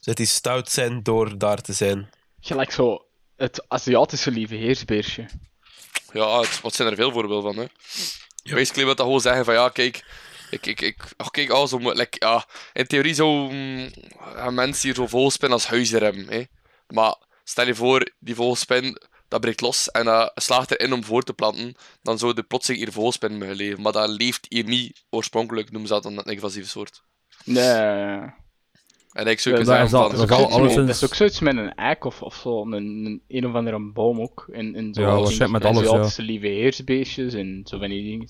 [0.00, 2.10] dat die stout zijn door daar te zijn?
[2.40, 3.06] Gelijk zo
[3.44, 5.28] het Aziatische lieve heersbeersje.
[6.12, 7.66] Ja, het, wat zijn er veel voorbeelden van, hè.
[8.54, 10.04] Basically wil dat gewoon zeggen van, ja, kijk...
[10.50, 13.90] Ik, ik, ik, oh, kijk, oh, zo, like, ja, in theorie zou mm,
[14.50, 16.42] mensen hier zo vogelspin als huisdier hebben, hè.
[16.88, 21.22] Maar stel je voor, die vogelspin, dat breekt los en dat slaagt erin om voor
[21.22, 23.82] te planten, dan zou de plotseling hier vogelspin mogen leven.
[23.82, 27.02] Maar dat leeft hier niet oorspronkelijk, noemen ze dat dan een invasieve soort.
[27.44, 28.32] Nee.
[29.14, 32.04] En ik zou Ja, kunnen dat dat alleszins- Dat is ook zoiets met een eik
[32.04, 34.48] of, of zo, een, een, een of andere boom ook.
[34.52, 36.24] In, in zo Ja, die waarschijnlijk met alles, ja.
[36.24, 38.28] Lieve heersbeestjes en zo van die dingen.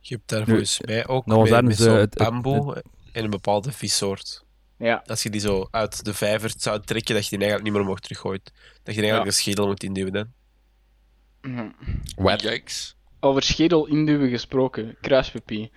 [0.00, 3.24] Je hebt daar volgens mij ook nou ergens, met zo'n eh, het- het- bamboe in
[3.24, 4.44] een bepaalde vissoort.
[4.78, 5.02] Ja.
[5.06, 7.82] Als je die zo uit de vijver zou trekken, dat je die eigenlijk niet meer
[7.82, 8.44] omhoog teruggooit.
[8.82, 9.30] Dat je die eigenlijk Ja.
[9.30, 10.14] de schedel moet induwen.
[10.14, 10.22] Hè.
[11.50, 11.68] Mhm.
[12.16, 12.42] Wet.
[12.42, 12.96] Yikes.
[13.20, 15.70] Over schedel induwen gesproken, kruispapie.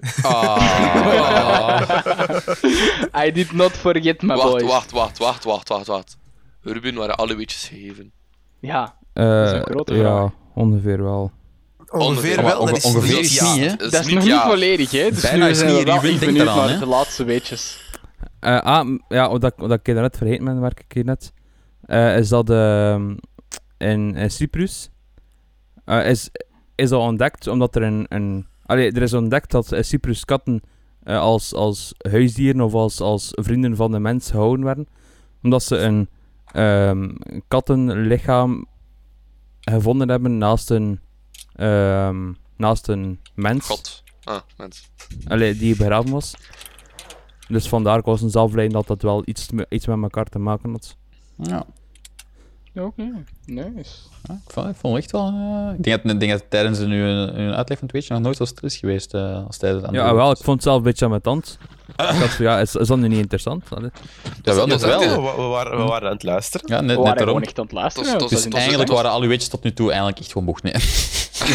[0.00, 1.82] Ehm,
[3.26, 4.62] I did not forget my Wacht, boys.
[4.62, 6.16] wacht, wacht, wacht, wacht, wacht, wacht.
[6.62, 8.12] Ruben waren alle weetjes gegeven.
[8.60, 10.30] Ja, eh, is een grote ja, vraag.
[10.54, 11.30] ongeveer wel.
[11.88, 13.54] Ongeveer wel, wel, dat is ongeveer niet ja.
[13.54, 13.76] niet, hè?
[13.76, 14.34] Dat is, dat is nog ja.
[14.34, 15.10] niet volledig, hè?
[15.10, 17.88] Dus Bijna nu is zijn we niet, wel benieuwd naar de laatste weetjes.
[18.40, 21.32] Eh, ah, ja, wat ik, wat ik net vergeten ben, werk ik hier net,
[21.82, 23.16] eh, is dat ehm,
[23.78, 24.90] in, in Cyprus
[25.84, 26.30] eh, is,
[26.74, 30.60] is al ontdekt, omdat er een, een allee, er is ontdekt dat in Cyprus katten
[31.02, 34.88] eh, als, als huisdieren of als, als vrienden van de mens gehouden werden,
[35.42, 36.08] omdat ze een
[36.52, 37.14] ehm,
[37.48, 38.66] kattenlichaam
[39.60, 41.00] gevonden hebben naast een,
[41.54, 43.66] ehm, naast een mens.
[43.66, 44.02] God.
[44.24, 44.90] Ah, mens.
[45.26, 46.34] Allee, die begraven was.
[47.48, 50.96] Dus vandaar was een zelfleiding dat dat wel iets, iets met elkaar te maken had.
[51.36, 51.66] Ja.
[52.74, 53.90] Oké, nice.
[54.28, 55.26] Ja, ik vond, ik vond echt wel...
[55.26, 58.14] eh, ik denk dat, ik denk dat tijdens een, een, een uitleg van het weetje
[58.14, 60.62] nog nooit zo stil is geweest eh, als tijdens aan Ja, wel, ik vond het
[60.62, 61.58] zelf een beetje aan mijn tand.
[61.96, 63.64] Ik ja, is, is dat nu niet interessant?
[63.70, 63.90] Allee.
[64.42, 65.22] Ja, wel, dat net wel.
[65.36, 66.66] We, waren, we waren aan het luisteren.
[66.68, 67.34] Ja, net, We net waren daarom.
[67.34, 68.38] gewoon echt aan het luisteren.
[68.38, 70.62] Zijn- Eigenlijk waren alle weetjes tot nu toe eigenlijk echt gewoon bocht.
[70.62, 70.74] Nee.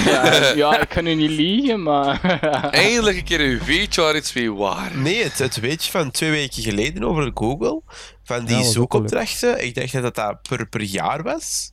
[0.05, 2.39] ja, ja, ik kan nu niet liegen, maar...
[2.71, 4.91] Eindelijk een keer een weetje waar iets mee waar.
[4.97, 7.81] Nee, het, het weetje van twee weken geleden over Google,
[8.23, 11.71] van die zoekopdrachten, ik dacht dat dat per, per jaar was.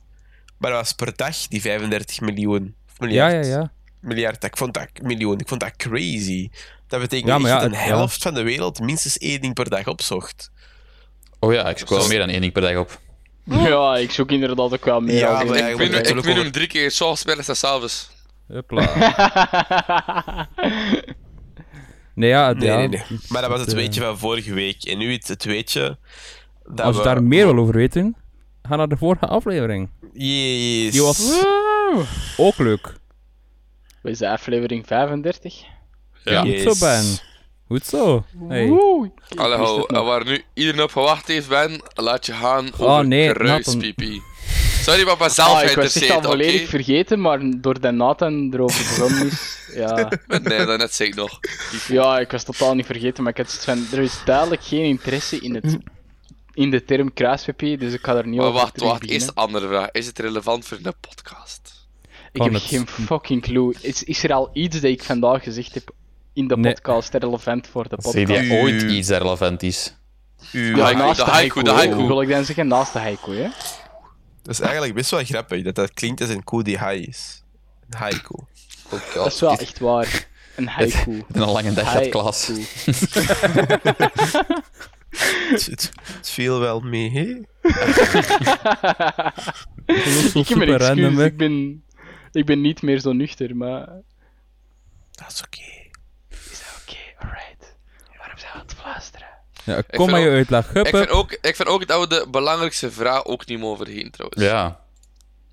[0.63, 2.75] Maar dat was per dag, die 35 miljoen.
[2.87, 3.45] Of Ja, miljard.
[3.45, 3.71] ja, ja.
[3.99, 6.49] Miljard, ik vond dat, miljoen, ik vond dat crazy.
[6.87, 9.87] Dat betekent Ja, ja, dat een helft van de wereld minstens één ding per dag
[9.87, 10.51] opzocht.
[11.39, 12.99] Oh ja, ik zoek wel meer dan één ding per dag op.
[13.43, 15.15] ja, ik zoek inderdaad ook wel meer.
[15.15, 18.09] Ja, ik- Ik win, ik win hem drie keer, s'ochtends, middags en s'avonds.
[18.47, 18.87] Hopla.
[22.15, 22.77] Nee, ja, Nee, ja.
[22.77, 23.01] nee, nee.
[23.27, 24.83] Maar dat was het eh, weetje van vorige week.
[24.83, 25.97] En nu het, het weetje...
[26.63, 28.15] Dat Als we- daar meer wil over weten,
[28.67, 29.89] ga naar de vorige aflevering.
[30.13, 30.91] Yes.
[30.91, 31.43] Die was
[32.37, 32.93] ook leuk.
[34.03, 35.63] Is de aflevering 35?
[36.23, 36.41] Ja.
[36.41, 37.03] Goed zo, Ben.
[37.67, 38.25] Goed zo.
[38.47, 38.79] Hey.
[39.27, 43.65] Het waar nu iedereen op gewacht heeft, Ben, laat je gaan Oh, over nee, kruis,
[43.65, 43.81] Nathan.
[43.81, 44.21] pipi.
[44.81, 46.27] Sorry, ben zelf Ah, ik was geïnteresseerd, al oké?
[46.27, 50.09] volledig vergeten, maar door dat Nathan erover begonnen is, ja...
[50.27, 51.39] Nee, dat net zei ik nog.
[51.87, 55.39] Ja, ik was totaal niet vergeten, maar ik had van, er is duidelijk geen interesse
[55.39, 55.77] in het
[56.53, 59.09] in de term kruis-PP, dus ik ga er niet Maar over wacht, wacht.
[59.09, 59.91] Eerst een andere vraag.
[59.91, 61.87] Is het relevant voor een podcast?
[62.31, 63.75] Ik heb het- geen fucking clue.
[63.81, 65.91] Is, is er al iets dat ik vandaag gezegd heb
[66.33, 66.73] in de Nee.
[66.73, 68.47] podcast relevant voor de Zie podcast?
[68.47, 69.95] je ooit iets relevant is?
[70.51, 71.99] Uw- Ja, haiku, naast de de haiku, de haiku.
[72.01, 72.07] hè.
[72.07, 73.49] wil ik dan zeggen, naast de haiku, hè?
[74.41, 77.43] Dat is eigenlijk best wel grappig, dat dat klinkt als een koe die high is.
[77.89, 78.35] Een haiku.
[79.13, 80.27] Dat is wel echt waar.
[80.55, 81.23] Een haiku.
[81.31, 82.45] Een lange dag gehad, Klaas.
[85.17, 87.21] Het, het, het viel wel mee, hè?
[90.39, 91.83] Ik heb een random, excuus, ik ben,
[92.31, 93.87] ik ben niet meer zo nuchter, maar...
[95.11, 95.89] Dat is oké.
[96.29, 96.99] Is dat oké?
[97.27, 97.75] Alright.
[98.17, 99.27] Waarom zijn we aan het fluisteren?
[99.63, 100.73] Ja, kom maar je uitleg.
[100.73, 104.11] Ik vind, ook, ik vind ook dat we de belangrijkste vraag ook niet mogen vergeten,
[104.11, 104.41] trouwens.
[104.43, 104.81] Ja.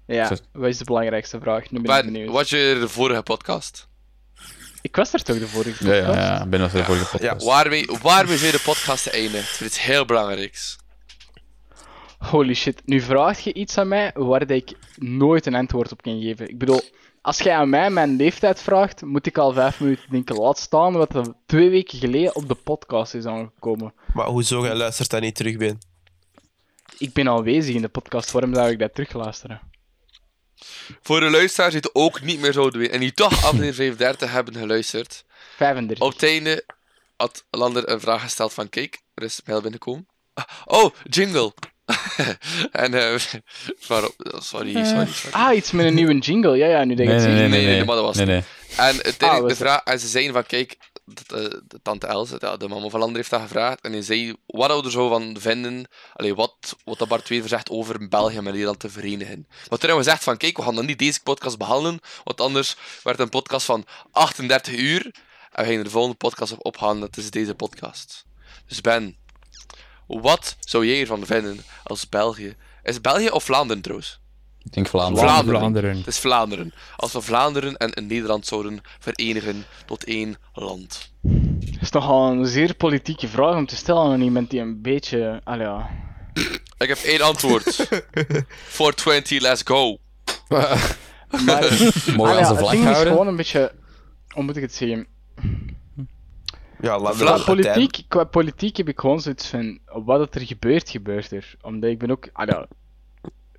[0.06, 1.70] Ja, wat is de belangrijkste vraag?
[1.70, 2.32] Nu ben ik Ben, benieuwd.
[2.32, 3.88] wat je de vorige podcast?
[4.82, 6.18] Ik was er toch de vorige Ja, podcast?
[6.18, 6.42] ja, ja.
[6.42, 7.46] Ik ben voor de vorige podcast.
[7.46, 9.38] Waarmee, waarmee zijn de podcast te eindigen?
[9.40, 10.78] Het is iets heel belangrijks.
[12.18, 16.02] Holy shit, nu vraag je iets aan mij waar dat ik nooit een antwoord op
[16.02, 16.48] kan geven.
[16.48, 16.80] Ik bedoel,
[17.22, 20.36] als jij aan mij mijn leeftijd vraagt, moet ik al vijf minuten denken.
[20.36, 23.92] Laat staan wat er twee weken geleden op de podcast is aangekomen.
[24.14, 25.78] Maar hoezo, jij luistert dat niet terug, Ben?
[26.98, 29.60] Ik ben aanwezig in de podcast, waarom zou ik dat terugluisteren?
[31.02, 34.30] Voor de luisteraars die het ook niet meer zouden weten en die toch aflevering 35
[34.30, 35.24] hebben geluisterd.
[35.56, 36.06] 35.
[36.06, 36.64] Op het einde
[37.16, 40.06] had Lander een vraag gesteld van kijk, er is een mail binnengekomen.
[40.34, 41.52] Ah, Oh, jingle!
[42.72, 43.20] en eh
[43.88, 44.14] waarop?
[44.38, 45.30] Sorry, sorry, sorry.
[45.30, 46.56] Ah, iets met een nieuwe jingle.
[46.56, 47.74] Ja, ja, nu denk ik Nee, het nee, nee, Nee, nee.
[47.76, 48.44] nee, maar dat was nee, het.
[48.76, 48.86] nee.
[48.92, 50.76] En Ah, de vraag, en ze zeiden van kijk,
[51.14, 53.80] eh, de tante Els, ja, de mama van Lander heeft dat gevraagd.
[53.80, 57.62] En hij zei wat we er zo van vinden, allee, wat, wat dat Bart Wever
[57.70, 59.46] over België en Nederland te verenigen.
[59.48, 62.40] Maar toen hebben we gezegd van kijk, we gaan dan niet deze podcast behandelen, want
[62.40, 65.14] anders werd het een podcast van 38 uur.
[65.50, 68.24] En we gaan de volgende podcast op opgaan, dat is deze podcast.
[68.66, 69.16] Dus Ben,
[70.06, 72.56] wat zou jij ervan vinden als België?
[72.82, 74.19] Is België of Vlaanderen trouwens?
[74.64, 75.28] Ik denk Vlaanderen.
[75.28, 75.58] Vlaanderen.
[75.60, 75.96] Vlaanderen.
[75.96, 76.72] Het is Vlaanderen.
[76.96, 81.12] Als we Vlaanderen en Nederland zouden verenigen tot één land.
[81.20, 85.40] Dat is nogal een zeer politieke vraag om te stellen aan iemand die een beetje...
[85.44, 85.90] Allee, ja.
[86.78, 87.64] Ik heb één antwoord.
[88.48, 89.98] 420, let's go.
[90.48, 90.96] Maar,
[91.30, 93.12] Allee, onze het vlag ding is houden?
[93.12, 93.72] gewoon een beetje...
[94.28, 95.06] Hoe moet ik het zeggen?
[96.80, 101.32] Ja, Qua politiek, qua politiek heb ik gewoon zoiets van, wat het er gebeurt, gebeurt
[101.32, 101.54] er.
[101.62, 102.66] Omdat ik ben ook, ja,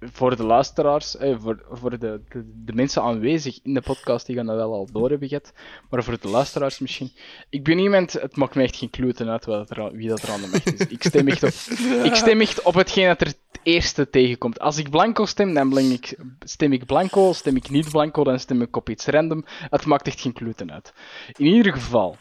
[0.01, 2.21] voor de luisteraars, eh, voor, voor de, de,
[2.65, 5.53] de mensen aanwezig in de podcast, die gaan dat wel al door hebben gehad.
[5.89, 7.11] Maar voor de luisteraars misschien.
[7.49, 10.29] Ik ben iemand, het maakt me echt geen kluten uit wat er, wie dat er
[10.31, 10.87] aan de macht is.
[10.87, 11.49] Ik stem echt op,
[12.09, 14.59] ik stem echt op hetgeen dat er het eerste tegenkomt.
[14.59, 17.33] Als ik blanco stem, dan blink ik, stem ik blanco.
[17.33, 19.45] Stem ik niet blanco, dan stem ik op iets random.
[19.47, 20.93] Het maakt echt geen kluten uit.
[21.37, 22.17] In ieder geval,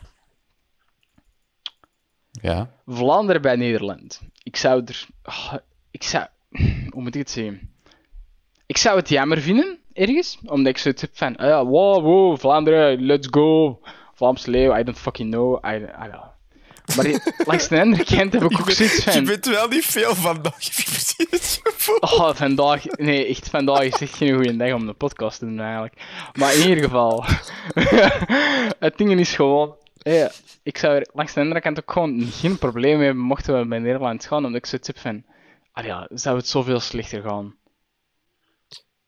[2.30, 2.70] Ja.
[2.86, 4.20] Vlaanderen bij Nederland.
[4.42, 5.06] Ik zou er.
[5.22, 5.54] ah,
[5.90, 6.26] ik zou.
[6.90, 7.69] Hoe moet ik het zeggen?
[8.70, 10.38] Ik zou het jammer vinden, ergens.
[10.44, 11.36] Omdat ik zoiets heb van.
[11.36, 13.80] ah ja, wow, wow, Vlaanderen, let's go.
[14.14, 15.64] Vlaams leeuw, I don't fucking know.
[15.66, 16.28] I, I don't.
[16.96, 19.24] Maar die- langs de andere kant heb ik ook zoiets Je van.
[19.24, 20.54] bent wel niet veel vandaag.
[22.00, 22.84] Oh, vandaag.
[22.84, 25.94] Nee, echt vandaag is echt geen goede dag om de podcast te doen, eigenlijk.
[26.38, 27.24] Maar in ieder geval.
[28.86, 29.74] het ding is gewoon.
[30.02, 30.30] ja,
[30.62, 33.66] ik zou er langs de andere kant ook gewoon geen probleem mee hebben mochten we
[33.66, 35.22] bij Nederland gaan, omdat ik zoiets heb van.
[35.72, 37.54] Ah ja, zou het zoveel slechter gaan?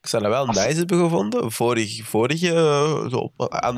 [0.03, 1.53] Ik zou dat wel nice hebben gevonden.
[1.53, 3.33] Vorige, vorige eh, zo,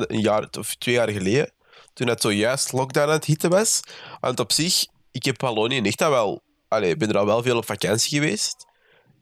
[0.07, 1.51] een jaar of twee jaar geleden,
[1.93, 3.79] toen het zojuist lockdown aan het hitten was.
[4.19, 6.41] Want op zich, ik heb Wallonië echt al wel...
[6.67, 8.65] Allee, ik ben er al wel veel op vakantie geweest.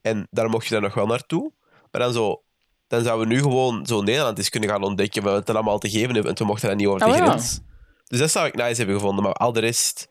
[0.01, 1.51] En daar mocht je dan nog wel naartoe.
[1.91, 2.41] Maar dan zo...
[2.88, 5.80] Dan zouden we nu gewoon zo Nederland eens kunnen gaan ontdekken wat het er allemaal
[5.80, 6.30] te geven hebben.
[6.32, 7.26] En toen mochten we dat niet over Oh, de ja.
[7.26, 7.60] grens.
[8.08, 9.24] Dus dat zou ik nice hebben gevonden.
[9.24, 10.08] Maar al de rest...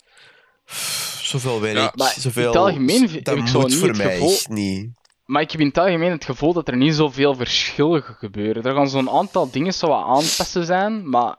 [0.65, 2.43] pff, Zoveel werk, Ja, zoveel...
[2.43, 4.91] in het algemeen heb dat ik zo niet voor mij gevoel- niet.
[5.25, 8.63] Maar ik heb in het algemeen het gevoel dat er niet zoveel verschillen gebeuren.
[8.63, 11.37] Er gaan zo'n aantal dingen zo wat aanpassen zijn, maar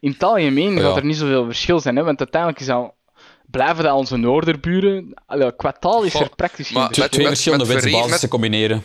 [0.00, 0.80] in het algemeen Ja.
[0.80, 1.96] gaat er niet zoveel verschil zijn.
[1.96, 2.02] Hè?
[2.04, 2.94] Want uiteindelijk is al,
[3.46, 5.14] blijven dat onze noorderburen.
[5.26, 7.02] Allee, qua taal is Goh, er praktisch geen verschil.
[7.04, 8.82] met- twee verschillende wetsbasis te combineren.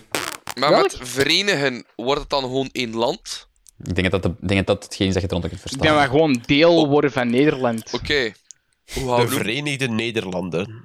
[0.59, 0.81] Maar Welk?
[0.83, 3.47] met verenigen wordt het dan gewoon één land?
[3.83, 5.67] Ik denk dat dat, de- ik denk dat, hetgeen is dat je eronder kunt Ik
[5.69, 5.87] verstaan.
[5.95, 7.93] denk dat we gewoon deel worden van Nederland.
[7.93, 8.31] Oké.
[8.93, 10.83] Hoe De houden we Verenigde Nederlanden.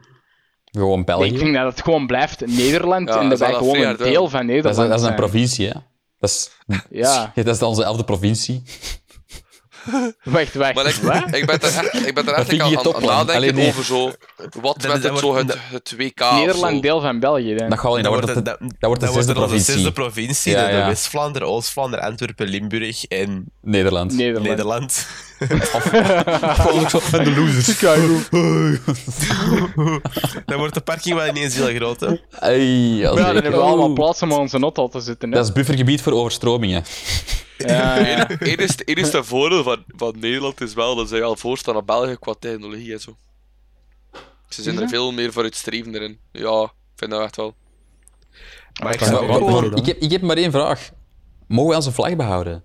[0.71, 1.27] Gewoon België.
[1.33, 4.39] ik denk dat het gewoon blijft Nederland Ja, en dat dat gewoon een deel van
[4.39, 5.73] dat, Nederland is, dat is een provincie, hè.
[6.19, 6.51] Dat is,
[6.91, 8.63] Ja, dat is onze elfde provincie.
[10.25, 10.75] wacht, wacht.
[10.75, 11.35] Maar ik, Wat?
[11.35, 13.69] ik ben er echt, ik ben er Dat echt aan, aan, aan nadenken Allee, nee.
[13.69, 14.05] over zo...
[14.61, 16.81] Wat Dat- met dat het, zo wordt- het, het WK of Nederland zo.
[16.81, 17.55] deel van België.
[17.55, 17.69] Dan.
[17.69, 18.05] Dat gaat wel niet.
[18.05, 19.73] Dat wordt, het- dat wordt de dat zesde wordt provincie.
[19.75, 20.53] zesde provincie.
[20.53, 20.87] Ja, ja.
[20.87, 24.13] West-Vlaanderen, Oost-Vlaanderen, Antwerpen, Limburg en Nederland.
[24.13, 24.47] Nederland.
[24.49, 25.07] Nederland.
[27.13, 27.79] En de losers.
[30.47, 32.07] Dan wordt de parking wel ineens heel groot, hè.
[32.41, 35.29] Maar ja, dan hebben we allemaal plaats om onze auto te zitten.
[35.29, 35.37] Hè.
[35.37, 36.85] Dat is buffergebied voor overstromingen.
[37.57, 38.29] Ja, ja.
[38.85, 42.93] Enige voordeel van, van Nederland is wel dat zij al voorstaan aan België qua technologie
[42.93, 43.17] en zo.
[44.49, 46.19] Ze zijn Is er veel meer vooruitstrevender in.
[46.33, 47.55] Ja, ik vind dat echt wel.
[48.83, 49.21] Maar ik snap
[49.87, 50.91] heb, ik heb maar één vraag.
[51.47, 52.65] Mogen we onze vlag behouden?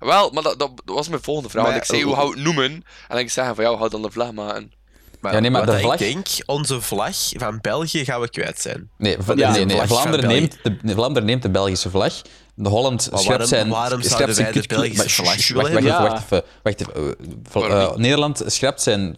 [0.00, 1.62] Wel, maar dat, dat was mijn volgende vraag.
[1.62, 2.84] Maar Want ik zei, hoe gaan we het noemen?
[3.08, 4.72] En ik zei van, ja, we gaan dan de vlag maken.
[5.20, 8.60] Maar, Ja, nee, maar de ik vlag- denk, onze vlag van België gaan we kwijt
[8.60, 8.90] zijn.
[8.98, 9.80] Nee, Ja, nee, nee.
[9.86, 12.22] Vlaanderen, neemt de, nee, Vlaanderen neemt de Belgische vlag.
[12.56, 13.68] De Holland Maar waarom- zijn...
[13.68, 17.16] waarom zouden zijn wij de kut- Belgische maar- vlag shh, willen wacht, wacht, wacht even.
[17.52, 17.80] Wacht even.
[17.80, 17.96] eh?
[17.96, 19.16] Nederland schrapt zijn...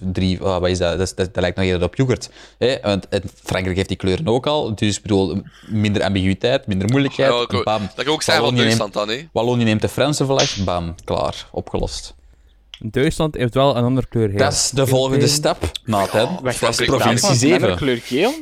[0.00, 0.40] drie...
[0.42, 0.98] ah, wat is dat?
[0.98, 2.28] Dat, dat, dat lijkt nog eerder op yoghurt.
[2.58, 2.76] Hè?
[2.82, 4.74] Want en Frankrijk heeft die kleuren ook al.
[4.74, 7.32] Dus ik bedoel, minder ambiguïteit, minder moeilijkheid.
[7.50, 7.88] Ja, bam.
[7.94, 9.28] Dat kan ook zeggen van Wallonië Duitsland dan, hè.
[9.32, 10.56] Wallonië neemt de Franse vlag.
[10.64, 10.94] Bam.
[11.04, 11.46] Klaar.
[11.52, 12.14] Opgelost.
[12.78, 14.36] Duitsland heeft wel een andere kleur.
[14.36, 16.38] Dat is de volgende stap, Nathan.
[16.42, 17.76] Wacht, Dat is provincie Duitsland, een andere 7.
[17.76, 18.32] kleur geel?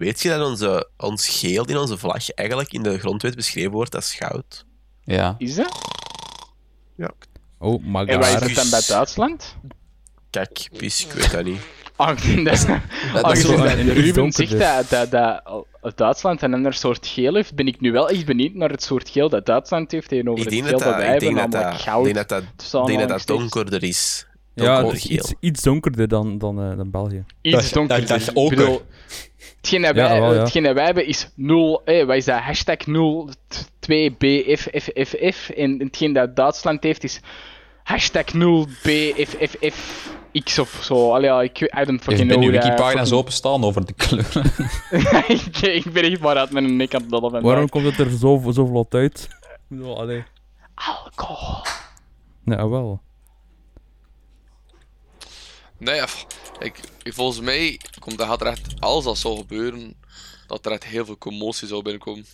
[0.00, 3.94] Weet je dat onze, ons geel in onze vlag eigenlijk in de grondwet beschreven wordt
[3.94, 4.64] als goud?
[5.04, 5.34] Ja.
[5.38, 5.78] Is dat?
[7.58, 9.56] Oh, maar En waar is het dan bij Duitsland?
[10.30, 11.60] Kijk, pis, ik weet dat niet.
[11.96, 12.08] Ah,
[12.44, 12.64] dat is...
[13.12, 15.10] Dat, is zo- dat Ruben zegt dat, dat,
[15.80, 18.82] dat Duitsland een ander soort geel heeft, ben ik nu wel echt benieuwd naar het
[18.82, 21.72] soort geel dat Duitsland heeft tegenover het geel dat wij ik denk hebben, dat, namelijk
[21.72, 22.06] dat, goud.
[22.06, 23.50] ik denk dat, dat, tussen ik denk dat dat aanhalingstekens.
[23.52, 24.26] donkerder is.
[24.54, 27.24] Ja, dus iets, iets donkerder dan, dan, eh, dan België.
[27.40, 28.06] Iets Dat- donkerder.
[28.08, 28.82] dat- dat bedoel,
[29.60, 30.40] hetgeen, dat Ja, wij, wel, ja.
[30.40, 36.36] hetgeen dat wij hebben is 0, eh, wat is dat, hashtag 02BFFFF en hetgeen dat
[36.36, 37.20] Duitsland heeft is
[37.82, 38.24] hashtag
[39.30, 41.12] 0BFFFX of zo.
[41.12, 42.50] Allee, ja, ik, I don't fucking ben know.
[42.50, 44.52] wikipagina's fucking- openstaan over de kleuren.
[45.46, 47.50] ik, ik ben echt maar uit mijn nek aan het dollen vandaag.
[47.50, 49.28] Waarom komt het er zo, zo vlot uit?
[49.30, 50.22] Ik bedoel, allee.
[50.74, 51.64] Alcohol.
[52.44, 53.00] Ja, wel.
[55.80, 56.00] Nee,
[56.58, 59.94] ik, ik, volgens mij komt dat gaat er echt, als dat zou gebeuren,
[60.46, 62.24] dat er echt heel veel commotie zou binnenkomen.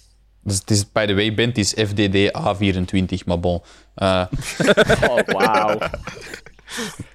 [0.43, 3.63] Dus het is, by the way, Bent is FDD A24, maar bon.
[3.95, 4.25] Eh,
[5.11, 5.79] Oh, wauw.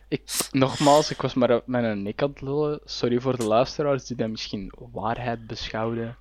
[0.08, 0.22] Ik,
[0.52, 2.80] nogmaals, ik was maar op mijn nek aan het lullen.
[2.86, 6.18] Sorry voor de luisteraars die dat misschien waarheid beschouwden.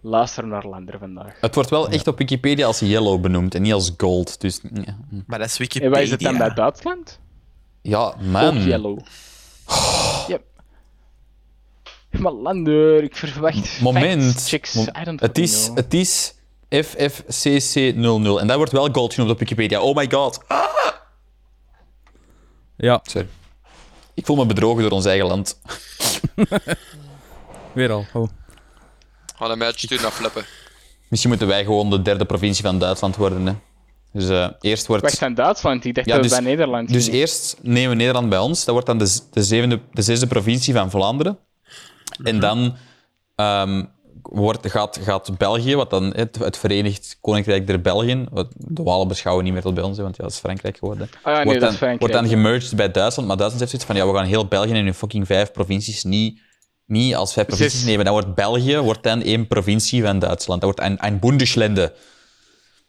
[0.00, 1.40] Luister naar Lander vandaag.
[1.40, 4.40] het wordt wel echt op Wikipedia als yellow benoemd en niet als gold.
[4.40, 5.90] Dus ja, Maar dat is En Wikipedia.
[5.90, 7.20] waar is het dan bij Duitsland?
[7.82, 8.62] Ja Ook man.
[8.62, 8.98] yellow.
[10.28, 10.38] Ja.
[12.10, 14.32] Maar Lander, ik verwacht Moment.
[14.32, 14.72] facts, checks.
[14.74, 15.76] Mom- I don't het, is, know.
[15.76, 16.34] het is
[16.68, 19.80] FFCC00 en dat wordt wel gold genoemd op Wikipedia.
[19.80, 20.40] Oh my god.
[20.48, 20.64] Ah,
[22.76, 23.28] Ja, sorry.
[24.14, 25.60] Ik voel me bedrogen door ons eigen land.
[27.74, 28.06] weer al.
[28.12, 28.28] Oh.
[29.36, 30.44] Gaan een match sturen naar flippen.
[31.08, 33.46] Misschien moeten wij gewoon de derde provincie van Duitsland worden.
[33.46, 33.52] Hè.
[34.12, 35.02] Dus eh, eerst wordt...
[35.02, 35.84] Wacht, van Duitsland?
[35.84, 38.58] Ik dacht Ja, dat dus- bij Nederland Dus eerst nemen we Nederland bij ons.
[38.64, 41.38] Dat wordt dan de, de, zevende, de zesde provincie van Vlaanderen.
[42.22, 42.76] En dan
[43.36, 43.84] ehm,
[44.22, 49.08] wordt, gaat, gaat België, wat dan het, het Verenigd Koninkrijk der Belgen, wat de Walen
[49.08, 51.08] beschouwen niet meer tot bij ons, want ja, dat is Frankrijk geworden.
[51.12, 52.00] Ah ja, nee, wordt, dat dan, is Frankrijk.
[52.00, 54.72] wordt dan gemerged bij Duitsland, maar Duitsland heeft zoiets van, ja, we gaan heel België
[54.72, 56.40] in hun fucking vijf provincies niet,
[56.86, 57.88] niet als vijf provincies Zes.
[57.88, 58.04] nemen.
[58.04, 60.60] Dan wordt België wordt dan één provincie van Duitsland.
[60.60, 61.92] Dat wordt een, een Bundeslande.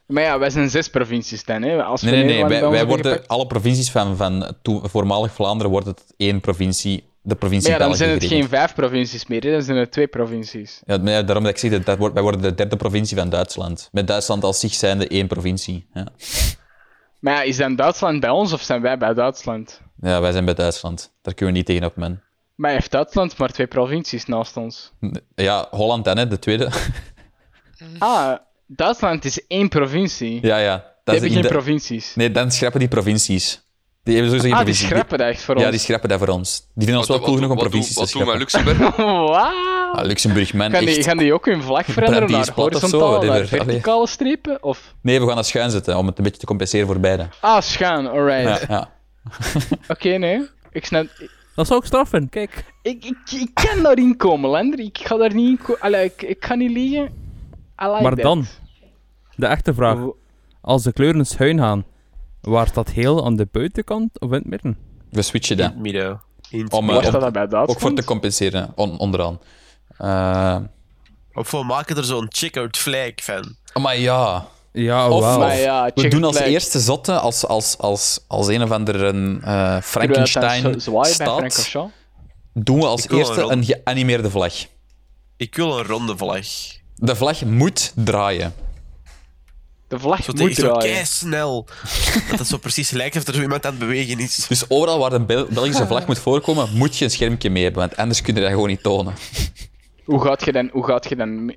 [0.06, 1.84] Maar ja, wij zijn zes provincies dan, hè.
[1.84, 2.46] Als Nee, nee, nee.
[2.46, 3.28] Wij, wij worden, gepakt.
[3.28, 7.96] alle provincies van, van voormalig Vlaanderen wordt het één provincie, de provincie Maar ja, dan
[7.96, 9.52] zijn het geen vijf provincies meer, hè.
[9.52, 10.82] dan zijn het twee provincies.
[10.86, 13.30] Ja, maar daarom dat ik zeg, dat, dat wordt, wij worden de derde provincie van
[13.30, 13.90] Duitsland.
[13.92, 15.88] Met Duitsland als zich zijnde één provincie.
[15.94, 16.08] Ja.
[17.20, 19.82] Maar ja, is dan Duitsland bij ons of zijn wij bij Duitsland?
[20.02, 21.12] ja, wij zijn bij Duitsland.
[21.22, 22.20] Daar kunnen we niet tegenop, man.
[22.56, 24.92] Maar heeft Duitsland maar twee provincies naast ons?
[25.36, 26.70] Ja, Holland dan, hè, de tweede.
[28.00, 28.36] Ah,
[28.76, 30.40] Duitsland is één provincie.
[30.42, 30.76] ja, ja.
[30.78, 32.16] Die Dat is hebben geen de- provincies.
[32.16, 33.62] Nee, dan schrappen die provincies.
[34.04, 35.72] Die hebben sowieso geen Ah, die schrappen dat echt voor Ja, ons.
[35.72, 36.60] die schrappen dat voor ons.
[36.60, 38.38] Die vinden ons wel Wat- cool wat- genoeg om wat provincies te Wat doen we
[38.38, 38.78] met schrappen.
[38.78, 38.96] Luxemburg?
[39.30, 39.92] Wauw.
[39.94, 41.06] Ah, Luxemburg, man, Gaan die, echt.
[41.08, 44.64] gaan die ook hun vlag veranderen die naar plat of zo, naar verticale strepen?
[44.64, 44.94] Of...
[45.02, 47.28] Nee, we gaan dat schuin zetten, om het een beetje te compenseren voor beide.
[47.42, 48.62] Ah, schuin, alright.
[48.62, 48.92] Ja, ja.
[49.94, 50.42] Oké, nee.
[50.72, 51.08] Ik snap...
[51.56, 52.64] Dat zou ik straffen, kijk.
[52.82, 54.80] Ik, ik, ik kan daarin komen, Lander.
[54.80, 55.82] Ik ga daar niet in komen.
[55.82, 57.04] Allee, ik, ik ga niet liegen.
[57.84, 58.22] I like Maar that.
[58.22, 58.46] dan,
[59.36, 59.98] de echte vraag.
[60.62, 61.86] Als de kleuren schuin gaan,
[62.42, 64.78] waar staat heel aan de buitenkant of in het midden?
[65.10, 65.72] We switchen In dat.
[65.72, 66.22] het midden.
[66.50, 67.12] In het Om, eh,
[67.50, 67.54] dat?
[67.70, 69.40] Ook voor te compenseren, on- onderaan.
[69.98, 70.58] Eh
[71.34, 73.56] Of we maken er zo'n checkered flag van.
[73.82, 74.46] maar ja.
[74.72, 75.24] Ja, Of-
[75.58, 79.44] ja, We doen als eerste zotte, als, als, als, als een of andere eh dat
[79.44, 81.90] dan Frankenstein staat,
[82.54, 84.54] doen we als een eerste rond- een geanimeerde vlag.
[85.38, 86.46] Ik wil een ronde vlag.
[86.96, 88.54] De vlag moet draaien.
[89.94, 91.68] De vlag Zo moet zo snel.
[92.30, 94.36] Dat het zo precies lijkt of er zo iemand aan het bewegen is.
[94.48, 97.82] Dus overal waar een Bel- Belgische vlag moet voorkomen, moet je een schermpje mee hebben,
[97.82, 99.14] want anders kun je dat gewoon niet tonen.
[100.06, 101.56] Hoe gaat je dan, hoe gaat je dan,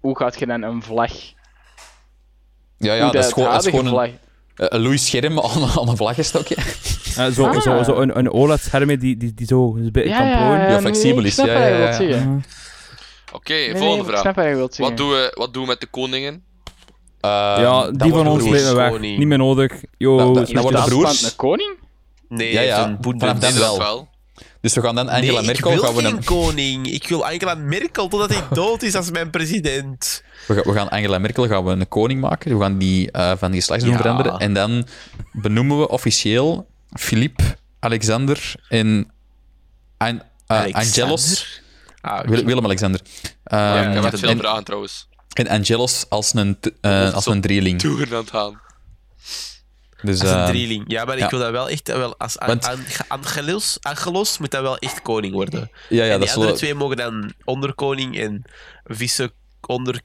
[0.00, 1.12] hoe gaat je dan een vlag?
[2.78, 4.08] Ja, ja dat is gewoon, dat is gewoon een, vlag.
[4.54, 6.54] een Louis scherm aan, aan een vlaggenstokje.
[7.16, 7.60] Eh, zo, Ah.
[7.60, 10.58] zo, zo een, een OLED-scherm die, die, die zo een beetje Ja, kan ja, plooien.
[10.58, 12.38] ja, Ja, nee, flexibel is, ja, ja.
[13.32, 14.76] Oké, nee, volgende vraag.
[14.76, 16.42] Wat doen, we, wat doen we met de koningen?
[17.20, 18.90] Eh, Ja, die van ons leven weg.
[18.90, 19.18] Koning.
[19.18, 19.72] Niet meer nodig.
[19.96, 20.88] Yo, Dat- dat- dat worden je?
[20.88, 21.18] broers.
[21.20, 21.78] Van een koning?
[22.28, 23.78] Nee, Ja, ja, vanaf dan wel.
[23.78, 24.08] wel.
[24.60, 25.70] Dus we gaan dan Angela nee, Merkel...
[25.70, 26.86] ik wil gaan we, geen een- koning.
[26.90, 30.22] Ik wil Angela Merkel totdat hij dood is als mijn president.
[30.46, 32.56] we, gaan, we gaan Angela Merkel gaan we een koning maken.
[32.56, 34.00] We gaan die eh, van geslachtsnaam Ja.
[34.00, 34.38] veranderen.
[34.38, 34.86] En dan
[35.32, 37.42] benoemen we officieel Philippe,
[37.80, 39.10] Alexander en
[39.96, 40.82] An- eh, Alexander?
[41.02, 41.60] Angelos...
[42.00, 42.20] Ah.
[42.24, 43.00] Wil- Willem-Alexander.
[43.44, 45.08] Ehm, Ja, ik heb en, echt veel vragen trouwens.
[45.32, 47.78] En Angelos als een, eh, als een drieling.
[47.80, 48.60] Toeren aan het gaan.
[50.02, 50.84] Dus, Als een eh, drieling.
[50.86, 51.88] Ja, maar ik wil dat wel echt...
[51.88, 55.70] eh, Wel, als An- Want- An- Angelos, Angelos moet dat wel echt koning worden.
[55.88, 56.56] ja, ja, en dat die andere wel...
[56.58, 58.42] twee mogen dan onderkoning en
[58.84, 59.32] vice
[59.66, 60.00] onder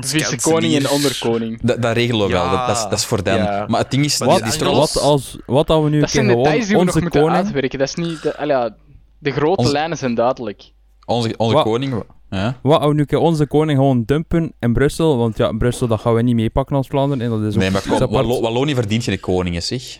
[0.00, 1.58] Vice-koning en onderkoning.
[1.62, 3.36] Dat, dat regelen we wel, dat, dat, is, dat is voor dan.
[3.36, 3.64] ja.
[3.68, 6.30] Maar het ding is, Maar die, Angelos- Wat als, wat als we nu Dat details
[6.32, 7.44] gewoon die we nog onze moeten koning...
[7.44, 7.78] uitwerken.
[7.78, 8.22] Dat is niet...
[8.22, 8.76] De, ja,
[9.18, 10.70] de grote Onze- lijnen zijn duidelijk.
[11.06, 11.64] onze, onze Wat?
[11.64, 12.04] koning...
[12.30, 12.58] Ja.
[12.62, 15.16] Wat we nu keer onze koning gewoon dumpen in Brussel?
[15.16, 17.24] Want ja, Brussel dat gaan we niet meepakken als Vlaanderen.
[17.24, 18.10] En dat is ook Nee, maar kom.
[18.10, 19.98] Wallo- Wallonië verdient geen koning, zeg.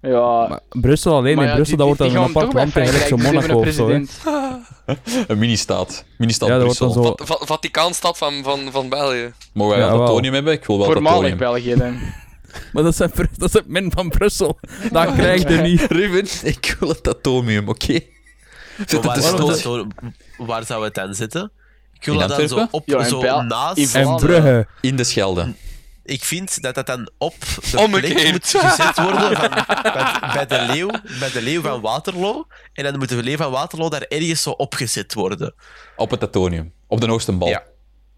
[0.00, 2.86] Ja, Maar Brussel alleen, maar in Brussel die- dat wordt dan een apart land bij
[2.86, 4.96] gelijk zo Frankrijk, dus Monaco of zo.
[5.26, 6.04] een mini-staat.
[6.18, 7.02] Mini-staat Ja, dat wordt Brussel.
[7.18, 7.24] zo...
[7.24, 9.32] Va- Vaticaanstad van, van, van België.
[9.52, 9.92] Mogen wij Ja.
[9.92, 10.52] Tatonium hebben?
[10.52, 11.36] Ik wil wel Voormalig.
[11.36, 11.98] België dan.
[12.72, 14.58] Maar dat is, het, dat min van Brussel.
[14.92, 15.80] Dat krijg je niet.
[15.80, 18.00] Ruben, ik wil het atomium, oké?
[18.76, 19.20] Het waar,
[19.56, 19.86] zo-
[20.38, 21.52] waar zou het dan zitten?
[22.00, 23.76] Ik wil In dat dan zo op, Ja, zo naast...
[23.76, 24.40] in En Vlaanderen.
[24.42, 24.66] Brugge.
[24.80, 25.54] In de Schelde.
[26.04, 27.34] Ik vind dat dat dan op
[27.70, 28.14] de Omgekeerd.
[28.14, 29.50] plek moet gezet worden van,
[29.82, 32.46] bij, bij, de leeuw, bij de leeuw van Waterloo.
[32.72, 35.54] En dan moet de leeuw van Waterloo daar ergens zo opgezet worden.
[35.96, 36.72] Op het Tatonium.
[36.86, 37.48] Op de hoogste bal.
[37.48, 37.62] Ja.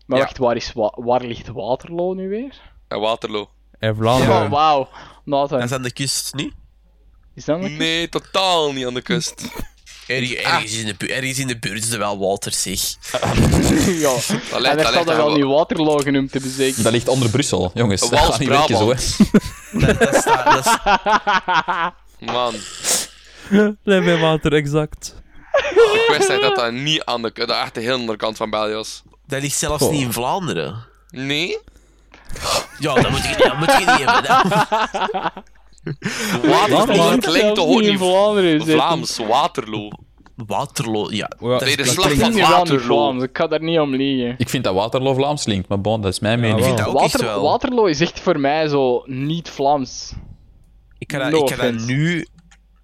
[0.07, 0.25] Maar Ja.
[0.25, 2.61] wacht, waar, is Wa- waar ligt Waterloo nu weer?
[2.89, 3.49] En Waterloo.
[3.79, 4.43] En Vlaanderen.
[4.45, 4.89] Oh, wauw.
[5.25, 6.53] Nathan, Dat is aan de kust, niet?
[7.35, 9.43] is dat Nee, totaal niet aan de kust.
[10.07, 12.81] Ergens, ergens, in de, bu- ergens in de buurt is er wel water, zeg.
[14.01, 14.11] Ja,
[14.51, 16.83] Dat lijkt, staat lijkt er wel wel- niet Waterloo genoemd te bezeken.
[16.83, 18.01] Dat ligt onder Brussel, jongens.
[18.11, 18.97] Dat gaat niet werken zo, hè.
[19.87, 22.55] Dat, dat, staat, dat is- Man,
[23.83, 25.15] Blijf bij water, exact.
[25.73, 28.51] ik wist echt dat dat niet aan de, dat echt de hele andere kant van
[28.51, 29.03] België was.
[29.27, 30.85] dat ligt zelfs niet in Vlaanderen.
[31.11, 31.59] Nee?
[32.79, 34.23] Ja, dat moet je dat moet je niet hebben.
[34.23, 35.33] Dat-
[36.43, 38.75] Waterloo klinkt toch ook niet Vlaanderen zitten.
[38.75, 39.89] Vlaams, Waterloo.
[40.47, 41.31] Waterloo, ja.
[41.41, 42.79] Ja, dat Nee, de is- slag van Waterloo.
[42.79, 44.35] Vlaams, ik ga daar niet om liegen.
[44.39, 46.59] Ik vind dat Waterloo Vlaams klinkt, maar bon, dat is mijn mening.
[46.59, 46.67] wel.
[46.67, 47.43] vind dat ook Water, wel.
[47.43, 50.13] Waterloo is echt voor mij zo niet Vlaams.
[50.99, 52.27] Ik ga dat, No ik ga dat nu...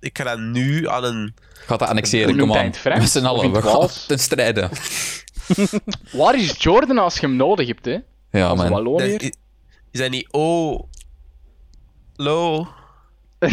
[0.00, 1.34] Ik ga dat nu aan een...
[1.66, 2.72] Gaat dat annexeren, kom aan.
[2.84, 4.68] Met z'n in allen, het we gaan ten strijde.
[6.12, 7.96] Waar is Jordan als je hem nodig hebt, hè?
[8.30, 9.00] Ja, man.
[9.00, 9.30] Is,
[9.90, 10.32] is dat niet...
[10.32, 10.82] Oh...
[12.16, 12.66] Lo...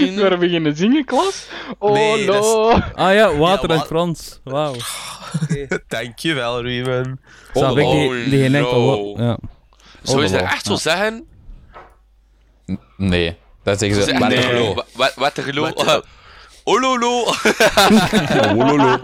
[0.00, 0.22] Je nu?
[0.28, 1.46] We beginnen zingen, klas?
[1.78, 2.70] Oh, Nee, dat is- no.
[2.94, 4.40] Ah ja, water Ja, in wa- Frans.
[4.44, 4.74] Wauw.
[5.88, 7.20] Dankjewel, Ruben.
[7.52, 8.96] Snap ik Oh, die, die geen enkel no.
[9.02, 9.38] woord- Ja.
[10.02, 10.52] Zou je dat Ololo.
[10.52, 10.78] echt zo Ja.
[10.78, 11.26] zeggen?
[12.96, 14.18] Nee, dat zeggen ze.
[14.18, 14.74] Waterloo.
[14.74, 15.72] Wa- wa- Waterloo.
[16.64, 17.24] Ololo.
[18.56, 18.98] Ololo.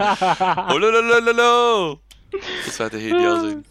[0.67, 1.99] Ololololo.
[2.65, 3.65] Dat zou de geniaal zijn.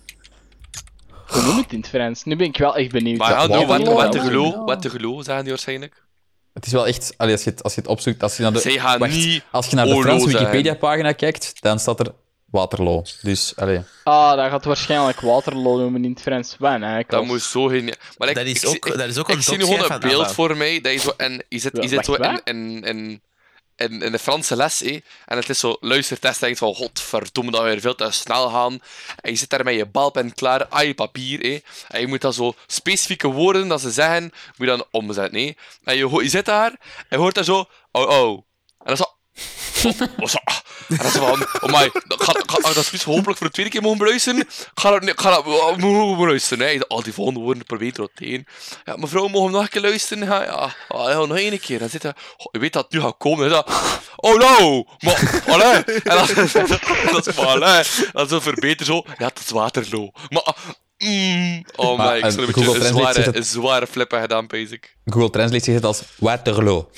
[1.27, 2.25] Hoe noem je het in het Frans?
[2.25, 3.19] Nu ben ik wel echt benieuwd.
[3.19, 3.95] Maar ja, Waterloo.
[3.95, 4.65] Waterloo.
[4.65, 6.05] Waterloo, zeggen die waarschijnlijk.
[6.53, 8.53] Het is wel echt, allee, als, je het, als je het opzoekt, als je naar
[8.53, 8.59] de,
[8.99, 10.27] wacht, als je naar de Franse.
[10.29, 12.13] Wikipedia-pagina kijkt, dan staat er
[12.51, 13.03] Waterloo.
[13.23, 13.81] Dus, allee.
[14.05, 16.57] Ah, dat gaat waarschijnlijk Waterloo noemen in het Frans.
[16.59, 17.03] Wen, hè?
[17.09, 17.95] Dat moet zo geniaal.
[18.19, 19.93] Maar ik, Dat is ik, ook- zie- dat is ook ik een zie nu gewoon
[19.93, 22.41] een beeld voor mij dat je zo en je zit, je Ja, zit zo wacht,
[22.45, 23.23] in, in, in,
[23.77, 27.63] in, in de Franse les, hé, en het is zo luistertest, denkt van, godverdomme, dat
[27.63, 28.81] we weer veel te snel gaan.
[29.21, 31.59] En je zit daar met je balpen klaar, aan je papier, hé,
[31.89, 35.53] en je moet dan zo specifieke woorden dat ze zeggen, moet je dan omzetten, hé.
[35.85, 38.43] En je, je zit daar, en je hoort daar zo, oh, oh.
[38.79, 39.05] En dan zo,
[39.85, 40.57] oh, oh, zo, ah.
[40.89, 43.53] En dan zo van, oh my, dat ga, ga, dat is dus hopelijk voor de
[43.53, 44.49] tweede keer mogen beluisteren.
[44.75, 46.69] Ga dat, ga dat oh, mogen beluisteren.
[46.69, 46.79] Hè.
[46.89, 48.47] Al die volgende woorden probeer er tegen.
[48.85, 50.29] Ja, mevrouw, mogen we nog een keer luisteren?
[50.29, 51.79] Ja, ja, Ah, nog één keer.
[51.79, 53.51] Dan zit hij, oh, je weet dat het nu gaat komen.
[53.51, 53.65] Dan
[54.17, 55.85] oh no, maar, allee.
[55.85, 56.27] En dan,
[57.13, 57.85] dat is maar, allee.
[58.13, 60.11] Dan zo verbeter zo, ja, het is Waterloo.
[60.29, 60.55] Maar,
[60.99, 64.97] mm, oh my, ik en zou een beetje een zware, een zware flippen gedaan, basic.
[65.05, 66.91] Google Translate zegt het als Waterloo.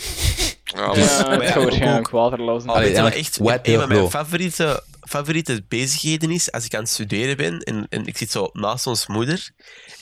[0.74, 2.72] Ja, maar- Maar het gaat ook- waarschijnlijk Waterloo zijn.
[2.78, 6.80] Weet je wat eigenlijk echt een van mijn favoriete, favoriete bezigheden is als ik aan
[6.80, 9.50] het studeren ben en, en ik zit zo naast ons moeder,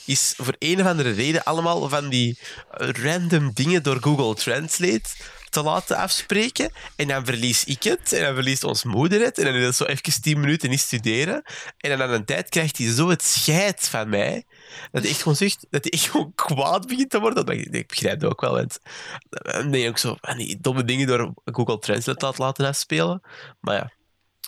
[0.05, 2.39] is voor een of andere reden allemaal van die
[2.71, 5.09] eh, random dingen door Google Translate
[5.49, 6.71] te laten afspreken.
[6.95, 9.75] En dan verlies ik het, en dan verliest ons moeder het, en dan is het
[9.75, 11.43] zo even tien minuten niet studeren.
[11.77, 14.45] En dan aan een tijd krijgt hij zo het scheid van mij,
[14.91, 17.45] dat hij echt gewoon zegt, dat hij echt gewoon kwaad begint te worden.
[17.45, 18.79] Dat ik, ik begrijp het ook wel, want
[19.71, 23.21] ben je ook zo van die domme dingen door Google Translate laat laten afspelen.
[23.59, 23.91] Maar ja,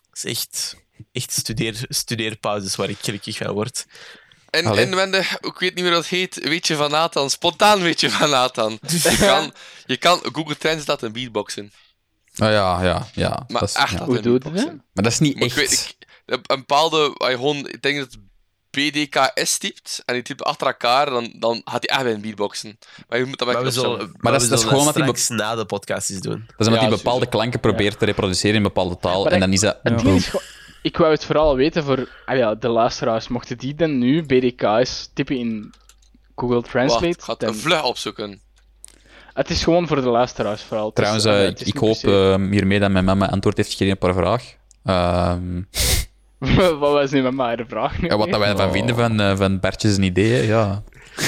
[0.09, 0.75] het is echt,
[1.11, 3.85] echt studeer, studeerpauzes waar ik gelukkig van word.
[4.49, 4.85] En Allee.
[4.85, 8.09] inwendig, ik weet niet meer wat het heet, weet je van Nathan, spontaan weet je
[8.09, 8.79] van Nathan.
[9.03, 9.53] Je kan,
[9.85, 11.71] je kan Google Translate laten beatboxen.
[12.35, 13.45] Ah, ja, ja, ja.
[13.47, 14.05] Maar dat is, echt ja.
[14.05, 14.53] Hoe dat?
[14.53, 15.57] Maar dat is niet Maar echt...
[15.57, 18.17] ik weet, ik, een een bepaalde, gewoon, ik denk dat
[18.79, 22.79] BDKS typt, en die typt achter elkaar, dan, dan gaat hij echt bij een beatboxen.
[23.09, 24.85] Maar je moet dat Maar wel we zullen, Maar dat we is- dat is gewoon
[24.85, 26.43] dat die straks na de podcast eens doen.
[26.47, 27.29] Dat is omdat Ja, hij bepaalde sowieso.
[27.29, 29.23] klanken probeert te reproduceren in bepaalde taal.
[29.23, 29.79] Maar en ik- dan is dat...
[29.83, 29.95] Ja.
[30.11, 30.31] Is
[30.81, 33.27] ik wou het vooral weten voor ah ja, de luisteraars.
[33.27, 35.73] Mochten die dan nu BDK's typen in
[36.35, 38.41] Google Translate, Wacht, ik ga het dan- een vlug opzoeken.
[39.33, 40.87] het is gewoon voor de luisteraars vooral.
[40.87, 44.01] Is- Trouwens, eh, is ik hoop eh, hiermee dat mijn mama antwoord heeft gegeven op
[44.01, 44.43] haar vraag.
[44.85, 45.61] Ehm,
[46.39, 48.01] Wat was nu met mij de vraag?
[48.01, 48.71] ja, wat dat wij ervan Oh.
[48.71, 50.83] vinden van, eh van Bertjes en ideeën, ja,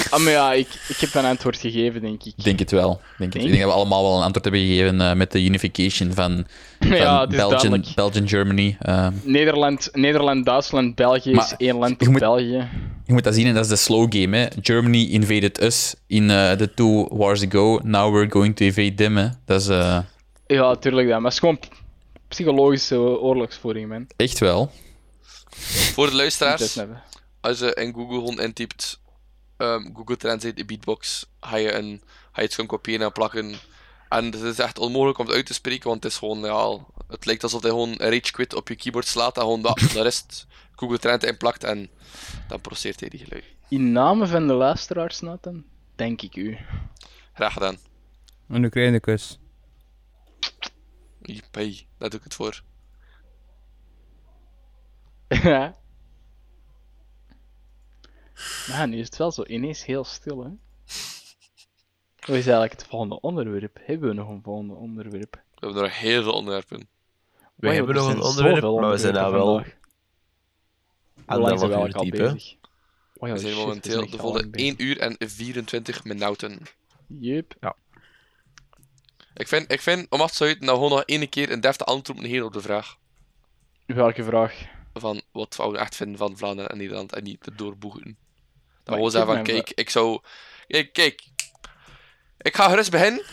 [0.10, 2.44] Ah, maar ja, ik, ik heb een antwoord gegeven, denk ik.
[2.44, 3.02] denk het wel.
[3.18, 3.42] Denk, het.
[3.44, 6.46] Ik denk dat we allemaal wel een antwoord hebben gegeven eh, met de unification van,
[6.80, 7.86] van ja, duidelijk.
[7.96, 8.76] Belgian, Germany.
[8.80, 12.68] Ehm, Nederland, Nederland, Duitsland, België Maar is één land moet- België.
[13.06, 14.38] je moet dat zien, en dat is de slow game.
[14.38, 14.46] Hè.
[14.62, 17.80] Germany invaded us in eh, the two wars ago.
[17.84, 19.18] Now we're going to invade them.
[19.18, 19.28] Hè.
[19.46, 19.98] Dat is eh,
[20.48, 21.16] Ja, tuurlijk dat.
[21.16, 21.60] Maar het is gewoon
[22.28, 24.06] psychologische oorlogsvoering, man.
[24.16, 24.72] echt wel.
[25.94, 27.04] Voor de luisteraars, hebben.
[27.42, 29.00] als je in Google gewoon intypt
[29.58, 33.56] ehm, Google Translate beatbox, ga je, een, ga je het gewoon kopiëren en plakken.
[34.10, 36.86] En het is echt onmogelijk om het uit te spreken, want het is gewoon, ja,
[37.08, 39.80] het lijkt alsof hij gewoon een rage quit op je keyboard slaat en gewoon dat,
[39.94, 41.90] de rest Google Translate inplakt en
[42.48, 43.44] dan proceert hij die geluid.
[43.70, 45.64] In namen van de luisteraars, Nathan,
[45.96, 46.58] denk ik u.
[47.34, 47.78] Graag gedaan.
[48.48, 49.40] En nu krijg je een kus.
[51.22, 52.64] Jippie, daar doe ik het voor.
[55.32, 55.76] Ja.
[58.68, 60.50] Maar nu is het wel zo ineens heel stil, hè?
[62.20, 63.80] Wat is eigenlijk het volgende onderwerp?
[63.82, 65.34] Hebben we nog een volgende onderwerp?
[65.34, 66.80] We hebben nog heel veel onderwerpen.
[66.80, 66.86] We
[67.56, 69.80] Wauw, hebben er nog een onderwerp, zoveel maar we zijn onderwerpen wel vandaag.
[71.26, 72.56] Hoe lang zijn we eigenlijk al bezig?
[73.14, 74.78] We zijn shit, momenteel echt de al volle lang bezig.
[74.78, 76.60] 1 uur en 24 minuten.
[77.08, 77.76] Yup.
[79.34, 81.90] Ik vind, ik vind om af te sluiten, nou gewoon nog één keer een deftige
[81.90, 82.98] antwoord moeten geven op de vraag.
[83.86, 84.80] Welke vraag?
[84.94, 88.18] Van wat we echt vinden van Vlaanderen en Nederland en niet te doorboegen.
[88.84, 90.20] Dan gewoon ik zeggen van, kijk, ik zou...
[90.68, 91.24] Kijk, kijk.
[92.38, 93.26] Ik ga gerust beginnen.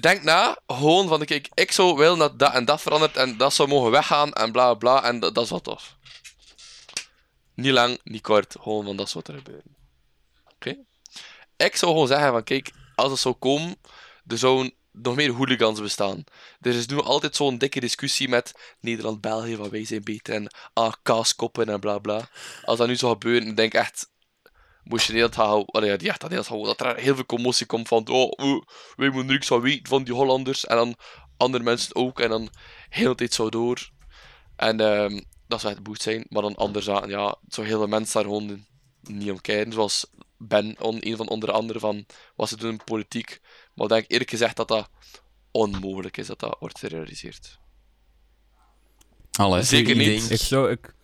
[0.00, 3.54] Denk na, gewoon van, kijk, ik zou willen dat dat en dat verandert en dat
[3.54, 5.96] zou mogen weggaan en bla bla en dat, dat is wel tof.
[7.54, 9.76] Niet lang, niet kort, gewoon van dat soort er gebeuren.
[10.54, 10.76] Oké?
[11.56, 13.76] Ik zou gewoon zeggen van, kijk, als het zou komen,
[14.26, 14.72] er zouden
[15.02, 16.24] nog meer hooligans bestaan.
[16.60, 20.92] Er is nu altijd zo'n dikke discussie met Nederland-België, van wij zijn beter en ah,
[21.02, 22.28] kaaskoppen en bla bla.
[22.62, 24.10] Als dat nu zou gebeuren, ik denk echt,
[24.84, 28.62] moest je Nederland ja, die echt dat er heel veel commotie komt van, oh,
[28.96, 30.94] wij moeten niks van weten van die Hollanders, en dan
[31.36, 32.48] andere mensen ook, en dan
[32.88, 33.90] heel de tijd zo door.
[34.56, 37.78] En ehm, dat zou echt boet zijn, maar dan andere zaken, ja, het zou heel
[37.78, 38.66] veel mensen daar gewoon
[39.00, 40.06] niet om kijken, zoals
[40.38, 43.40] Ben, een van onder andere, van wat ze doen in politiek.
[43.76, 44.88] Maar ik denk eerlijk gezegd dat dat
[45.50, 47.58] onmogelijk is dat dat wordt gerealiseerd.
[49.38, 49.62] Allee.
[49.62, 50.30] Zeker ik niet.
[50.30, 50.94] Ik zou, ik,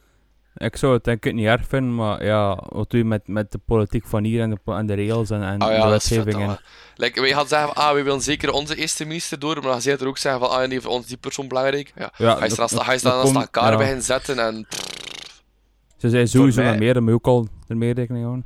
[0.57, 3.53] ik zou het denk ik niet erg vinden, maar ja, wat doe je met, met
[3.53, 6.03] de politiek van hier en de, en de regels en, en Ah de ja, dat
[6.03, 6.49] is vet, wetgeving?
[6.49, 6.63] dat en-
[6.97, 7.07] wel.
[7.07, 9.81] Like, wij gaan zeggen van, ah, wij willen zeker onze eerste minister door, maar dan
[9.83, 11.93] ga je er ook zeggen van, ah, nee, voor ons is die persoon belangrijk.
[11.97, 12.13] Ja.
[12.17, 13.77] Ja, Hij is dat- dan dat- hij dan elkaar ja.
[13.77, 14.67] beginnen zetten en...
[15.97, 18.45] Ze zijn sowieso naar meer, dan moet je ook al ermee rekening houden.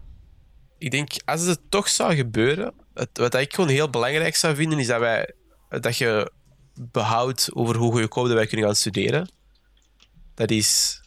[0.78, 4.78] Ik denk, als het toch zou gebeuren, het, wat ik gewoon heel belangrijk zou vinden,
[4.78, 5.34] is dat wij
[5.68, 6.32] dat je
[6.74, 9.30] behoudt over hoe goedkoop dat wij kunnen gaan studeren.
[10.34, 11.00] Dat is,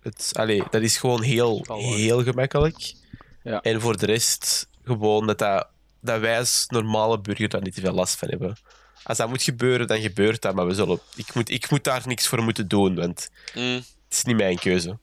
[0.00, 2.94] het, allee, dat is gewoon heel, heel gemakkelijk.
[3.42, 3.60] Ja.
[3.60, 5.68] En voor de rest, gewoon dat, dat,
[6.00, 8.56] dat wij als normale burger daar niet te veel last van hebben.
[9.02, 12.02] Als dat moet gebeuren, dan gebeurt dat, maar we zullen, ik, moet, ik moet daar
[12.06, 14.98] niks voor moeten doen, want Mm, het is niet mijn keuze.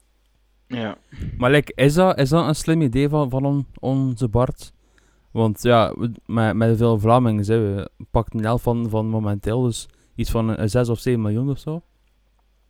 [0.67, 0.97] Ja.
[1.37, 4.71] Maar like, is, dat, is dat een slim idee van, van on- onze Bart?
[5.31, 5.93] Want ja,
[6.25, 10.57] met, met veel Vlamingen zijn we pakken een helft van, van momenteel, dus iets van
[10.59, 11.81] een 6 of 7 miljoen of zo.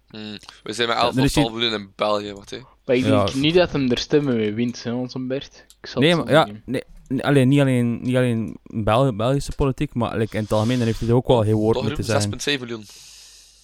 [0.10, 0.38] mm.
[0.64, 2.57] We zijn met Ja, 11 er of is hier- 12 miljoen in België, wat hè.
[2.86, 3.40] Maar ik denk Ja.
[3.40, 5.65] niet dat hem er stemmen mee wint, hè, onze Bert.
[5.82, 9.52] Ik zal Nee, het maar ja, nee, nee, alleen, niet alleen, niet alleen Bel Belgische
[9.56, 12.22] politiek, maar like, in het algemeen heeft hij ook wel heel woord ruim zijn.
[12.22, 12.84] 6,7 miljoen.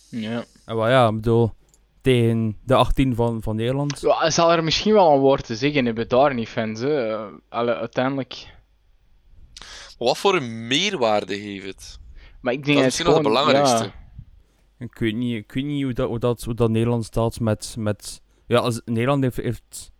[0.09, 0.43] Ja.
[0.65, 1.51] En wel ja, ik bedoel,
[2.03, 4.01] tegen de 18 van, van Nederland.
[4.01, 6.79] Ja, hij zal er misschien wel een woord te zeggen hebben, daar niet fans.
[6.79, 7.09] Hè.
[7.11, 8.51] Eh, Allee, uiteindelijk.
[9.97, 11.99] Wat voor een meerwaarde heeft het?
[12.41, 14.01] Maar ik denk Dat is het misschien nog het gewoon- belangrijkste.
[14.77, 14.85] ja.
[14.85, 17.75] Ik weet niet, ik weet niet hoe, dat, hoe, dat, hoe dat Nederland staat met...
[17.77, 19.91] met ja, als, Nederland heeft, heeft...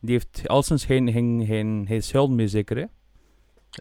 [0.00, 2.84] Die heeft alstens geen, geen, geen, geen schulden meer, zeker, hè?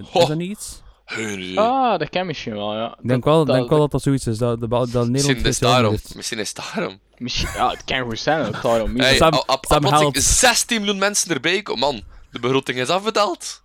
[0.02, 0.84] Is dat niet iets?
[1.12, 1.60] Geen idee.
[1.60, 2.96] Ah, dat kan misschien wel, ja.
[3.02, 5.60] Ik denk wel, denk wel dat dat zoiets is, dat, dat, dat Nederland Misschien is
[5.60, 5.98] daarom.
[6.16, 7.00] Misschien is het daarom.
[7.18, 9.04] Misschien, ja, het kan goed zijn dat het daarom is.
[9.06, 10.24] Hey, Sam- Sam al plotseling helpt.
[10.24, 11.80] 16 miljoen mensen erbij komen.
[11.88, 12.02] Man,
[12.32, 13.62] de begroting is afbetaald.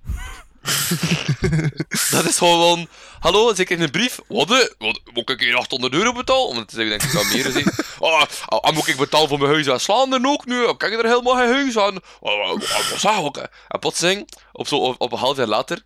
[2.11, 2.89] dat is gewoon...
[3.19, 4.19] Hallo, ze krijgen een brief.
[4.29, 4.75] Wat?
[4.79, 5.01] Wat?
[5.13, 6.49] Moet ik hier 800 euro betalen?
[6.49, 7.65] Om het te zeggen, denk ik, dat meer is.
[7.99, 10.69] Oh, ah, moet ik betalen voor mijn huis aan Vlaanderen ook nu?
[10.69, 11.97] Ik heb er helemaal geen huis aan.
[12.21, 13.37] Oh, oh, oh, Wat zeg ik?
[13.69, 15.83] En plotseling, op, zo, op, op een half jaar later,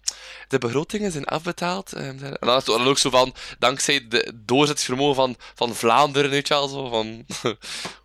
[0.49, 1.93] de begrotingen zijn afbetaald.
[1.93, 6.55] En dan is het ook zo van, dankzij de doorzettingsvermogen van, van Vlaanderen, weet je
[6.55, 7.27] wel, zo van...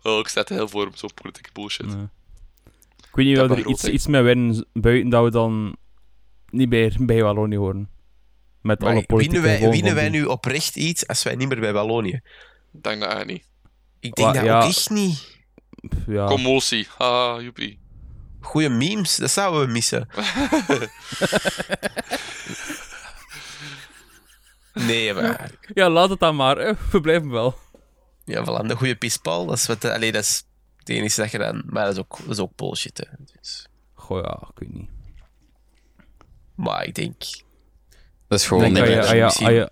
[0.12, 1.86] oh, ik zet heel voor op zo'n politieke bullshit.
[1.86, 2.08] Nee.
[2.98, 5.76] Ik weet niet of er iets, iets mee winnen buiten dat we dan
[6.56, 7.88] niet meer bij Wallonië horen.
[8.62, 11.72] Met alle politieke winnen wij, winnen wij nu oprecht iets als wij niet meer bij
[11.72, 12.20] Wallonië?
[12.72, 13.44] Ik denk dat eigenlijk niet.
[14.00, 14.58] Ik denk Wa- dat ja.
[14.60, 15.38] ook echt niet.
[16.06, 16.26] Ja.
[16.26, 16.86] Commotie.
[16.98, 17.78] Haha, joepie.
[18.40, 20.08] Goeie memes, dat zouden we missen.
[24.88, 25.50] nee, maar...
[25.74, 26.56] ja, laat het dan maar.
[26.56, 26.72] hè.
[26.90, 27.58] We blijven wel.
[28.24, 29.84] Ja, voilà, de goede pispaal, dat is wat...
[29.84, 30.44] Allee, dat is
[30.76, 31.62] het enige dat je dan...
[31.66, 33.24] Maar dat is ook, dat is ook bullshit, hè.
[33.38, 34.88] Dus, Goh, ja, ik weet niet.
[36.56, 37.14] Maar ik denk...
[38.28, 39.68] Dat is Ik gewoon denk, dat je, maar ah ah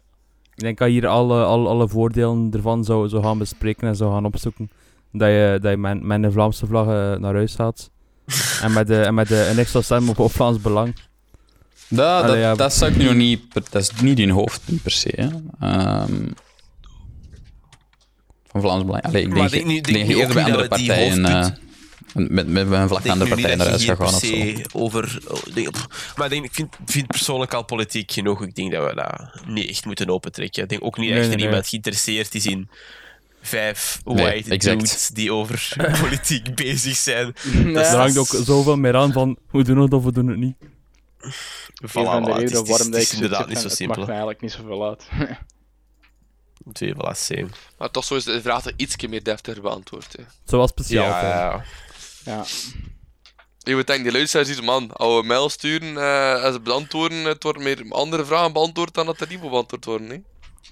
[0.55, 3.97] ik denk dat je hier alle, alle, alle voordelen ervan zou, zou gaan bespreken en
[3.97, 4.71] zou gaan opzoeken.
[5.13, 7.91] Dat je, dat je met, met een Vlaamse vlag eh, naar huis gaat.
[8.63, 10.95] en met, de, en met de, een extra stem op, op Vlaams Belang.
[11.89, 12.55] Dat, dat, Allee, ja.
[12.55, 13.49] dat zou ik nu nog niet...
[13.49, 15.13] per- Dat is niet in hoofd, niet per se.
[15.17, 15.29] Hè.
[15.69, 16.29] Ehm,
[18.47, 19.03] van Vlaams Belang.
[19.03, 21.59] Allee, ik Maar denk, ik denk ik denk denk ook bij andere partijen...
[22.13, 24.79] met, met, een andere nu partijen niet naar dat huis je gaan of zo.
[24.79, 25.19] over...
[25.29, 25.75] oh,
[26.17, 28.43] Maar ik, denk, ik vind, vind het persoonlijk al politiek genoeg.
[28.43, 30.63] Ik denk dat we dat niet echt moeten opentrekken.
[30.63, 31.49] Ik denk ook niet Nee, echt nee, dat nee.
[31.49, 32.69] iemand geïnteresseerd is in
[33.43, 34.79] vijf Nee, white exact.
[34.81, 35.73] dudes die over
[36.03, 37.35] politiek bezig zijn.
[37.53, 40.39] Nee, Er hangt ook zoveel meer aan van, we doen het of we doen het
[40.39, 40.55] niet.
[41.85, 43.97] Voilà, van de het is- waarom dat het ik inderdaad niet zo van, het simpel.
[43.97, 45.09] maakt mij eigenlijk niet zoveel uit.
[46.73, 47.47] Twee, voilà, same.
[47.79, 50.15] Maar toch zo is de vraag ietsje meer deftig beantwoord.
[50.17, 50.25] Hè.
[50.47, 51.05] Zo was speciaal.
[51.09, 51.65] Ja, ja.
[52.25, 52.45] Ja.
[53.59, 57.25] Je moet denken, die luisteraars zien, man, als we mail sturen, eh, als ze beantwoorden,
[57.25, 60.09] het wordt meer andere vragen beantwoord dan dat er niet beantwoord worden.
[60.09, 60.23] Hè.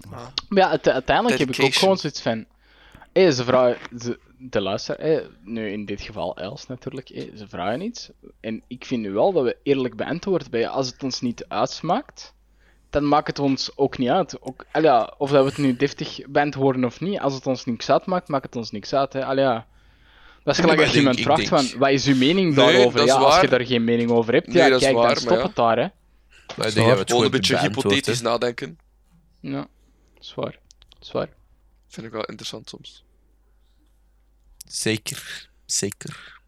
[0.08, 2.46] Maar ja, uite- uiteindelijk heb ik ook gewoon zoiets van...
[3.12, 3.78] Hé, ze vragen...
[3.90, 8.10] De, de luisteraar, hé, nu in dit geval Els natuurlijk, hé, ze vragen iets.
[8.40, 12.34] En ik vind nu wel dat we eerlijk beantwoord bij als het ons niet uitsmaakt,
[12.90, 14.42] dan maakt het ons ook niet uit.
[14.42, 17.64] Ook, al ja, of dat we het nu deftig beantwoorden of niet, als het ons
[17.64, 19.12] niks uitmaakt, maakt het ons niks uit.
[19.12, 19.24] Hè.
[19.24, 19.66] Al ja.
[20.44, 23.04] Dat is gelijk als ik iemand vraagt denk- van, wat is uw mening Nee, daarover?
[23.04, 25.42] ja, als je daar geen mening over hebt, Nee, ja, kijk, waar, dan stop ja.
[25.42, 25.86] het daar, hè.
[26.56, 28.78] Maar ik denk dat we het Gewoon een beetje hypothetisch nadenken.
[29.40, 29.66] Ja,
[30.18, 30.58] zwaar.
[31.00, 31.28] Zwaar.
[31.88, 33.04] Vind ik wel interessant soms.
[34.68, 36.40] Zeker, zeker.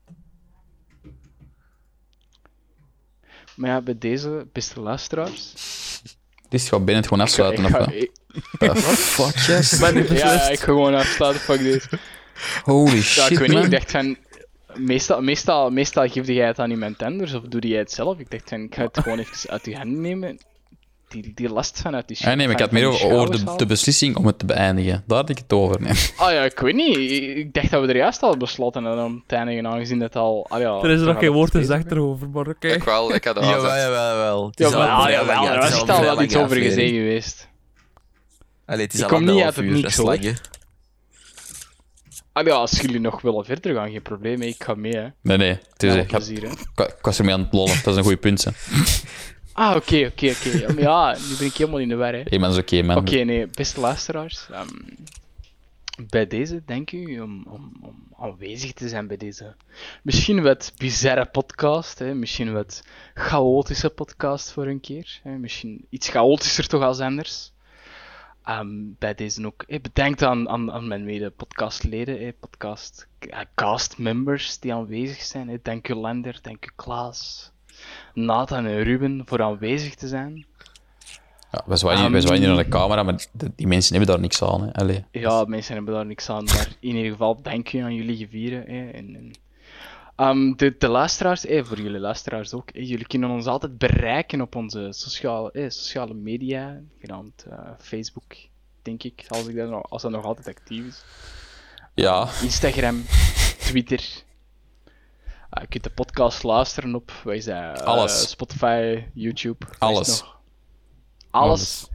[3.57, 5.53] Maar ja, bij deze, beste luisteraars...
[6.49, 7.65] Dit is gewoon binnen het gewoon afsluiten.
[7.65, 7.85] ik Of
[8.59, 8.99] ga- wat?
[8.99, 9.79] fuck, yes.
[10.19, 11.89] ja, ik ga gewoon afsluiten, fuck dit.
[12.63, 13.65] Holy Ja, shit, ik weet niet, man.
[13.65, 14.17] ik dacht van...
[14.75, 18.19] Meestal, meestal, meestal geef jij het aan iemand anders, of doe jij het zelf?
[18.19, 20.39] Ik dacht van, ik ga het gewoon even uit je handen nemen.
[21.09, 23.55] Die, die last van uit die Ah, nee, maar ik had meer over, over de,
[23.57, 25.05] de beslissing om het te beëindigen.
[25.07, 25.81] Daar had ik het over.
[25.81, 25.93] Nee.
[26.17, 26.97] Ah ja, ik weet niet.
[27.37, 30.47] Ik dacht dat we er juist al besloten hadden om te eindigen, aangezien dat al...
[30.49, 32.69] Ah, ja, Er is toch nog al geen woord gezegd erover, maar oké.
[32.69, 34.53] Ik wel, ik had dat Jawel, jawel, jawel.
[34.55, 36.91] Ja, al ah, vrij jawel, lange- er het was echt al wel iets over gezegd
[36.91, 37.49] geweest.
[38.67, 40.19] Allee, het is Ik al kom niet uit het niks, hoor.
[42.35, 44.43] Ah ja, als jullie nog willen verder gaan, geen probleem.
[44.43, 45.09] Ik ga mee, hè.
[45.21, 45.59] Nee, nee.
[45.73, 46.85] Het is, Met ik, plezier, hè.
[46.85, 47.77] ik, was ermee aan het lollen.
[47.83, 48.45] Dat is een goede punt.
[48.45, 48.51] Hè.
[49.57, 50.49] Ah, oké, oké, oké.
[50.51, 52.23] Ja, ja, nu ben ik helemaal in de war, hè.
[52.25, 52.97] Hey, man, is oké, man.
[52.97, 54.47] Oké, nee, beste luisteraars.
[54.51, 54.69] ehm,
[56.09, 59.55] bij deze, dank u om, om, om aanwezig te zijn bij deze
[60.03, 61.99] misschien wat bizarre podcast.
[61.99, 62.83] Hè, misschien wat
[63.15, 65.21] chaotische podcast voor een keer.
[65.23, 67.53] Hè, misschien iets chaotischer toch als anders.
[68.45, 68.69] Ehm,
[68.99, 74.75] bij deze ook hè, bedankt aan, aan, aan mijn mede-podcastleden, hè, podcast eh, castmembers die
[74.75, 75.49] aanwezig zijn.
[75.49, 75.57] Hè.
[75.63, 77.53] Dank u Lander, dank u Klaas,
[78.15, 80.47] Nathan en Ruben voor aanwezig te zijn.
[81.51, 84.23] Ja, we zwaaien we zwaaien hier naar de camera, maar die, die mensen hebben daar
[84.23, 84.63] niks aan.
[84.63, 84.73] Hè.
[84.73, 85.05] Allee.
[85.11, 88.67] Ja, mensen hebben daar niks aan, maar in ieder geval dank u aan jullie gevieren.
[88.67, 89.33] En,
[90.17, 94.41] Ehm, de, de luisteraars, hè, voor jullie luisteraars ook, hè, jullie kunnen ons altijd bereiken
[94.41, 98.35] op onze sociale, hè, sociale media, genaamd eh, Facebook,
[98.83, 101.05] denk ik, als, ik dat nog, als dat nog altijd actief is.
[101.95, 103.05] Ja, Instagram,
[103.69, 104.23] Twitter.
[105.51, 107.13] Ah, je kunt de podcast luisteren op?
[107.25, 108.31] Eh, Alles.
[108.31, 109.67] Spotify, YouTube.
[109.79, 110.21] Alles.
[110.21, 110.41] nog?
[111.31, 111.89] Alles.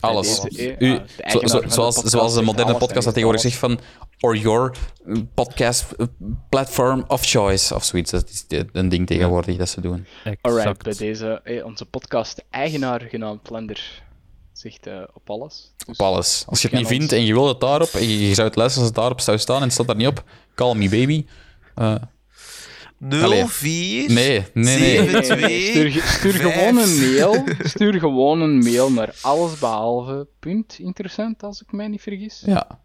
[0.00, 0.40] Alles.
[0.40, 3.78] Deze, U, zo, eigenaar zo- zoals, podcast zoals de moderne podcast dat tegenwoordig zegt van
[4.20, 4.76] or your
[5.34, 5.86] podcast
[6.48, 8.10] platform of choice of zoiets.
[8.10, 10.06] Dat is een ding tegenwoordig dat ze doen.
[10.40, 14.02] Alright, bij deze, eh, onze podcast-eigenaar genaamd Lender
[14.52, 15.72] zegt eh, op alles.
[15.86, 16.44] Dus Op alles.
[16.46, 18.56] Als je het niet vindt en je wil het daarop, en je, je zou het
[18.56, 20.24] luisteren als het daarop zou staan en het staat daar niet op,
[20.54, 21.26] call me baby.
[21.74, 21.94] Eh,
[23.10, 23.46] Allee.
[23.46, 25.00] 04 nee, nee, nee.
[25.00, 26.54] Nee, nee, nee, Stuur, ge- stuur vijf.
[26.54, 27.44] gewoon een mail.
[27.68, 30.26] Stuur gewoon een mail naar allesbehalve.
[30.38, 32.42] Punt interessant, als ik mij niet vergis.
[32.46, 32.80] Ja,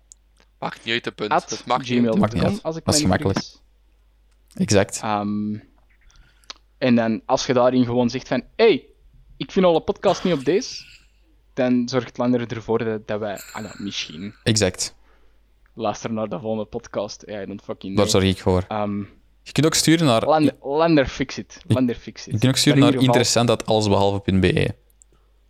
[0.59, 1.31] Maakt niet uit de punt.
[1.31, 2.17] At dat maakt niet uit.
[2.17, 2.63] Maakt niet gmail.com, uit.
[2.63, 3.37] als ik Dat mij is niet gemakkelijk.
[3.39, 3.61] vergis.
[4.55, 4.99] exact.
[5.01, 5.55] Ehm,
[6.77, 8.43] en dan, als je daarin gewoon zegt van...
[8.55, 8.85] hey,
[9.37, 10.83] ik vind alle podcast niet op deze.
[11.53, 13.39] Dan zorgt Lander ervoor dat, dat wij...
[13.53, 14.33] Ah, nou, misschien...
[14.43, 14.95] Exact.
[15.73, 17.23] Luisteren naar de volgende podcast.
[17.25, 18.65] Ja, dan fucking Daar zorg ik voor.
[18.67, 19.03] Ehm,
[19.43, 21.57] Je kunt ook sturen naar, Lander, Lander fix it.
[21.67, 22.33] Lander fix it.
[22.33, 24.73] je kunt ook sturen naar interessant.allesbehalve.be.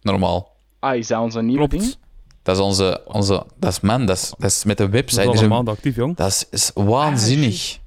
[0.02, 0.52] Normaal.
[0.80, 1.84] Ah, is dat onze nieuwe Klopt.
[1.84, 1.96] ding?
[2.44, 5.22] Dat is onze, onze dat is man, dat is, dat is met de Dat website.
[5.22, 6.16] is Dus al een een- maand actief, jong.
[6.16, 7.80] dat is, is waanzinnig.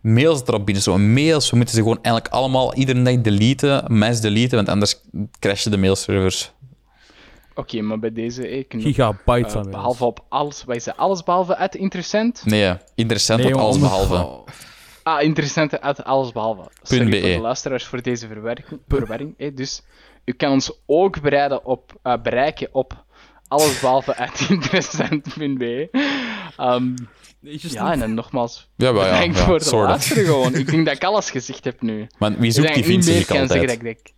[0.00, 1.50] mails erop binnen, zo mails.
[1.50, 5.00] We moeten ze gewoon eigenlijk allemaal iedere dag deleten, mass deleten, want anders
[5.38, 6.52] crashen de mailservers.
[7.54, 8.46] Oké, maar bij deze...
[8.48, 10.64] eh, Gigabyte eh, van behalve op alles...
[10.64, 12.42] Wij zijn alles behalve uit interessant.
[12.44, 14.50] Nee, interessant Nee, op alles behalve.
[15.02, 16.70] Ah, interessante uit alles behalve.
[16.82, 17.20] Sorry .be.
[17.20, 19.34] voor de luisteraars voor deze verwerking, verwarring.
[19.38, 19.52] hè.
[19.54, 19.82] Dus
[20.24, 23.04] u kan ons ook bereiden op, eh, bereiken op
[23.48, 25.88] allesbehalve uit interessant.be.
[26.56, 26.94] Ehm
[27.40, 29.72] ja, en dan nogmaals, Ja, maar ja, bedankt ja, voor of.
[29.72, 30.54] luisteren gewoon.
[30.54, 32.06] Ik denk dat ik alles gezegd heb nu.
[32.18, 33.82] Maar wie zoekt denk die zeg meer ik kan zeggen altijd.
[33.82, 34.12] dat ik...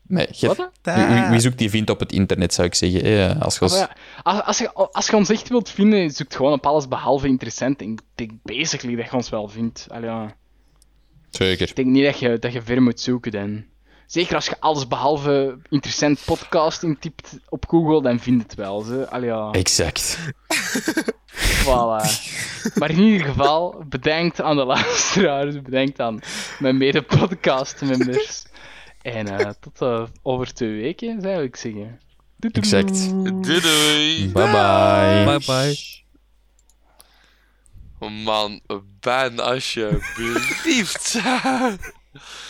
[0.96, 3.02] Nee, wie, zoekt die vriend op het internet, zou ik zeggen.
[3.02, 3.88] eh, als je Ah, ja,
[4.22, 7.80] als, als, je, als je ons echt wilt vinden, zoek gewoon op alles behalve interessant.
[7.80, 9.86] Ik denk basically dat je ons wel vindt.
[9.90, 10.34] Allee, ja.
[11.34, 11.68] Zeker.
[11.68, 13.64] Ik denk niet dat je, dat je ver moet zoeken dan.
[14.06, 18.80] Zeker als je alles behalve interessant podcast intypt op Google, dan vind je het wel.
[18.80, 19.10] Ze.
[19.10, 20.18] Allee, ja, Exact.
[21.64, 22.02] voilà.
[22.74, 26.20] Maar in ieder geval, bedankt aan de luisteraars, bedankt aan
[26.58, 28.44] mijn mede-podcast-members.
[29.02, 32.00] En eh, tot eh, over twee weken, zou ik zeggen.
[32.36, 32.52] Doei, doei.
[32.52, 33.10] Exact.
[33.44, 34.30] Doei doei.
[34.32, 35.24] Bye bye.
[35.24, 36.02] Bye bye.
[38.10, 38.60] Man,
[39.00, 41.14] ban alsjeblieft.